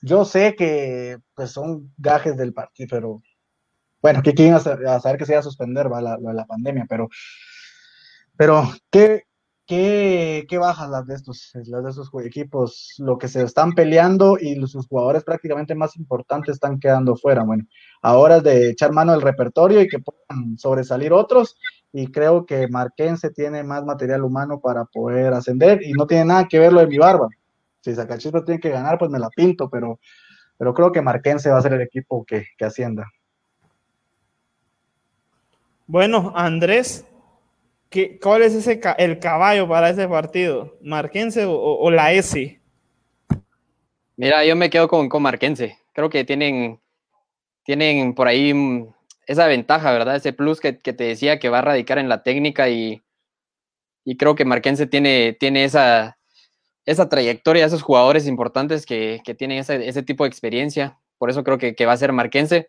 yo 0.00 0.24
sé 0.24 0.54
que 0.56 1.18
pues 1.34 1.50
son 1.50 1.92
gajes 1.98 2.34
del 2.34 2.54
partido, 2.54 2.88
pero 2.90 3.22
bueno, 4.00 4.22
que 4.22 4.32
quieren 4.32 4.58
saber 4.58 5.18
que 5.18 5.26
se 5.26 5.32
iba 5.32 5.40
a 5.40 5.42
suspender 5.42 5.92
va, 5.92 6.00
la, 6.00 6.16
la, 6.18 6.46
pandemia, 6.46 6.86
pero, 6.88 7.10
pero 8.38 8.72
¿qué, 8.90 9.24
qué, 9.66 10.46
qué 10.48 10.56
bajas 10.56 10.88
las 10.88 11.06
de 11.06 11.16
estos, 11.16 11.50
las 11.66 11.84
de 11.84 11.90
estos 11.90 12.10
equipos? 12.24 12.94
Lo 12.96 13.18
que 13.18 13.28
se 13.28 13.42
están 13.42 13.74
peleando 13.74 14.38
y 14.40 14.54
sus 14.66 14.86
jugadores 14.86 15.24
prácticamente 15.24 15.74
más 15.74 15.98
importantes 15.98 16.54
están 16.54 16.80
quedando 16.80 17.16
fuera. 17.16 17.44
Bueno, 17.44 17.66
ahora 18.00 18.38
es 18.38 18.44
de 18.44 18.70
echar 18.70 18.92
mano 18.92 19.12
del 19.12 19.20
repertorio 19.20 19.82
y 19.82 19.88
que 19.88 19.98
puedan 19.98 20.56
sobresalir 20.56 21.12
otros. 21.12 21.54
Y 21.96 22.08
creo 22.08 22.44
que 22.44 22.66
Marquense 22.66 23.30
tiene 23.30 23.62
más 23.62 23.84
material 23.84 24.24
humano 24.24 24.58
para 24.58 24.84
poder 24.84 25.32
ascender 25.32 25.80
y 25.80 25.92
no 25.92 26.08
tiene 26.08 26.24
nada 26.24 26.48
que 26.48 26.58
ver 26.58 26.72
lo 26.72 26.80
de 26.80 26.88
mi 26.88 26.98
barba. 26.98 27.28
Si 27.82 27.94
Zacachispa 27.94 28.44
tiene 28.44 28.60
que 28.60 28.70
ganar, 28.70 28.98
pues 28.98 29.12
me 29.12 29.20
la 29.20 29.30
pinto, 29.30 29.70
pero, 29.70 30.00
pero 30.58 30.74
creo 30.74 30.90
que 30.90 31.00
Marquense 31.00 31.50
va 31.50 31.58
a 31.58 31.62
ser 31.62 31.74
el 31.74 31.82
equipo 31.82 32.24
que, 32.24 32.48
que 32.58 32.64
ascienda. 32.64 33.08
Bueno, 35.86 36.32
Andrés, 36.34 37.06
¿qué, 37.90 38.18
¿cuál 38.20 38.42
es 38.42 38.54
ese 38.54 38.80
el 38.98 39.20
caballo 39.20 39.68
para 39.68 39.90
ese 39.90 40.08
partido? 40.08 40.76
¿Marquense 40.82 41.44
o, 41.46 41.88
la 41.92 42.10
S? 42.10 42.60
Mira, 44.16 44.44
yo 44.44 44.56
me 44.56 44.68
quedo 44.68 44.88
con, 44.88 45.08
con 45.08 45.22
Marquense. 45.22 45.78
Creo 45.92 46.10
que 46.10 46.24
tienen, 46.24 46.80
tienen 47.62 48.16
por 48.16 48.26
ahí 48.26 48.52
esa 49.26 49.46
ventaja, 49.46 49.92
¿verdad? 49.92 50.16
Ese 50.16 50.32
plus 50.32 50.60
que, 50.60 50.72
te 50.72 51.04
decía 51.04 51.38
que 51.38 51.48
va 51.48 51.58
a 51.58 51.62
radicar 51.62 51.98
en 51.98 52.08
la 52.08 52.22
técnica 52.22 52.68
y, 52.68 53.02
creo 54.18 54.34
que 54.34 54.44
Marquense 54.44 54.86
tiene, 54.86 55.36
tiene 55.38 55.64
esa, 55.64 56.18
esa 56.86 57.08
trayectoria, 57.08 57.66
esos 57.66 57.82
jugadores 57.82 58.26
importantes 58.26 58.86
que, 58.86 59.20
tienen 59.38 59.58
ese, 59.58 60.02
tipo 60.02 60.24
de 60.24 60.28
experiencia. 60.28 60.98
Por 61.18 61.30
eso 61.30 61.44
creo 61.44 61.58
que, 61.58 61.74
que 61.74 61.86
va 61.86 61.92
a 61.92 61.96
ser 61.96 62.12
Marquense. 62.12 62.68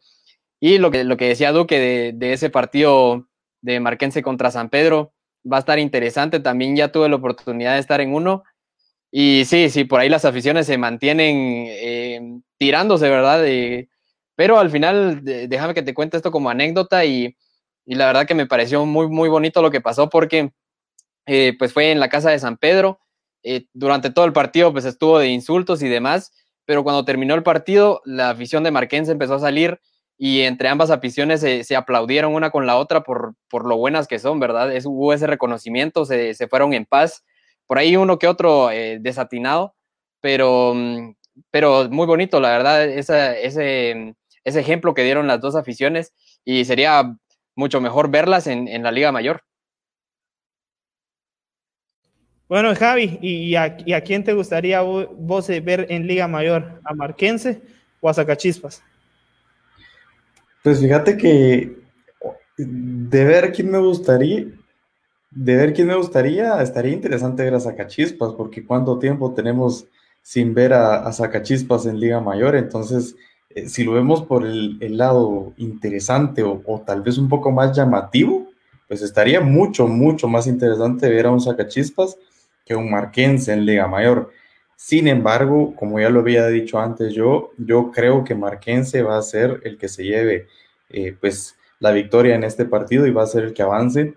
Y 0.59 0.77
lo 0.77 0.91
que, 0.91 1.03
lo 1.03 1.17
que 1.17 1.27
decía 1.27 1.51
Duque 1.51 2.13
de, 2.13 2.33
ese 2.33 2.49
partido 2.49 3.27
de 3.61 3.79
Marquense 3.79 4.21
contra 4.21 4.51
San 4.51 4.69
Pedro 4.69 5.13
va 5.51 5.57
a 5.57 5.59
estar 5.59 5.79
interesante. 5.79 6.39
También 6.39 6.75
ya 6.75 6.91
tuve 6.91 7.09
la 7.09 7.17
oportunidad 7.17 7.73
de 7.73 7.79
estar 7.79 8.01
en 8.01 8.13
uno. 8.13 8.43
Y 9.11 9.43
sí, 9.45 9.69
sí, 9.69 9.85
por 9.85 9.99
ahí 9.99 10.09
las 10.09 10.25
aficiones 10.25 10.65
se 10.65 10.77
mantienen 10.77 11.65
eh, 11.67 12.39
tirándose, 12.57 13.09
¿verdad? 13.09 13.43
Pero 14.35 14.59
al 14.59 14.69
final, 14.69 15.21
déjame 15.23 15.73
que 15.73 15.83
te 15.83 15.93
cuente 15.93 16.17
esto 16.17 16.31
como 16.31 16.49
anécdota 16.49 17.05
y, 17.05 17.35
la 17.85 18.07
verdad 18.07 18.25
que 18.25 18.35
me 18.35 18.47
pareció 18.47 18.85
muy, 18.85 19.07
muy 19.07 19.29
bonito 19.29 19.61
lo 19.61 19.71
que 19.71 19.81
pasó 19.81 20.09
porque 20.09 20.51
eh, 21.27 21.53
pues 21.59 21.71
fue 21.73 21.91
en 21.91 21.99
la 21.99 22.09
casa 22.09 22.31
de 22.31 22.39
San 22.39 22.57
Pedro. 22.57 22.99
Eh, 23.43 23.67
durante 23.73 24.09
todo 24.09 24.25
el 24.25 24.33
partido 24.33 24.73
pues 24.73 24.85
estuvo 24.85 25.19
de 25.19 25.27
insultos 25.29 25.83
y 25.83 25.87
demás, 25.87 26.31
pero 26.65 26.83
cuando 26.83 27.05
terminó 27.05 27.35
el 27.35 27.43
partido, 27.43 28.01
la 28.05 28.31
afición 28.31 28.63
de 28.63 28.71
Marquense 28.71 29.11
empezó 29.11 29.35
a 29.35 29.39
salir 29.39 29.79
y 30.17 30.41
entre 30.41 30.69
ambas 30.69 30.91
aficiones 30.91 31.41
se, 31.41 31.75
aplaudieron 31.75 32.33
una 32.33 32.49
con 32.49 32.65
la 32.65 32.77
otra 32.77 33.03
por, 33.03 33.35
por 33.49 33.67
lo 33.67 33.77
buenas 33.77 34.07
que 34.07 34.19
son, 34.19 34.39
¿verdad? 34.39 34.73
Es, 34.73 34.85
hubo 34.85 35.13
ese 35.13 35.27
reconocimiento, 35.27 36.05
se, 36.05 36.33
fueron 36.49 36.73
en 36.73 36.85
paz. 36.85 37.23
Por 37.67 37.77
ahí 37.77 37.95
uno 37.97 38.17
que 38.19 38.27
otro 38.27 38.71
eh, 38.71 38.99
desatinado, 39.01 39.75
pero, 40.21 40.73
mm, 40.73 41.15
pero 41.51 41.89
muy 41.89 42.07
bonito, 42.07 42.39
la 42.39 42.49
verdad, 42.49 42.85
ese, 42.85 44.15
ese 44.45 44.59
ejemplo 44.61 44.93
que 44.93 45.03
dieron 45.03 45.27
las 45.27 45.41
dos 45.41 45.55
aficiones 45.55 46.13
y 46.45 46.63
sería 46.63 47.17
mucho 47.55 47.81
mejor 47.81 48.09
verlas 48.09 48.47
en, 48.47 48.83
la 48.83 48.91
Liga 48.91 49.11
Mayor. 49.11 49.41
Bueno, 52.47 52.75
Javi, 52.75 53.17
¿y 53.21 53.55
a, 53.55 53.75
¿y 53.85 53.93
a, 53.93 54.01
quién 54.01 54.23
te 54.23 54.33
gustaría 54.33 54.81
vos 54.81 55.47
ver 55.47 55.87
en 55.89 56.05
Liga 56.05 56.27
Mayor? 56.27 56.79
¿A 56.83 56.93
Marquense 56.93 57.61
o 57.99 58.07
a 58.07 58.13
Zacachispas? 58.13 58.83
Pues 60.63 60.79
fíjate 60.79 61.17
que 61.17 61.77
de 62.57 63.25
ver 63.25 63.51
quién 63.51 63.71
me 63.71 63.79
gustaría, 63.79 64.45
de 65.31 65.55
ver 65.55 65.73
quién 65.73 65.87
me 65.87 65.95
gustaría, 65.95 66.61
estaría 66.61 66.93
interesante 66.93 67.43
ver 67.43 67.55
a 67.55 67.59
Sacachispas, 67.59 68.33
porque 68.33 68.63
cuánto 68.63 68.99
tiempo 68.99 69.33
tenemos 69.33 69.87
sin 70.21 70.53
ver 70.53 70.73
a, 70.73 71.07
a 71.07 71.11
Sacachispas 71.11 71.87
en 71.87 71.99
Liga 71.99 72.19
Mayor. 72.19 72.55
Entonces, 72.55 73.15
eh, 73.55 73.69
si 73.69 73.85
lo 73.85 73.93
vemos 73.93 74.21
por 74.23 74.45
el, 74.45 74.97
lado 74.97 75.53
interesante 75.57 76.43
o, 76.43 76.83
tal 76.85 77.01
vez 77.01 77.17
un 77.17 77.29
poco 77.29 77.51
más 77.51 77.75
llamativo, 77.75 78.49
pues 78.87 79.01
estaría 79.01 79.39
mucho, 79.41 79.87
mucho 79.87 80.27
más 80.27 80.45
interesante 80.45 81.09
ver 81.09 81.25
a 81.25 81.31
un 81.31 81.39
Sacachispas 81.39 82.17
que 82.65 82.75
un 82.75 82.91
Marquense 82.91 83.53
en 83.53 83.65
Liga 83.65 83.87
Mayor. 83.87 84.29
Sin 84.75 85.07
embargo, 85.07 85.73
como 85.75 85.99
ya 85.99 86.09
lo 86.09 86.19
había 86.19 86.47
dicho 86.47 86.79
antes 86.79 87.13
yo, 87.13 87.51
yo 87.57 87.91
creo 87.91 88.25
que 88.25 88.35
Marquense 88.35 89.01
va 89.01 89.17
a 89.17 89.21
ser 89.21 89.61
el 89.63 89.77
que 89.77 89.87
se 89.87 90.03
lleve 90.03 90.47
eh, 90.89 91.15
pues 91.19 91.55
la 91.79 91.91
victoria 91.91 92.35
en 92.35 92.43
este 92.43 92.65
partido 92.65 93.07
y 93.07 93.11
va 93.11 93.23
a 93.23 93.27
ser 93.27 93.45
el 93.45 93.53
que 93.53 93.63
avance 93.63 94.15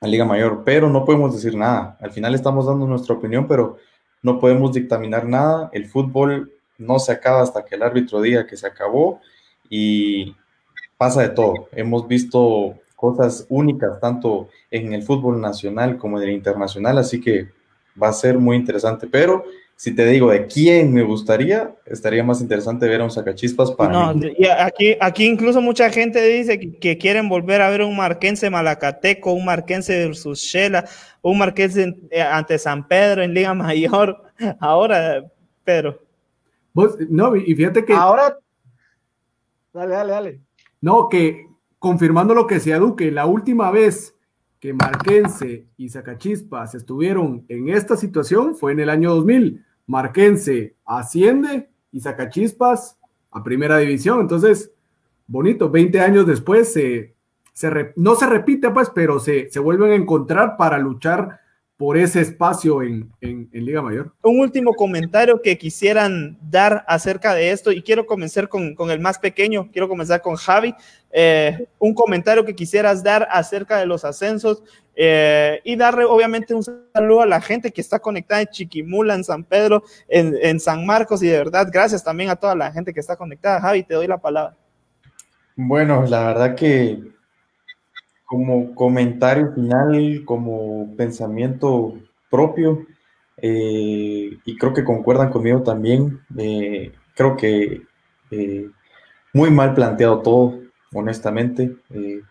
a 0.00 0.06
Liga 0.06 0.26
Mayor, 0.26 0.62
pero 0.64 0.90
no 0.90 1.04
podemos 1.06 1.32
decir 1.34 1.56
nada. 1.56 1.96
Al 2.00 2.12
final 2.12 2.34
estamos 2.34 2.66
dando 2.66 2.86
nuestra 2.86 3.14
opinión, 3.14 3.48
pero 3.48 3.78
no 4.22 4.38
podemos 4.38 4.72
dictaminar 4.74 5.26
nada. 5.26 5.70
El 5.72 5.86
fútbol 5.86 6.52
no 6.78 6.98
se 6.98 7.12
acaba 7.12 7.42
hasta 7.42 7.64
que 7.64 7.74
el 7.74 7.82
árbitro 7.82 8.20
diga 8.20 8.46
que 8.46 8.56
se 8.56 8.66
acabó 8.66 9.20
y 9.68 10.34
pasa 10.96 11.22
de 11.22 11.30
todo. 11.30 11.68
Hemos 11.72 12.06
visto 12.08 12.74
cosas 12.94 13.46
únicas 13.48 14.00
tanto 14.00 14.48
en 14.70 14.92
el 14.92 15.02
fútbol 15.02 15.40
nacional 15.40 15.98
como 15.98 16.18
en 16.18 16.28
el 16.28 16.34
internacional, 16.34 16.98
así 16.98 17.20
que 17.20 17.48
va 18.00 18.08
a 18.08 18.12
ser 18.12 18.38
muy 18.38 18.56
interesante, 18.56 19.06
pero 19.06 19.44
si 19.78 19.94
te 19.94 20.06
digo 20.06 20.30
de 20.30 20.46
quién 20.46 20.92
me 20.94 21.02
gustaría, 21.02 21.74
estaría 21.84 22.24
más 22.24 22.40
interesante 22.40 22.88
ver 22.88 23.02
a 23.02 23.04
un 23.04 23.10
sacachispas 23.10 23.70
para. 23.72 23.92
No, 23.92 24.26
y 24.38 24.46
aquí, 24.46 24.96
aquí 24.98 25.26
incluso 25.26 25.60
mucha 25.60 25.90
gente 25.90 26.22
dice 26.26 26.58
que, 26.58 26.96
quieren 26.96 27.28
volver 27.28 27.60
a 27.60 27.68
ver 27.68 27.82
un 27.82 27.94
marquense 27.94 28.48
malacateco, 28.48 29.34
un 29.34 29.44
marquense 29.44 30.06
versus 30.06 30.40
Shela, 30.40 30.86
un 31.20 31.36
marquense 31.36 31.94
eh, 32.10 32.22
ante 32.22 32.58
San 32.58 32.88
Pedro 32.88 33.22
en 33.22 33.34
Liga 33.34 33.52
Mayor. 33.54 34.22
Ahora, 34.60 35.22
Pedro. 35.62 36.05
No, 37.08 37.36
y 37.36 37.54
fíjate 37.54 37.84
que. 37.84 37.92
Ahora. 37.92 38.38
Dale, 39.72 39.94
dale, 39.94 40.12
dale. 40.12 40.40
No, 40.80 41.08
que 41.08 41.48
confirmando 41.78 42.34
lo 42.34 42.46
que 42.46 42.56
decía 42.56 42.78
Duque, 42.78 43.10
la 43.10 43.26
última 43.26 43.70
vez 43.70 44.16
que 44.60 44.72
Marquense 44.72 45.68
y 45.76 45.88
Zacachispas 45.88 46.74
estuvieron 46.74 47.44
en 47.48 47.68
esta 47.68 47.96
situación 47.96 48.54
fue 48.56 48.72
en 48.72 48.80
el 48.80 48.90
año 48.90 49.14
2000. 49.14 49.64
Marquense 49.86 50.76
asciende 50.84 51.70
y 51.92 52.00
Zacachispas 52.00 52.98
a 53.30 53.42
primera 53.42 53.78
división. 53.78 54.20
Entonces, 54.20 54.72
bonito, 55.26 55.70
20 55.70 56.00
años 56.00 56.26
después 56.26 56.72
se, 56.72 57.14
no 57.96 58.14
se 58.14 58.26
repite, 58.26 58.70
pues, 58.70 58.90
pero 58.90 59.20
se, 59.20 59.50
se 59.50 59.60
vuelven 59.60 59.92
a 59.92 59.96
encontrar 59.96 60.56
para 60.56 60.78
luchar 60.78 61.40
por 61.76 61.98
ese 61.98 62.22
espacio 62.22 62.82
en, 62.82 63.10
Liga 63.52 63.82
Mayor. 63.82 64.12
Un 64.22 64.40
último 64.40 64.72
comentario 64.72 65.42
que 65.42 65.58
quisieran 65.58 66.38
dar 66.40 66.84
acerca 66.88 67.34
de 67.34 67.50
esto, 67.50 67.70
y 67.70 67.82
quiero 67.82 68.06
comenzar 68.06 68.48
con, 68.48 68.74
el 68.90 69.00
más 69.00 69.18
pequeño, 69.18 69.70
quiero 69.70 69.88
comenzar 69.88 70.22
con 70.22 70.36
Javi. 70.36 70.74
Eh, 71.12 71.66
un 71.78 71.94
comentario 71.94 72.44
que 72.44 72.54
quisieras 72.54 73.02
dar 73.02 73.28
acerca 73.30 73.78
de 73.78 73.86
los 73.86 74.04
ascensos 74.04 74.62
eh, 74.94 75.60
y 75.64 75.76
darle 75.76 76.04
obviamente 76.04 76.54
un 76.54 76.62
saludo 76.62 77.22
a 77.22 77.26
la 77.26 77.40
gente 77.40 77.70
que 77.72 77.80
está 77.80 77.98
conectada 77.98 78.42
en 78.42 78.48
Chiquimula, 78.48 79.14
en 79.14 79.24
San 79.24 79.44
Pedro, 79.44 79.82
en, 80.08 80.34
en 80.40 80.58
San 80.60 80.84
Marcos, 80.86 81.22
y 81.22 81.28
de 81.28 81.38
verdad, 81.38 81.68
gracias 81.70 82.02
también 82.02 82.30
a 82.30 82.36
toda 82.36 82.54
la 82.54 82.72
gente 82.72 82.92
que 82.94 83.00
está 83.00 83.16
conectada. 83.16 83.60
Javi, 83.60 83.82
te 83.82 83.94
doy 83.94 84.06
la 84.06 84.18
palabra. 84.18 84.56
Bueno, 85.56 86.04
la 86.06 86.26
verdad 86.26 86.54
que 86.54 87.15
como 88.26 88.74
comentario 88.74 89.52
final, 89.52 90.22
como 90.24 90.94
pensamiento 90.96 91.94
propio, 92.30 92.84
eh, 93.38 94.38
y 94.44 94.56
creo 94.58 94.74
que 94.74 94.84
concuerdan 94.84 95.30
conmigo 95.30 95.62
también, 95.62 96.20
eh, 96.36 96.92
creo 97.14 97.36
que 97.36 97.82
eh, 98.30 98.70
muy 99.32 99.50
mal 99.50 99.74
planteado 99.74 100.20
todo, 100.22 100.60
honestamente. 100.92 101.76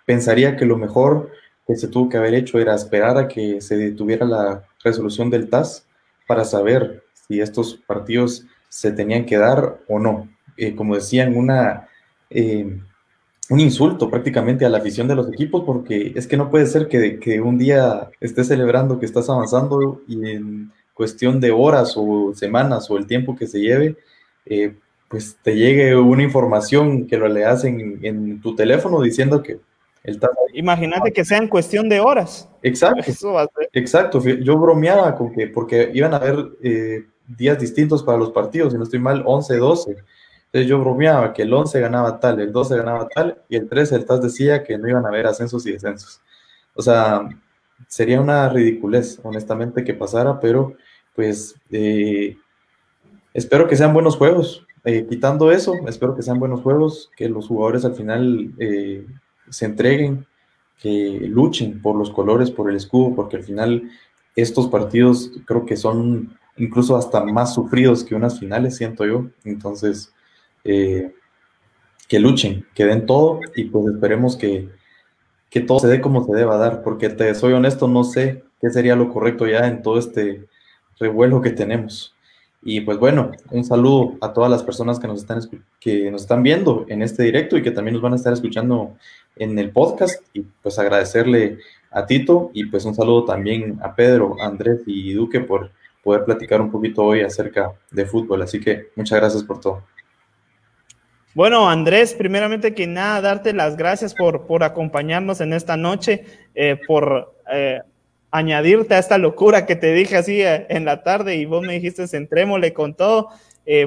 pensaría 0.06 0.56
que 0.56 0.66
lo 0.66 0.78
mejor 0.78 1.30
que 1.68 1.76
se 1.76 1.88
tuvo 1.88 2.10
que 2.10 2.18
haber 2.18 2.34
hecho 2.34 2.60
era 2.60 2.76
esperar 2.76 3.18
a 3.18 3.28
que 3.28 3.62
se 3.62 3.78
detuviera 3.78 4.26
la 4.26 4.64
resolución 4.84 5.30
del 5.30 5.50
TAS 5.50 5.88
para 6.28 6.46
saber 6.46 7.04
si 7.14 7.42
estos 7.42 7.76
partidos 7.76 8.46
se 8.70 8.92
tenían 8.92 9.26
que 9.26 9.38
dar 9.38 9.80
o 9.88 10.00
no. 10.00 10.30
como 10.76 10.96
decía 10.96 11.24
en 11.24 11.38
una 11.38 11.88
un 13.50 13.60
insulto 13.60 14.10
prácticamente 14.10 14.66
a 14.66 14.70
la 14.70 14.80
afición 14.80 15.08
de 15.08 15.16
los 15.16 15.28
equipos, 15.28 15.64
porque 15.66 16.14
es 16.16 16.28
que 16.28 16.38
no 16.38 16.50
puede 16.50 16.66
ser 16.66 16.88
que, 16.88 17.20
que 17.20 17.42
un 17.42 17.58
día 17.58 18.10
estés 18.20 18.48
celebrando 18.48 19.00
que 19.00 19.06
estás 19.06 19.30
avanzando 19.30 20.02
y 20.08 20.30
en 20.30 20.72
cuestión 20.94 21.40
de 21.40 21.52
horas 21.52 21.94
o 21.96 22.34
semanas 22.34 22.90
o 22.90 22.98
el 22.98 23.06
tiempo 23.06 23.36
que 23.36 23.48
se 23.48 23.60
lleve, 23.60 23.98
eh, 24.46 24.76
pues 25.10 25.38
te 25.44 25.56
llegue 25.56 25.96
una 25.96 26.24
información 26.24 27.06
que 27.06 27.18
lo 27.18 27.28
leas 27.28 27.64
en, 27.64 28.00
en 28.04 28.42
tu 28.42 28.56
teléfono 28.56 29.02
diciendo 29.02 29.44
que 29.44 29.60
el 30.04 30.20
Imagínate 30.54 31.12
que 31.12 31.26
sea 31.26 31.40
en 31.40 31.48
cuestión 31.48 31.90
de 31.90 32.00
horas. 32.00 32.48
Exacto. 32.62 33.12
Exacto. 33.74 34.24
Yo 34.24 34.58
bromeaba 34.58 35.16
con 35.16 35.34
que, 35.34 35.48
porque 35.48 35.90
iban 35.94 36.14
a 36.14 36.18
haber 36.18 36.52
eh, 36.62 37.06
días 37.28 37.60
distintos 37.60 38.04
para 38.04 38.18
los 38.18 38.32
partidos, 38.32 38.72
si 38.72 38.78
no 38.78 38.84
estoy 38.84 39.00
mal, 39.00 39.24
11, 39.26 39.58
12 39.58 39.98
entonces 40.56 40.70
yo 40.70 40.80
bromeaba 40.80 41.34
que 41.34 41.42
el 41.42 41.54
11 41.54 41.82
ganaba 41.82 42.18
tal, 42.18 42.40
el 42.40 42.54
12 42.54 42.78
ganaba 42.78 43.10
tal, 43.10 43.42
y 43.50 43.58
el 43.58 43.68
13 43.68 43.94
el 43.94 44.06
TAS 44.06 44.22
decía 44.22 44.64
que 44.64 44.78
no 44.78 44.88
iban 44.88 45.04
a 45.04 45.10
haber 45.10 45.28
ascensos 45.28 45.68
y 45.68 45.74
descensos. 45.74 46.22
O 46.74 46.82
sea, 46.82 47.28
sería 47.90 48.22
una 48.22 48.48
ridiculez, 48.48 49.20
honestamente, 49.24 49.84
que 49.84 49.94
pasara, 49.94 50.40
pero 50.40 50.78
pues 51.14 51.56
eh, 51.72 52.38
espero 53.34 53.68
que 53.68 53.76
sean 53.76 53.94
buenos 53.94 54.16
juegos. 54.16 54.66
Eh, 54.86 55.06
quitando 55.10 55.52
eso, 55.52 55.74
espero 55.90 56.16
que 56.16 56.22
sean 56.22 56.40
buenos 56.40 56.62
juegos, 56.62 57.12
que 57.18 57.28
los 57.28 57.50
jugadores 57.50 57.84
al 57.84 57.96
final 57.96 58.54
eh, 58.58 59.06
se 59.50 59.66
entreguen, 59.66 60.26
que 60.82 61.20
luchen 61.28 61.82
por 61.82 61.98
los 61.98 62.12
colores, 62.12 62.50
por 62.50 62.70
el 62.70 62.78
escudo, 62.78 63.14
porque 63.14 63.36
al 63.36 63.44
final 63.44 63.90
estos 64.38 64.70
partidos 64.70 65.34
creo 65.44 65.66
que 65.66 65.76
son 65.76 66.40
incluso 66.56 66.96
hasta 66.96 67.26
más 67.26 67.54
sufridos 67.54 68.06
que 68.06 68.16
unas 68.16 68.40
finales, 68.40 68.78
siento 68.78 69.06
yo. 69.06 69.26
Entonces, 69.44 70.14
eh, 70.66 71.14
que 72.08 72.20
luchen, 72.20 72.66
que 72.74 72.86
den 72.86 73.06
todo 73.06 73.40
y 73.56 73.66
pues 73.66 73.88
esperemos 73.94 74.36
que, 74.36 74.70
que 75.50 75.62
todo 75.62 75.80
se 75.80 75.88
dé 75.88 76.02
como 76.02 76.26
se 76.26 76.34
deba 76.34 76.58
dar, 76.58 76.84
porque 76.84 77.10
te 77.10 77.34
soy 77.36 77.54
honesto, 77.54 77.88
no 77.88 78.04
sé 78.04 78.44
qué 78.60 78.70
sería 78.70 78.96
lo 78.96 79.10
correcto 79.10 79.48
ya 79.48 79.68
en 79.68 79.82
todo 79.82 79.98
este 79.98 80.46
revuelo 81.00 81.42
que 81.42 81.52
tenemos. 81.52 82.16
Y 82.68 82.82
pues 82.82 82.98
bueno, 82.98 83.32
un 83.52 83.64
saludo 83.64 84.18
a 84.22 84.34
todas 84.34 84.50
las 84.50 84.64
personas 84.64 84.98
que 84.98 85.08
nos 85.08 85.20
están, 85.20 85.40
que 85.80 86.10
nos 86.10 86.24
están 86.24 86.42
viendo 86.42 86.86
en 86.90 87.04
este 87.04 87.22
directo 87.22 87.58
y 87.58 87.62
que 87.62 87.70
también 87.70 87.94
nos 87.94 88.02
van 88.02 88.14
a 88.14 88.16
estar 88.16 88.34
escuchando 88.34 88.98
en 89.36 89.58
el 89.60 89.70
podcast. 89.70 90.24
Y 90.34 90.42
pues 90.64 90.80
agradecerle 90.80 91.60
a 91.92 92.08
Tito 92.08 92.50
y 92.54 92.66
pues 92.66 92.84
un 92.86 92.96
saludo 92.96 93.24
también 93.24 93.78
a 93.84 93.94
Pedro, 93.94 94.36
Andrés 94.42 94.82
y 94.88 95.14
Duque 95.14 95.42
por 95.42 95.70
poder 96.04 96.26
platicar 96.26 96.60
un 96.60 96.72
poquito 96.72 97.04
hoy 97.04 97.22
acerca 97.22 97.72
de 97.92 98.06
fútbol. 98.08 98.42
Así 98.42 98.60
que 98.60 98.90
muchas 98.96 99.20
gracias 99.20 99.44
por 99.44 99.60
todo. 99.60 99.84
Bueno, 101.36 101.70
Andrés, 101.70 102.14
primeramente 102.14 102.74
que 102.74 102.88
nada, 102.88 103.20
darte 103.20 103.52
las 103.52 103.76
gracias 103.76 104.16
por, 104.16 104.48
por 104.48 104.64
acompañarnos 104.64 105.42
en 105.42 105.52
esta 105.52 105.76
noche, 105.76 106.24
eh, 106.56 106.80
por 106.88 107.36
eh, 107.52 107.82
añadirte 108.32 108.96
a 108.96 109.00
esta 109.00 109.18
locura 109.18 109.66
que 109.66 109.76
te 109.76 109.92
dije 109.92 110.16
así 110.16 110.42
eh, 110.42 110.66
en 110.70 110.86
la 110.86 111.04
tarde 111.04 111.36
y 111.36 111.44
vos 111.44 111.62
me 111.62 111.74
dijiste, 111.74 112.08
centrémosle 112.08 112.72
con 112.72 112.94
todo. 112.94 113.32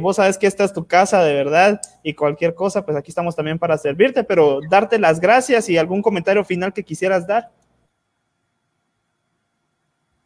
vos 0.03 0.17
sabes 0.17 0.37
que 0.37 0.47
esta 0.47 0.65
es 0.65 0.75
tu 0.75 0.87
casa 0.87 1.25
de 1.25 1.33
verdad 1.33 1.81
y 2.03 2.13
cualquier 2.13 2.55
cosa, 2.55 2.85
pues 2.85 2.99
aquí 2.99 3.11
estamos 3.11 3.35
también 3.35 3.59
para 3.59 3.79
servirte, 3.79 4.25
pero 4.25 4.61
darte 4.69 4.99
las 4.99 5.19
gracias 5.19 5.71
y 5.71 5.79
algún 5.79 6.03
comentario 6.03 6.45
final 6.45 6.75
que 6.75 6.85
quisieras 6.85 7.27
dar. 7.27 7.51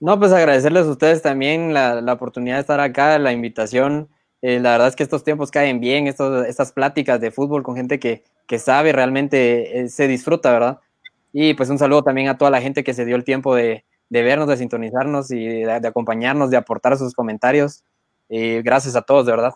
No, 0.00 0.18
pues 0.18 0.32
agradecerles 0.32 0.86
a 0.86 0.90
ustedes 0.90 1.22
también 1.22 1.72
la, 1.72 2.00
la 2.00 2.14
oportunidad 2.14 2.56
de 2.56 2.62
estar 2.62 2.80
acá, 2.80 3.16
la 3.20 3.30
invitación. 3.30 4.08
Eh, 4.42 4.58
la 4.60 4.72
verdad 4.72 4.88
es 4.88 4.96
que 4.96 5.04
estos 5.04 5.22
tiempos 5.22 5.50
caen 5.52 5.80
bien, 5.80 6.08
estos, 6.08 6.46
estas 6.46 6.72
pláticas 6.72 7.20
de 7.20 7.30
fútbol 7.30 7.62
con 7.62 7.76
gente 7.76 8.00
que, 8.00 8.24
que 8.48 8.58
sabe 8.58 8.92
realmente 8.92 9.80
eh, 9.80 9.88
se 9.88 10.08
disfruta, 10.08 10.52
¿verdad? 10.52 10.80
Y 11.32 11.54
pues 11.54 11.70
un 11.70 11.78
saludo 11.78 12.02
también 12.02 12.28
a 12.28 12.36
toda 12.36 12.50
la 12.50 12.60
gente 12.60 12.84
que 12.84 12.92
se 12.92 13.04
dio 13.04 13.16
el 13.16 13.24
tiempo 13.24 13.54
de, 13.54 13.84
de 14.10 14.22
vernos, 14.22 14.48
de 14.48 14.56
sintonizarnos 14.56 15.30
y 15.30 15.46
de, 15.46 15.80
de, 15.80 15.88
acompañarnos, 15.88 16.50
de 16.50 16.56
aportar 16.56 16.98
sus 16.98 17.14
comentarios. 17.14 17.84
Y 18.28 18.60
gracias 18.62 18.96
a 18.96 19.02
todos, 19.02 19.26
de 19.26 19.32
verdad. 19.32 19.54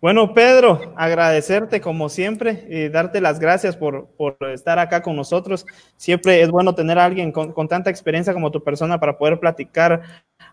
Bueno, 0.00 0.32
Pedro, 0.32 0.92
agradecerte 0.96 1.80
como 1.80 2.08
siempre 2.08 2.64
y 2.68 2.88
darte 2.88 3.20
las 3.20 3.40
gracias 3.40 3.76
por, 3.76 4.06
por, 4.16 4.36
estar 4.52 4.78
acá 4.78 5.02
con 5.02 5.16
nosotros. 5.16 5.66
Siempre 5.96 6.40
es 6.40 6.50
bueno 6.50 6.74
tener 6.76 7.00
a 7.00 7.04
alguien 7.04 7.32
con, 7.32 7.52
con 7.52 7.66
tanta 7.66 7.90
experiencia 7.90 8.32
como 8.32 8.52
tu 8.52 8.62
persona 8.62 9.00
para 9.00 9.18
poder 9.18 9.40
platicar 9.40 10.02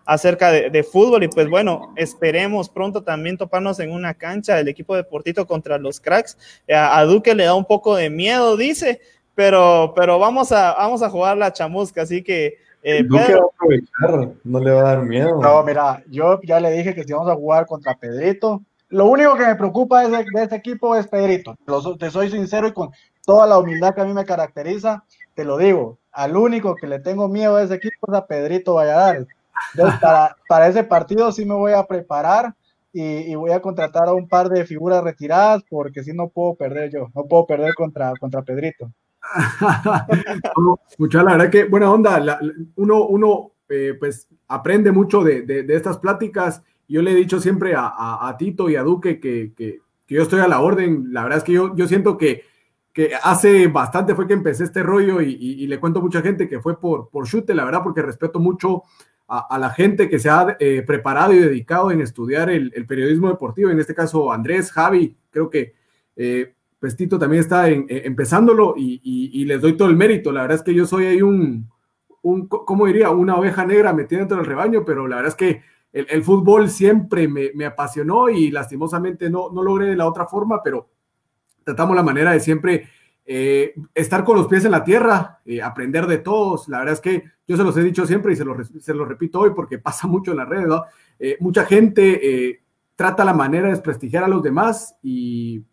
acerca 0.04 0.50
de, 0.50 0.70
de, 0.70 0.82
fútbol 0.82 1.22
y 1.22 1.28
pues 1.28 1.48
bueno, 1.48 1.92
esperemos 1.96 2.68
pronto 2.68 3.02
también 3.02 3.36
toparnos 3.36 3.78
en 3.78 3.92
una 3.92 4.14
cancha 4.14 4.56
del 4.56 4.68
equipo 4.68 4.96
deportito 4.96 5.46
contra 5.46 5.78
los 5.78 6.00
cracks. 6.00 6.36
A, 6.68 6.98
a 6.98 7.04
Duque 7.04 7.34
le 7.34 7.44
da 7.44 7.54
un 7.54 7.64
poco 7.64 7.94
de 7.94 8.10
miedo, 8.10 8.56
dice, 8.56 9.00
pero, 9.36 9.92
pero 9.94 10.18
vamos 10.18 10.50
a, 10.50 10.74
vamos 10.74 11.02
a 11.02 11.10
jugar 11.10 11.36
la 11.36 11.52
chamusca, 11.52 12.02
así 12.02 12.22
que. 12.22 12.56
Eh, 12.82 13.02
va 13.02 13.20
a 13.20 13.24
aprovechar, 13.24 14.34
no 14.44 14.60
le 14.60 14.70
va 14.70 14.80
a 14.80 14.94
dar 14.94 15.02
miedo. 15.02 15.40
No, 15.40 15.62
mira, 15.64 16.02
yo 16.08 16.40
ya 16.42 16.58
le 16.58 16.70
dije 16.70 16.94
que 16.94 17.04
si 17.04 17.12
vamos 17.12 17.28
a 17.28 17.34
jugar 17.34 17.66
contra 17.66 17.96
Pedrito, 17.96 18.62
lo 18.88 19.06
único 19.06 19.36
que 19.36 19.46
me 19.46 19.56
preocupa 19.56 20.06
de, 20.06 20.24
de 20.32 20.42
este 20.42 20.56
equipo 20.56 20.94
es 20.96 21.06
Pedrito. 21.06 21.56
te 21.98 22.10
soy 22.10 22.30
sincero 22.30 22.68
y 22.68 22.72
con 22.72 22.90
toda 23.24 23.46
la 23.46 23.58
humildad 23.58 23.94
que 23.94 24.00
a 24.00 24.04
mí 24.04 24.12
me 24.12 24.24
caracteriza, 24.24 25.04
te 25.34 25.44
lo 25.44 25.58
digo. 25.58 25.98
Al 26.12 26.36
único 26.36 26.74
que 26.76 26.86
le 26.86 27.00
tengo 27.00 27.28
miedo 27.28 27.56
a 27.56 27.62
ese 27.62 27.74
equipo 27.74 28.06
es 28.08 28.14
a 28.14 28.26
Pedrito 28.26 28.74
Valladares. 28.74 29.26
Entonces, 29.74 29.98
para, 30.00 30.36
para 30.48 30.68
ese 30.68 30.84
partido 30.84 31.32
sí 31.32 31.44
me 31.44 31.54
voy 31.54 31.72
a 31.72 31.84
preparar 31.84 32.54
y, 32.92 33.34
voy 33.34 33.50
a 33.50 33.60
contratar 33.60 34.08
a 34.08 34.14
un 34.14 34.26
par 34.26 34.48
de 34.48 34.64
figuras 34.64 35.04
retiradas 35.04 35.62
porque 35.68 36.02
si 36.02 36.14
no 36.14 36.28
puedo 36.28 36.54
perder 36.54 36.90
yo, 36.90 37.08
no 37.14 37.24
puedo 37.24 37.46
perder 37.46 37.74
contra, 37.74 38.14
contra 38.18 38.42
Pedrito. 38.42 38.90
Mucha 40.98 41.22
la 41.22 41.32
verdad 41.32 41.50
que 41.50 41.64
buena 41.64 41.92
onda. 41.92 42.40
uno 42.76 43.06
uno 43.06 43.50
eh, 43.68 43.94
pues 43.98 44.28
aprende 44.48 44.92
mucho 44.92 45.22
de, 45.22 45.42
de, 45.42 45.74
estas 45.74 45.98
pláticas. 45.98 46.62
Yo 46.88 47.02
le 47.02 47.12
he 47.12 47.14
dicho 47.14 47.40
siempre 47.40 47.74
a, 47.76 48.34
Tito 48.38 48.70
y 48.70 48.76
a 48.76 48.82
Duque 48.82 49.20
que, 49.20 49.52
que, 49.56 49.80
yo 50.08 50.22
estoy 50.22 50.40
a 50.40 50.48
la 50.48 50.60
orden. 50.60 51.12
La 51.12 51.22
verdad 51.22 51.38
es 51.38 51.44
que 51.44 51.52
yo, 51.52 51.74
yo 51.76 51.88
siento 51.88 52.16
que, 52.16 52.44
que 52.92 53.12
hace 53.22 53.66
bastante 53.68 54.14
fue 54.14 54.26
que 54.26 54.34
empecé 54.34 54.64
este 54.64 54.82
rollo 54.82 55.20
y, 55.20 55.34
y, 55.34 55.66
le 55.66 55.80
cuento 55.80 55.98
a 55.98 56.02
mucha 56.02 56.22
gente 56.22 56.48
que 56.48 56.60
fue 56.60 56.80
por, 56.80 57.08
por 57.10 57.26
chute, 57.26 57.54
la 57.54 57.64
verdad, 57.64 57.82
porque 57.82 58.02
respeto 58.02 58.38
mucho 58.38 58.84
a, 59.28 59.58
la 59.58 59.70
gente 59.70 60.08
que 60.08 60.18
se 60.18 60.30
ha 60.30 60.56
eh, 60.60 60.82
preparado 60.86 61.32
y 61.32 61.38
dedicado 61.38 61.90
en 61.90 62.00
estudiar 62.00 62.48
el, 62.48 62.70
periodismo 62.86 63.28
deportivo, 63.28 63.70
en 63.70 63.80
este 63.80 63.94
caso 63.94 64.32
Andrés, 64.32 64.70
Javi, 64.70 65.16
creo 65.30 65.50
que 65.50 65.74
eh, 66.14 66.54
Pestito 66.78 67.18
también 67.18 67.40
está 67.40 67.68
en, 67.68 67.86
empezándolo 67.88 68.74
y, 68.76 69.44
les 69.44 69.60
doy 69.60 69.76
todo 69.76 69.88
el 69.88 69.96
mérito. 69.96 70.30
La 70.30 70.42
verdad 70.42 70.58
es 70.58 70.62
que 70.62 70.74
yo 70.74 70.86
soy 70.86 71.06
ahí 71.06 71.22
un, 71.22 71.68
un 72.22 72.46
¿cómo 72.46 72.86
diría? 72.86 73.10
Una 73.10 73.36
oveja 73.36 73.64
negra 73.64 73.92
metida 73.92 74.20
dentro 74.20 74.36
del 74.36 74.46
rebaño, 74.46 74.84
pero 74.84 75.08
la 75.08 75.16
verdad 75.16 75.30
es 75.30 75.36
que 75.36 75.62
el, 76.04 76.22
fútbol 76.22 76.68
siempre 76.68 77.26
me, 77.26 77.64
apasionó 77.64 78.28
y 78.28 78.50
lastimosamente 78.50 79.30
no, 79.30 79.50
no 79.50 79.62
logré 79.62 79.86
de 79.86 79.96
la 79.96 80.06
otra 80.06 80.26
forma, 80.26 80.62
pero 80.62 80.90
tratamos 81.64 81.96
la 81.96 82.02
manera 82.02 82.32
de 82.32 82.40
siempre 82.40 82.88
eh, 83.24 83.74
estar 83.94 84.22
con 84.22 84.36
los 84.36 84.46
pies 84.46 84.64
en 84.66 84.72
la 84.72 84.84
tierra, 84.84 85.40
eh, 85.44 85.62
aprender 85.62 86.06
de 86.06 86.18
todos. 86.18 86.68
La 86.68 86.78
verdad 86.78 86.94
es 86.94 87.00
que 87.00 87.24
yo 87.48 87.56
se 87.56 87.64
los 87.64 87.76
he 87.76 87.82
dicho 87.82 88.06
siempre 88.06 88.32
y 88.32 88.36
se 88.36 88.44
los, 88.44 88.68
se 88.68 88.92
repito 88.92 89.40
hoy 89.40 89.50
porque 89.54 89.78
pasa 89.78 90.06
mucho 90.08 90.32
en 90.32 90.36
las 90.36 90.48
redes. 90.48 90.68
Eh, 91.18 91.36
mucha 91.40 91.64
gente 91.64 92.60
trata 92.94 93.24
la 93.24 93.34
manera 93.34 93.64
de 93.64 93.72
desprestigiar 93.72 94.24
a 94.24 94.28
los 94.28 94.42
demás 94.42 94.96
y 95.02 95.64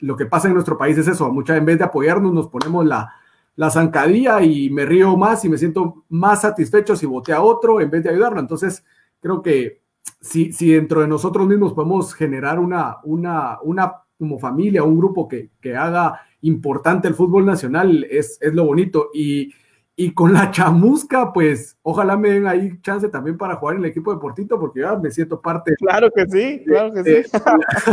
lo 0.00 0.16
que 0.16 0.26
pasa 0.26 0.48
en 0.48 0.54
nuestro 0.54 0.76
país 0.76 0.98
es 0.98 1.08
eso, 1.08 1.30
mucha 1.30 1.56
en 1.56 1.64
vez 1.64 1.78
de 1.78 1.84
apoyarnos 1.84 2.32
nos 2.32 2.48
ponemos 2.48 2.86
la, 2.86 3.12
la 3.56 3.70
zancadilla 3.70 4.42
y 4.42 4.70
me 4.70 4.86
río 4.86 5.16
más 5.16 5.44
y 5.44 5.48
me 5.48 5.58
siento 5.58 6.04
más 6.08 6.42
satisfecho 6.42 6.96
si 6.96 7.06
voté 7.06 7.32
a 7.32 7.42
otro 7.42 7.80
en 7.80 7.90
vez 7.90 8.02
de 8.02 8.10
ayudarlo. 8.10 8.40
Entonces, 8.40 8.84
creo 9.20 9.42
que 9.42 9.80
si, 10.20 10.52
si 10.52 10.72
dentro 10.72 11.00
de 11.00 11.08
nosotros 11.08 11.46
mismos 11.46 11.72
podemos 11.72 12.14
generar 12.14 12.58
una, 12.58 12.98
una, 13.04 13.58
una 13.62 13.92
como 14.18 14.38
familia, 14.38 14.84
un 14.84 14.98
grupo 14.98 15.26
que, 15.28 15.50
que 15.60 15.76
haga 15.76 16.20
importante 16.42 17.08
el 17.08 17.14
fútbol 17.14 17.46
nacional, 17.46 18.06
es, 18.10 18.38
es 18.40 18.54
lo 18.54 18.64
bonito. 18.64 19.10
Y, 19.14 19.54
y, 19.96 20.12
con 20.12 20.32
la 20.32 20.50
chamusca, 20.50 21.32
pues 21.32 21.78
ojalá 21.82 22.16
me 22.16 22.30
den 22.30 22.46
ahí 22.46 22.78
chance 22.82 23.08
también 23.08 23.36
para 23.36 23.56
jugar 23.56 23.76
en 23.76 23.84
el 23.84 23.90
equipo 23.90 24.12
de 24.12 24.20
Portito, 24.20 24.58
porque 24.58 24.80
ya 24.80 24.96
me 24.96 25.10
siento 25.10 25.40
parte. 25.40 25.74
Claro 25.76 26.10
que 26.10 26.26
sí, 26.26 26.62
claro 26.66 26.92
que 26.92 27.02
de, 27.02 27.24
sí. 27.24 27.30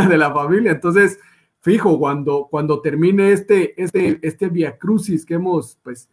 De 0.08 0.16
la, 0.16 0.32
familia. 0.32 0.72
Entonces, 0.72 1.18
fijo, 1.60 1.98
cuando, 1.98 2.48
cuando 2.50 2.80
termine 2.80 3.32
este, 3.32 3.80
este, 3.82 4.18
este 4.22 4.48
via 4.48 4.78
crucis 4.78 5.24
que 5.24 5.34
hemos, 5.34 5.78
pues, 5.82 6.08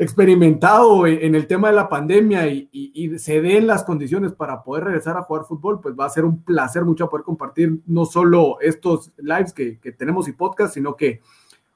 experimentado 0.00 1.06
en, 1.06 1.34
el 1.34 1.46
tema 1.46 1.68
de 1.68 1.74
la 1.74 1.90
pandemia 1.90 2.48
y, 2.48 3.18
se 3.18 3.42
den 3.42 3.66
las 3.66 3.84
condiciones 3.84 4.32
para 4.32 4.62
poder 4.62 4.84
regresar 4.84 5.18
a 5.18 5.22
jugar 5.22 5.44
fútbol, 5.44 5.78
pues 5.78 5.94
va 5.94 6.06
a 6.06 6.10
ser 6.10 6.24
un 6.24 6.42
placer 6.42 6.86
mucho 6.86 7.10
poder 7.10 7.22
compartir 7.22 7.82
no 7.86 8.06
solo 8.06 8.58
estos 8.62 9.12
lives 9.18 9.52
que, 9.52 9.78
tenemos 9.98 10.26
y 10.26 10.32
podcast, 10.32 10.72
sino 10.72 10.96
que 10.96 11.20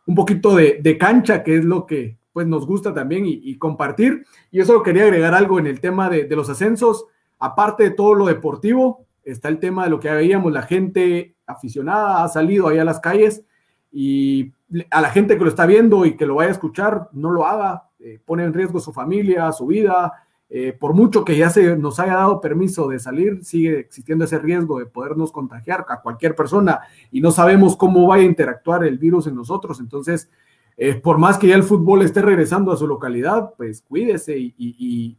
un 0.07 0.15
poquito 0.15 0.57
de, 0.57 0.97
cancha, 0.99 1.43
que 1.43 1.59
es 1.59 1.67
lo 1.67 1.85
que 1.85 2.17
pues 2.33 2.47
nos 2.47 2.67
gusta 2.67 2.95
también 2.95 3.25
y, 3.27 3.59
compartir. 3.59 4.25
Y 4.51 4.61
eso 4.61 4.83
quería 4.83 5.03
agregar 5.03 5.35
algo 5.35 5.59
en 5.59 5.67
el 5.67 5.81
tema 5.81 6.09
de, 6.09 6.25
de 6.25 6.35
los 6.35 6.49
ascensos, 6.49 7.05
aparte 7.39 7.83
de 7.83 7.91
todo 7.91 8.15
lo 8.15 8.25
deportivo, 8.25 9.05
está 9.23 9.51
el 9.51 9.59
tema 9.59 9.85
de 9.85 9.91
lo 9.91 10.01
que 10.01 10.11
veíamos, 10.11 10.51
la 10.51 10.63
gente 10.63 11.37
aficionada 11.47 12.25
ha 12.25 12.29
salido 12.29 12.69
ahí 12.69 12.79
a 12.79 12.85
las 12.85 13.01
calles 13.01 13.45
y 13.93 14.55
a 14.91 15.03
la 15.03 15.11
gente 15.11 15.37
que 15.37 15.45
lo 15.45 15.51
está 15.51 15.67
viendo 15.67 16.07
y 16.07 16.17
que 16.17 16.25
lo 16.25 16.37
vaya 16.37 16.49
a 16.49 16.53
escuchar, 16.53 17.11
no 17.13 17.31
lo 17.31 17.47
haga, 17.47 17.91
eh, 18.07 18.21
pone 18.23 18.45
en 18.45 18.53
riesgo 18.53 18.81
su 18.81 18.93
familia, 18.93 19.51
su 19.51 19.67
vida. 19.67 20.13
Eh, 20.51 20.77
por 20.79 20.93
mucho 20.93 21.25
que 21.25 21.39
ya 21.39 21.49
se 21.49 21.75
nos 21.75 21.99
haya 21.99 22.17
dado 22.17 22.39
permiso 22.39 22.87
de 22.87 22.99
salir, 22.99 23.43
sigue 23.43 23.79
existiendo 23.79 24.27
ese 24.27 24.39
riesgo 24.39 24.79
de 24.79 24.85
podernos 24.85 25.33
contagiar 25.33 25.87
a 25.89 26.03
cualquier 26.03 26.35
persona 26.35 26.81
y 27.11 27.23
no 27.23 27.31
sabemos 27.31 27.77
cómo 27.77 28.07
vaya 28.07 28.25
a 28.25 28.27
interactuar 28.27 28.85
el 28.85 28.99
virus 28.99 29.27
en 29.27 29.37
nosotros. 29.37 29.81
Entonces, 29.81 30.29
eh, 30.77 30.97
por 30.97 31.17
más 31.17 31.39
que 31.39 31.47
ya 31.47 31.55
el 31.55 31.63
fútbol 31.63 32.03
esté 32.03 32.21
regresando 32.21 32.73
a 32.73 32.77
su 32.77 32.87
localidad, 32.87 33.55
pues 33.57 33.81
cuídese 33.81 34.37
y, 34.37 35.17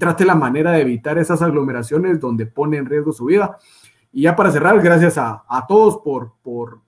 trate 0.00 0.24
la 0.24 0.34
manera 0.34 0.72
de 0.72 0.80
evitar 0.80 1.18
esas 1.18 1.40
aglomeraciones 1.40 2.18
donde 2.18 2.46
pone 2.46 2.78
en 2.78 2.86
riesgo 2.86 3.12
su 3.12 3.26
vida. 3.26 3.58
Y 4.10 4.22
ya 4.22 4.34
para 4.34 4.50
cerrar, 4.50 4.82
gracias 4.82 5.18
a, 5.18 5.44
todos 5.68 5.98
por, 5.98 6.32
por, 6.42 6.80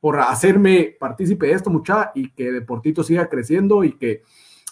por 0.00 0.18
hacerme 0.18 0.96
partícipe 0.98 1.48
de 1.48 1.52
esto, 1.52 1.68
mucha, 1.68 2.10
y 2.14 2.30
que 2.30 2.50
Deportito 2.50 3.04
siga 3.04 3.28
creciendo 3.28 3.84
y 3.84 3.92
que 3.92 4.22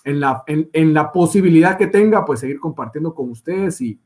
en 0.05 0.21
la, 0.21 0.43
en, 0.47 0.95
la 0.95 1.13
posibilidad 1.13 1.77
que 1.77 1.87
tenga, 1.87 2.25
pues 2.25 2.41
seguir 2.41 2.59
compartiendo 2.59 3.15
con 3.15 3.31
ustedes 3.31 3.81
y, 3.81 4.01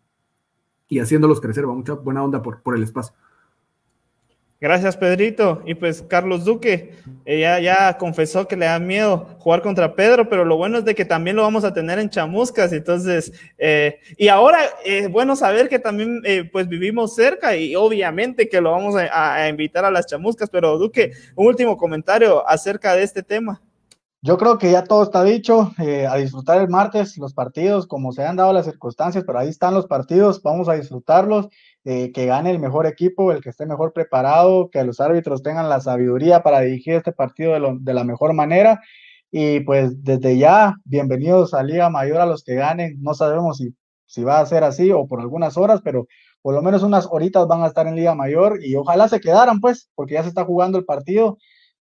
y 0.88 0.98
haciéndolos 0.98 1.40
crecer. 1.40 1.66
Mucha 1.66 1.94
buena 1.94 2.22
onda 2.22 2.42
por, 2.42 2.62
por 2.62 2.76
el 2.76 2.82
espacio. 2.82 3.14
Gracias, 4.58 4.96
Pedrito. 4.96 5.62
Y 5.66 5.74
pues 5.74 6.02
Carlos 6.02 6.44
Duque 6.46 6.94
ella 7.26 7.60
ya, 7.60 7.98
confesó 7.98 8.48
que 8.48 8.56
le 8.56 8.64
da 8.64 8.78
miedo 8.78 9.36
jugar 9.38 9.60
contra 9.60 9.94
Pedro, 9.94 10.30
pero 10.30 10.46
lo 10.46 10.56
bueno 10.56 10.78
es 10.78 10.84
de 10.86 10.94
que 10.94 11.04
también 11.04 11.36
lo 11.36 11.42
vamos 11.42 11.62
a 11.64 11.74
tener 11.74 11.98
en 11.98 12.08
chamuscas. 12.08 12.72
Entonces, 12.72 13.32
eh, 13.58 13.98
y 14.16 14.28
ahora 14.28 14.60
es 14.82 15.10
bueno 15.10 15.36
saber 15.36 15.68
que 15.68 15.78
también 15.78 16.22
eh, 16.24 16.48
pues 16.50 16.68
vivimos 16.68 17.14
cerca 17.14 17.54
y 17.54 17.76
obviamente 17.76 18.48
que 18.48 18.62
lo 18.62 18.70
vamos 18.70 18.94
a 18.96 19.48
invitar 19.48 19.84
a 19.84 19.90
las 19.90 20.06
chamuscas. 20.06 20.48
Pero 20.48 20.78
Duque, 20.78 21.12
un 21.34 21.46
último 21.46 21.76
comentario 21.76 22.48
acerca 22.48 22.94
de 22.94 23.02
este 23.02 23.22
tema. 23.22 23.60
Yo 24.26 24.38
creo 24.38 24.58
que 24.58 24.72
ya 24.72 24.82
todo 24.82 25.04
está 25.04 25.22
dicho, 25.22 25.70
eh, 25.78 26.04
a 26.04 26.16
disfrutar 26.16 26.60
el 26.60 26.68
martes 26.68 27.16
los 27.16 27.32
partidos, 27.32 27.86
como 27.86 28.10
se 28.10 28.24
han 28.24 28.34
dado 28.34 28.52
las 28.52 28.64
circunstancias, 28.66 29.22
pero 29.24 29.38
ahí 29.38 29.48
están 29.48 29.72
los 29.72 29.86
partidos, 29.86 30.42
vamos 30.42 30.68
a 30.68 30.74
disfrutarlos, 30.74 31.48
eh, 31.84 32.10
que 32.10 32.26
gane 32.26 32.50
el 32.50 32.58
mejor 32.58 32.86
equipo, 32.86 33.30
el 33.30 33.40
que 33.40 33.50
esté 33.50 33.66
mejor 33.66 33.92
preparado, 33.92 34.68
que 34.68 34.82
los 34.82 34.98
árbitros 34.98 35.44
tengan 35.44 35.68
la 35.68 35.78
sabiduría 35.80 36.42
para 36.42 36.62
dirigir 36.62 36.94
este 36.94 37.12
partido 37.12 37.52
de, 37.78 37.94
la 37.94 38.02
mejor 38.02 38.32
manera. 38.32 38.80
Y 39.30 39.60
pues 39.60 40.02
desde 40.02 40.36
ya, 40.36 40.74
bienvenidos 40.84 41.54
a 41.54 41.62
Liga 41.62 41.88
Mayor 41.88 42.20
a 42.20 42.26
los 42.26 42.42
que 42.42 42.56
ganen. 42.56 43.00
No 43.00 43.14
sabemos 43.14 43.58
si, 43.58 43.76
si 44.06 44.24
va 44.24 44.40
a 44.40 44.46
ser 44.46 44.64
así 44.64 44.90
o 44.90 45.06
por 45.06 45.20
algunas 45.20 45.56
horas, 45.56 45.82
pero 45.84 46.08
por 46.42 46.52
lo 46.52 46.62
menos 46.62 46.82
unas 46.82 47.06
horitas 47.08 47.46
van 47.46 47.62
a 47.62 47.68
estar 47.68 47.86
en 47.86 47.94
Liga 47.94 48.16
Mayor 48.16 48.58
y 48.60 48.74
ojalá 48.74 49.06
se 49.06 49.20
quedaran, 49.20 49.60
pues, 49.60 49.88
porque 49.94 50.14
ya 50.14 50.24
se 50.24 50.30
está 50.30 50.44
jugando 50.44 50.78
el 50.78 50.84
partido 50.84 51.38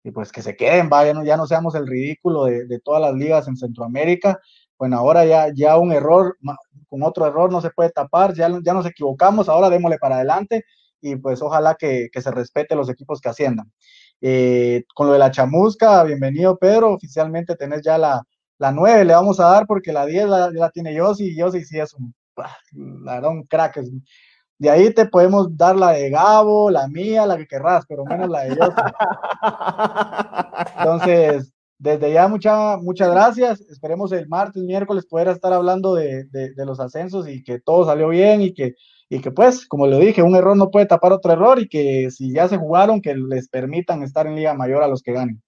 y 0.03 0.11
pues 0.11 0.31
que 0.31 0.41
se 0.41 0.55
queden, 0.55 0.89
vaya, 0.89 1.13
ya 1.23 1.37
no 1.37 1.47
seamos 1.47 1.75
el 1.75 1.87
ridículo 1.87 2.45
de, 2.45 2.79
todas 2.83 3.01
las 3.01 3.13
ligas 3.13 3.47
en 3.47 3.57
Centroamérica. 3.57 4.39
Bueno, 4.77 4.97
ahora 4.97 5.25
ya, 5.25 5.51
ya 5.53 5.77
un 5.77 5.91
error, 5.91 6.37
con 6.87 7.03
otro 7.03 7.25
error 7.25 7.51
no 7.51 7.61
se 7.61 7.69
puede 7.71 7.91
tapar, 7.91 8.33
ya, 8.33 8.49
ya 8.63 8.73
nos 8.73 8.85
equivocamos, 8.85 9.49
ahora 9.49 9.69
démosle 9.69 9.97
para 9.97 10.15
adelante 10.15 10.63
y 11.01 11.15
pues 11.15 11.41
ojalá 11.41 11.75
que, 11.75 12.09
se 12.13 12.31
respete 12.31 12.75
los 12.75 12.89
equipos 12.89 13.21
que 13.21 13.29
asciendan. 13.29 13.71
Eh, 14.21 14.83
con 14.93 15.07
lo 15.07 15.13
de 15.13 15.19
la 15.19 15.31
chamusca, 15.31 16.03
bienvenido 16.03 16.57
Pedro, 16.57 16.93
oficialmente 16.93 17.55
tenés 17.55 17.81
ya 17.81 17.97
la, 17.97 18.21
la 18.57 18.71
9, 18.71 19.05
le 19.05 19.13
vamos 19.13 19.39
a 19.39 19.45
dar 19.45 19.65
porque 19.65 19.93
la 19.93 20.05
10 20.05 20.27
la, 20.27 20.51
la 20.51 20.69
tiene 20.71 20.93
Yossi 20.93 21.29
y 21.29 21.37
Yossi 21.37 21.63
sí 21.63 21.79
es 21.79 21.93
un, 21.93 22.13
la 23.03 23.21
crack, 23.47 23.81
de 24.59 24.69
ahí 24.69 24.93
te 24.93 25.05
podemos 25.05 25.55
dar 25.55 25.77
la 25.77 25.91
de 25.91 26.09
Gabo, 26.09 26.69
la 26.69 26.87
mía, 26.89 27.25
la 27.25 27.37
que 27.37 27.47
querrás, 27.47 27.85
pero 27.87 28.03
menos 28.03 28.29
la 28.29 28.41
de 28.41 28.53
ellos. 28.53 28.69
Entonces, 30.77 31.53
desde 31.77 32.11
ya 32.11 32.27
mucha, 32.27 32.75
muchas 32.75 33.09
gracias. 33.09 33.61
Esperemos 33.61 34.11
el 34.11 34.27
martes, 34.27 34.61
miércoles 34.61 35.05
poder 35.05 35.29
estar 35.29 35.53
hablando 35.53 35.95
de, 35.95 36.27
los 36.57 36.81
ascensos 36.81 37.29
y 37.29 37.41
que 37.41 37.61
todo 37.61 37.85
salió 37.85 38.09
bien 38.09 38.41
y 38.41 38.53
que, 38.53 38.75
y 39.07 39.21
que 39.21 39.31
pues, 39.31 39.65
como 39.65 39.87
lo 39.87 39.97
dije, 39.97 40.21
un 40.21 40.35
error 40.35 40.57
no 40.57 40.71
puede 40.71 40.87
tapar 40.87 41.13
otro 41.13 41.31
error 41.31 41.61
y 41.61 41.69
que 41.69 42.11
si 42.11 42.33
ya 42.33 42.49
se 42.49 42.57
jugaron, 42.57 43.01
que 43.01 43.15
les 43.15 43.47
permitan 43.47 44.03
estar 44.03 44.27
en 44.27 44.35
Liga 44.35 44.53
Mayor 44.53 44.83
a 44.83 44.89
los 44.89 45.01
que 45.01 45.13
ganen. 45.13 45.41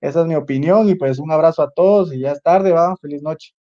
Esa 0.00 0.20
es 0.20 0.26
mi 0.28 0.36
opinión 0.36 0.88
y 0.88 0.94
pues 0.94 1.18
un 1.18 1.32
abrazo 1.32 1.62
a 1.62 1.70
todos 1.70 2.14
y 2.14 2.20
ya 2.20 2.30
es 2.30 2.42
tarde, 2.42 2.70
va, 2.70 2.96
feliz 2.96 3.22
noche. 3.22 3.54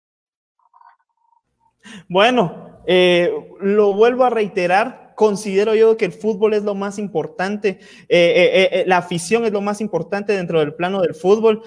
Bueno, 2.07 2.70
eh, 2.87 3.33
lo 3.61 3.93
vuelvo 3.95 4.25
a 4.25 4.31
reiterar, 4.31 5.13
considero 5.17 5.75
yo 5.75 5.97
que 5.97 6.07
el 6.07 6.13
fútbol 6.13 6.55
es 6.55 6.63
lo 6.63 6.75
más 6.75 6.99
importante, 6.99 7.79
eh, 8.09 8.71
eh, 8.73 8.85
la 8.87 8.99
afición 8.99 9.45
es 9.45 9.53
lo 9.53 9.61
más 9.61 9.81
importante 9.81 10.33
dentro 10.33 10.61
del 10.61 10.75
plano 10.75 11.03
del 11.03 11.15
fútbol. 11.15 11.63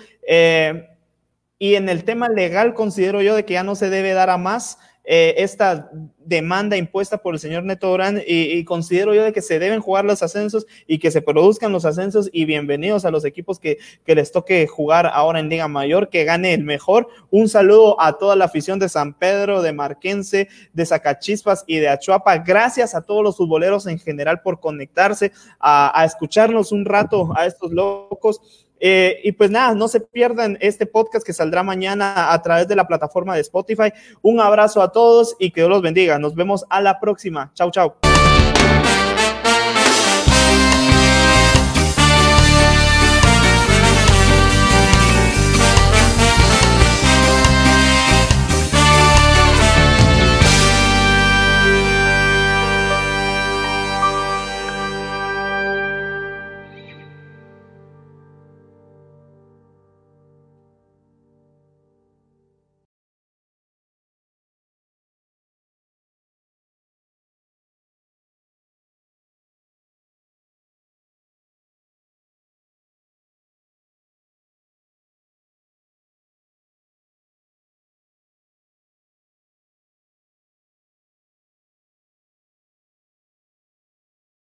y 1.60 1.76
en 1.76 1.88
el 1.88 2.04
tema 2.04 2.28
legal 2.28 2.74
considero 2.74 3.22
yo 3.22 3.36
de 3.36 3.46
que 3.46 3.54
ya 3.54 3.64
no 3.64 3.76
se 3.76 3.90
debe 3.90 4.14
dar 4.14 4.30
a 4.30 4.38
más 4.38 4.80
eh, 5.06 5.36
esta 5.38 5.92
demanda 6.26 6.78
impuesta 6.78 7.18
por 7.18 7.34
el 7.34 7.40
señor 7.40 7.64
Neto 7.64 7.90
Durán 7.90 8.22
y, 8.26 8.64
considero 8.64 9.14
yo 9.14 9.24
de 9.24 9.34
que 9.34 9.42
se 9.42 9.60
deben 9.60 9.82
jugar 9.82 10.06
los 10.06 10.24
ascensos 10.24 10.66
y 10.88 11.00
que 11.00 11.12
se 11.12 11.22
produzcan 11.22 11.74
los 11.74 11.84
ascensos 11.84 12.30
y 12.32 12.46
bienvenidos 12.46 13.04
a 13.04 13.12
los 13.12 13.26
equipos 13.26 13.60
que, 13.60 13.80
que 14.06 14.16
les 14.16 14.32
toque 14.32 14.66
jugar 14.66 15.08
ahora 15.14 15.42
en 15.42 15.50
Liga 15.50 15.68
Mayor, 15.68 16.10
que 16.10 16.24
gane 16.24 16.54
el 16.54 16.64
mejor. 16.64 17.10
Un 17.30 17.50
saludo 17.50 18.00
a 18.00 18.18
toda 18.18 18.38
la 18.38 18.46
afición 18.46 18.80
de 18.80 18.88
San 18.88 19.14
Pedro, 19.14 19.62
de 19.62 19.74
Marquense, 19.74 20.48
de 20.72 20.86
Zacachispas 20.86 21.66
y 21.68 21.80
de 21.80 21.90
Achuapa. 21.90 22.38
Gracias 22.38 22.96
a 22.96 23.02
todos 23.02 23.24
los 23.24 23.36
futboleros 23.36 23.86
en 23.88 24.00
general 24.00 24.42
por 24.42 24.62
conectarse, 24.62 25.34
a, 25.60 26.00
a 26.00 26.06
escucharnos 26.06 26.72
un 26.72 26.86
rato 26.86 27.34
a 27.36 27.46
estos 27.46 27.74
locos. 27.74 28.64
Eh, 28.86 29.22
y 29.24 29.32
pues 29.32 29.50
nada, 29.50 29.74
no 29.74 29.88
se 29.88 30.02
pierdan 30.02 30.58
este 30.60 30.86
podcast 30.86 31.26
que 31.26 31.32
saldrá 31.32 31.64
mañana 31.64 32.34
a 32.34 32.42
través 32.42 32.68
de 32.68 32.76
la 32.76 32.86
plataforma 32.86 33.34
de 33.34 33.40
Spotify. 33.40 33.94
Un 34.22 34.42
abrazo 34.42 34.82
a 34.82 34.92
todos 34.92 35.38
y 35.40 35.52
que 35.52 35.62
Dios 35.62 35.70
los 35.70 35.82
bendiga. 35.82 36.20
Nos 36.20 36.36
vemos 36.36 36.66
a 36.70 36.82
la 36.82 37.00
próxima. 37.00 37.50
Chau, 37.56 37.72
chau. 37.72 38.13